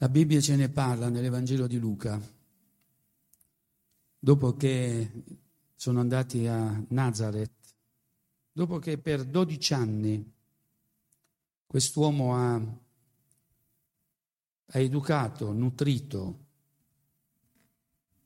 la 0.00 0.08
Bibbia 0.08 0.40
ce 0.40 0.56
ne 0.56 0.70
parla 0.70 1.10
nell'Evangelo 1.10 1.66
di 1.66 1.78
Luca, 1.78 2.18
dopo 4.18 4.56
che 4.56 5.10
sono 5.74 6.00
andati 6.00 6.46
a 6.46 6.82
Nazareth, 6.88 7.74
dopo 8.50 8.78
che 8.78 8.96
per 8.96 9.26
12 9.26 9.74
anni 9.74 10.32
quest'uomo 11.66 12.34
ha, 12.34 12.54
ha 12.54 14.78
educato, 14.78 15.52
nutrito, 15.52 16.46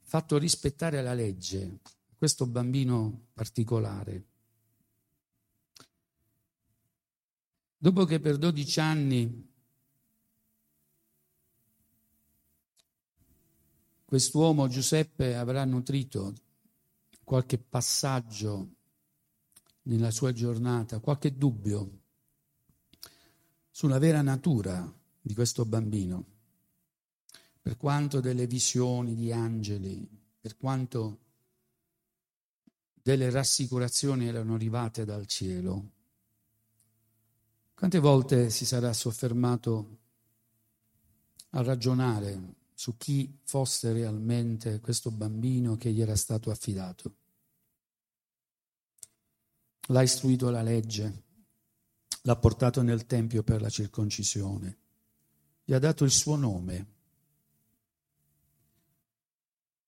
fatto 0.02 0.38
rispettare 0.38 1.02
la 1.02 1.12
legge, 1.12 1.80
questo 2.16 2.46
bambino 2.46 3.30
particolare. 3.34 4.26
Dopo 7.76 8.04
che 8.04 8.20
per 8.20 8.38
12 8.38 8.78
anni 8.78 9.53
quest'uomo 14.14 14.68
Giuseppe 14.68 15.34
avrà 15.34 15.64
nutrito 15.64 16.34
qualche 17.24 17.58
passaggio 17.58 18.74
nella 19.82 20.12
sua 20.12 20.32
giornata, 20.32 21.00
qualche 21.00 21.36
dubbio 21.36 22.02
sulla 23.72 23.98
vera 23.98 24.22
natura 24.22 24.88
di 25.20 25.34
questo 25.34 25.64
bambino, 25.64 26.24
per 27.60 27.76
quanto 27.76 28.20
delle 28.20 28.46
visioni 28.46 29.16
di 29.16 29.32
angeli, 29.32 30.08
per 30.40 30.56
quanto 30.58 31.18
delle 33.02 33.30
rassicurazioni 33.30 34.28
erano 34.28 34.54
arrivate 34.54 35.04
dal 35.04 35.26
cielo. 35.26 35.90
Quante 37.74 37.98
volte 37.98 38.48
si 38.50 38.64
sarà 38.64 38.92
soffermato 38.92 39.98
a 41.50 41.62
ragionare 41.62 42.62
su 42.84 42.98
chi 42.98 43.34
fosse 43.44 43.94
realmente 43.94 44.78
questo 44.78 45.10
bambino 45.10 45.74
che 45.78 45.90
gli 45.90 46.02
era 46.02 46.16
stato 46.16 46.50
affidato. 46.50 47.14
L'ha 49.86 50.02
istruito 50.02 50.50
la 50.50 50.60
legge, 50.60 51.22
l'ha 52.20 52.36
portato 52.36 52.82
nel 52.82 53.06
Tempio 53.06 53.42
per 53.42 53.62
la 53.62 53.70
circoncisione, 53.70 54.78
gli 55.64 55.72
ha 55.72 55.78
dato 55.78 56.04
il 56.04 56.10
suo 56.10 56.36
nome. 56.36 56.92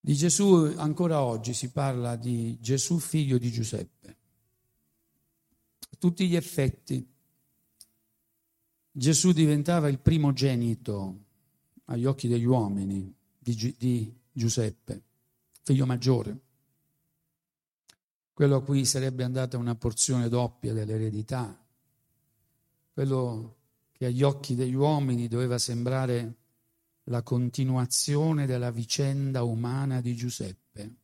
Di 0.01 0.15
Gesù 0.15 0.73
ancora 0.79 1.21
oggi 1.21 1.53
si 1.53 1.71
parla 1.71 2.17
di 2.17 2.59
Gesù 2.61 2.99
figlio 2.99 3.37
di 3.37 3.53
Giuseppe. 3.53 4.17
A 5.81 5.97
tutti 5.99 6.27
gli 6.27 6.35
effetti 6.35 7.07
Gesù 8.91 9.33
diventava 9.33 9.89
il 9.89 9.99
primogenito 9.99 11.25
agli 11.87 12.05
occhi 12.05 12.29
degli 12.29 12.45
uomini 12.45 13.15
di, 13.39 13.75
di 13.79 14.15
Giuseppe, 14.33 15.03
figlio 15.63 15.87
maggiore, 15.87 16.41
quello 18.33 18.57
a 18.57 18.63
cui 18.63 18.85
sarebbe 18.85 19.25
andata 19.25 19.57
una 19.57 19.75
porzione 19.75 20.29
doppia 20.29 20.73
dell'eredità, 20.73 21.59
quello 22.93 23.57
che 23.93 24.07
agli 24.07 24.23
occhi 24.23 24.55
degli 24.55 24.75
uomini 24.75 25.29
doveva 25.29 25.59
sembrare 25.59 26.37
la 27.05 27.23
continuazione 27.23 28.47
della 28.47 28.71
vicenda 28.71 29.43
umana 29.43 30.01
di 30.01 30.15
Giuseppe. 30.15 30.95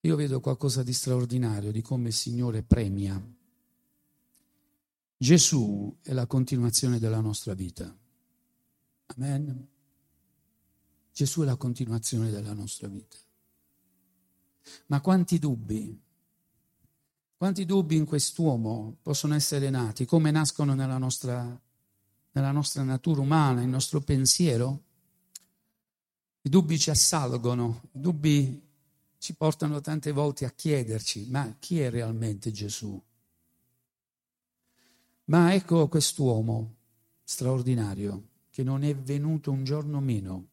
Io 0.00 0.16
vedo 0.16 0.40
qualcosa 0.40 0.82
di 0.82 0.92
straordinario 0.92 1.70
di 1.70 1.82
come 1.82 2.08
il 2.08 2.14
Signore 2.14 2.62
premia. 2.62 3.22
Gesù 5.16 5.94
è 6.02 6.12
la 6.12 6.26
continuazione 6.26 6.98
della 6.98 7.20
nostra 7.20 7.54
vita. 7.54 7.94
Amen. 9.16 9.68
Gesù 11.12 11.42
è 11.42 11.44
la 11.44 11.56
continuazione 11.56 12.30
della 12.30 12.52
nostra 12.52 12.88
vita. 12.88 13.16
Ma 14.86 15.00
quanti 15.00 15.38
dubbi, 15.38 16.00
quanti 17.36 17.64
dubbi 17.64 17.96
in 17.96 18.04
quest'uomo 18.04 18.98
possono 19.02 19.34
essere 19.34 19.68
nati, 19.70 20.04
come 20.04 20.30
nascono 20.30 20.74
nella 20.74 20.98
nostra, 20.98 21.60
nella 22.32 22.52
nostra 22.52 22.82
natura 22.82 23.20
umana, 23.20 23.62
il 23.62 23.68
nostro 23.68 24.00
pensiero? 24.00 24.84
I 26.42 26.48
dubbi 26.48 26.78
ci 26.78 26.90
assalgono, 26.90 27.82
i 27.92 28.00
dubbi 28.00 28.68
ci 29.18 29.34
portano 29.34 29.80
tante 29.80 30.12
volte 30.12 30.44
a 30.44 30.50
chiederci, 30.50 31.26
ma 31.30 31.56
chi 31.58 31.80
è 31.80 31.90
realmente 31.90 32.52
Gesù? 32.52 33.02
Ma 35.24 35.52
ecco 35.52 35.88
quest'uomo 35.88 36.76
straordinario 37.24 38.29
che 38.50 38.62
non 38.62 38.82
è 38.82 38.94
venuto 38.94 39.50
un 39.50 39.64
giorno 39.64 40.00
meno 40.00 40.48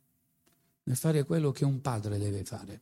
nel 0.83 0.95
fare 0.95 1.25
quello 1.25 1.51
che 1.51 1.65
un 1.65 1.81
padre 1.81 2.17
deve 2.17 2.43
fare. 2.43 2.81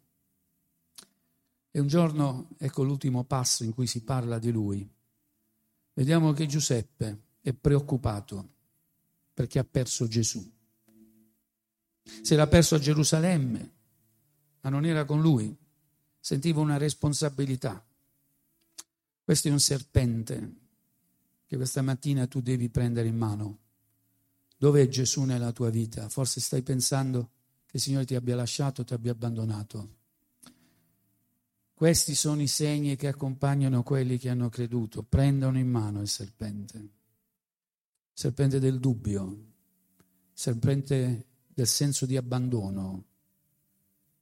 E 1.72 1.80
un 1.80 1.88
giorno, 1.88 2.50
ecco 2.58 2.84
l'ultimo 2.84 3.24
passo 3.24 3.64
in 3.64 3.74
cui 3.74 3.88
si 3.88 4.04
parla 4.04 4.38
di 4.40 4.52
lui, 4.52 4.88
vediamo 5.94 6.32
che 6.32 6.46
Giuseppe 6.46 7.24
è 7.42 7.54
preoccupato 7.54 8.54
perché 9.34 9.60
ha 9.60 9.66
perso 9.66 10.08
Gesù. 10.08 10.54
Si 12.22 12.34
era 12.34 12.48
perso 12.48 12.76
a 12.76 12.80
Gerusalemme, 12.80 13.72
ma 14.62 14.70
non 14.70 14.86
era 14.86 15.04
con 15.06 15.22
lui, 15.22 15.56
sentiva 16.20 16.62
una 16.62 16.78
responsabilità. 16.78 17.84
Questo 19.24 19.48
è 19.48 19.52
un 19.52 19.60
serpente 19.60 20.56
che 21.48 21.56
questa 21.56 21.82
mattina 21.82 22.28
tu 22.28 22.42
devi 22.42 22.70
prendere 22.70 23.08
in 23.08 23.18
mano. 23.18 23.60
Dov'è 24.58 24.88
Gesù 24.88 25.24
nella 25.24 25.52
tua 25.52 25.70
vita? 25.70 26.08
Forse 26.10 26.40
stai 26.40 26.62
pensando 26.62 27.32
che 27.66 27.78
il 27.78 27.82
Signore 27.82 28.06
ti 28.06 28.16
abbia 28.16 28.36
lasciato, 28.36 28.84
ti 28.84 28.94
abbia 28.94 29.12
abbandonato. 29.12 30.04
Questi 31.74 32.16
sono 32.16 32.42
i 32.42 32.48
segni 32.48 32.96
che 32.96 33.08
accompagnano 33.08 33.84
quelli 33.84 34.18
che 34.18 34.30
hanno 34.30 34.48
creduto. 34.48 35.04
Prendono 35.04 35.60
in 35.60 35.70
mano 35.70 36.00
il 36.00 36.08
serpente, 36.08 36.78
il 36.78 36.90
serpente 38.14 38.60
del 38.60 38.80
dubbio, 38.80 39.24
il 39.26 39.44
serpente 40.32 41.26
del 41.54 41.68
senso 41.68 42.06
di 42.06 42.16
abbandono, 42.16 43.04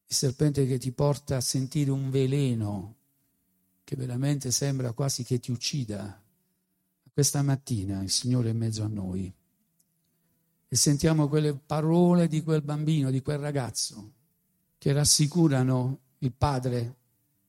il 0.08 0.16
serpente 0.16 0.66
che 0.66 0.80
ti 0.80 0.92
porta 0.92 1.38
a 1.38 1.42
sentire 1.42 1.92
un 1.92 2.10
veleno 2.10 2.96
che 3.84 3.96
veramente 3.96 4.50
sembra 4.50 4.94
quasi 4.94 5.24
che 5.24 5.40
ti 5.40 5.52
uccida. 5.52 6.20
Questa 7.12 7.44
mattina 7.44 8.02
il 8.02 8.10
Signore 8.10 8.50
è 8.50 8.52
in 8.52 8.58
mezzo 8.58 8.84
a 8.84 8.88
noi 8.88 9.32
e 10.74 10.76
sentiamo 10.76 11.28
quelle 11.28 11.54
parole 11.54 12.28
di 12.28 12.42
quel 12.42 12.64
bambino, 12.64 13.12
di 13.12 13.22
quel 13.22 13.38
ragazzo, 13.38 14.14
che 14.80 14.92
rassicurano 14.92 16.00
il 16.18 16.32
padre 16.34 16.96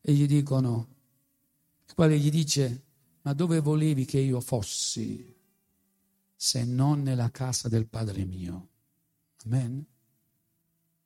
e 0.02 0.12
gli 0.12 0.26
dicono, 0.26 0.88
il 1.86 1.94
quale 1.94 2.18
gli 2.18 2.28
dice, 2.28 2.84
ma 3.22 3.32
dove 3.32 3.60
volevi 3.60 4.04
che 4.04 4.18
io 4.18 4.42
fossi 4.42 5.34
se 6.36 6.64
non 6.64 7.00
nella 7.00 7.30
casa 7.30 7.70
del 7.70 7.86
Padre 7.86 8.26
mio? 8.26 8.68
Amen? 9.46 9.82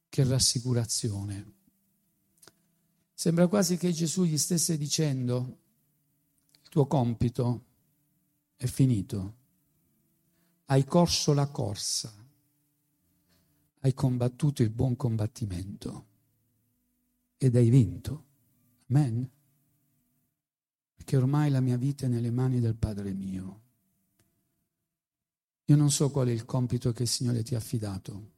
Che 0.08 0.24
rassicurazione. 0.24 1.52
Sembra 3.14 3.46
quasi 3.46 3.76
che 3.76 3.92
Gesù 3.92 4.24
gli 4.24 4.38
stesse 4.38 4.76
dicendo, 4.76 5.58
il 6.64 6.68
tuo 6.68 6.88
compito 6.88 7.64
è 8.56 8.66
finito. 8.66 9.37
Hai 10.70 10.84
corso 10.84 11.32
la 11.32 11.46
corsa, 11.46 12.12
hai 13.80 13.94
combattuto 13.94 14.62
il 14.62 14.68
buon 14.68 14.96
combattimento 14.96 16.06
ed 17.38 17.56
hai 17.56 17.70
vinto. 17.70 18.26
Amen. 18.90 19.30
Perché 20.94 21.16
ormai 21.16 21.48
la 21.48 21.60
mia 21.60 21.78
vita 21.78 22.04
è 22.04 22.08
nelle 22.10 22.30
mani 22.30 22.60
del 22.60 22.74
Padre 22.74 23.14
mio. 23.14 23.60
Io 25.64 25.76
non 25.76 25.90
so 25.90 26.10
qual 26.10 26.28
è 26.28 26.32
il 26.32 26.44
compito 26.44 26.92
che 26.92 27.04
il 27.04 27.08
Signore 27.08 27.42
ti 27.42 27.54
ha 27.54 27.58
affidato, 27.58 28.30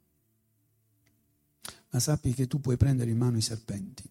ma 1.91 1.99
sappi 1.99 2.33
che 2.33 2.47
tu 2.47 2.61
puoi 2.61 2.77
prendere 2.77 3.11
in 3.11 3.19
mano 3.19 3.39
i 3.39 3.43
serpenti. 3.43 4.09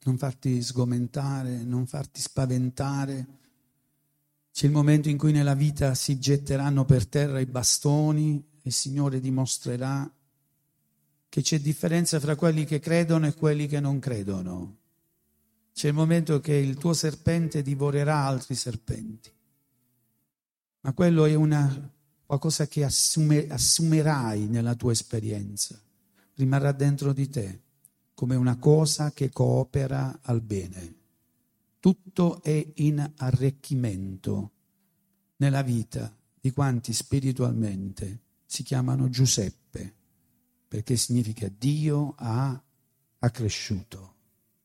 Non 0.00 0.18
farti 0.18 0.60
sgomentare, 0.60 1.62
non 1.62 1.86
farti 1.86 2.20
spaventare 2.20 3.44
c'è 4.56 4.64
il 4.64 4.72
momento 4.72 5.10
in 5.10 5.18
cui 5.18 5.32
nella 5.32 5.52
vita 5.52 5.94
si 5.94 6.18
getteranno 6.18 6.86
per 6.86 7.06
terra 7.06 7.40
i 7.40 7.44
bastoni 7.44 8.42
e 8.56 8.60
il 8.62 8.72
Signore 8.72 9.20
dimostrerà 9.20 10.10
che 11.28 11.42
c'è 11.42 11.60
differenza 11.60 12.18
fra 12.18 12.36
quelli 12.36 12.64
che 12.64 12.80
credono 12.80 13.26
e 13.26 13.34
quelli 13.34 13.66
che 13.66 13.80
non 13.80 13.98
credono. 13.98 14.78
C'è 15.74 15.88
il 15.88 15.92
momento 15.92 16.40
che 16.40 16.54
il 16.54 16.78
tuo 16.78 16.94
serpente 16.94 17.60
divorerà 17.60 18.24
altri 18.24 18.54
serpenti. 18.54 19.30
Ma 20.80 20.92
quello 20.94 21.26
è 21.26 21.34
una, 21.34 21.92
qualcosa 22.24 22.66
che 22.66 22.82
assume, 22.82 23.48
assumerai 23.48 24.46
nella 24.46 24.74
tua 24.74 24.92
esperienza. 24.92 25.78
Rimarrà 26.32 26.72
dentro 26.72 27.12
di 27.12 27.28
te 27.28 27.60
come 28.14 28.36
una 28.36 28.56
cosa 28.56 29.12
che 29.12 29.28
coopera 29.28 30.20
al 30.22 30.40
bene 30.40 30.95
tutto 31.86 32.42
è 32.42 32.72
in 32.78 33.12
arricchimento 33.18 34.50
nella 35.36 35.62
vita 35.62 36.12
di 36.40 36.50
quanti 36.50 36.92
spiritualmente 36.92 38.22
si 38.44 38.64
chiamano 38.64 39.08
Giuseppe, 39.08 39.94
perché 40.66 40.96
significa 40.96 41.48
Dio 41.48 42.14
ha 42.16 42.60
accresciuto. 43.20 44.14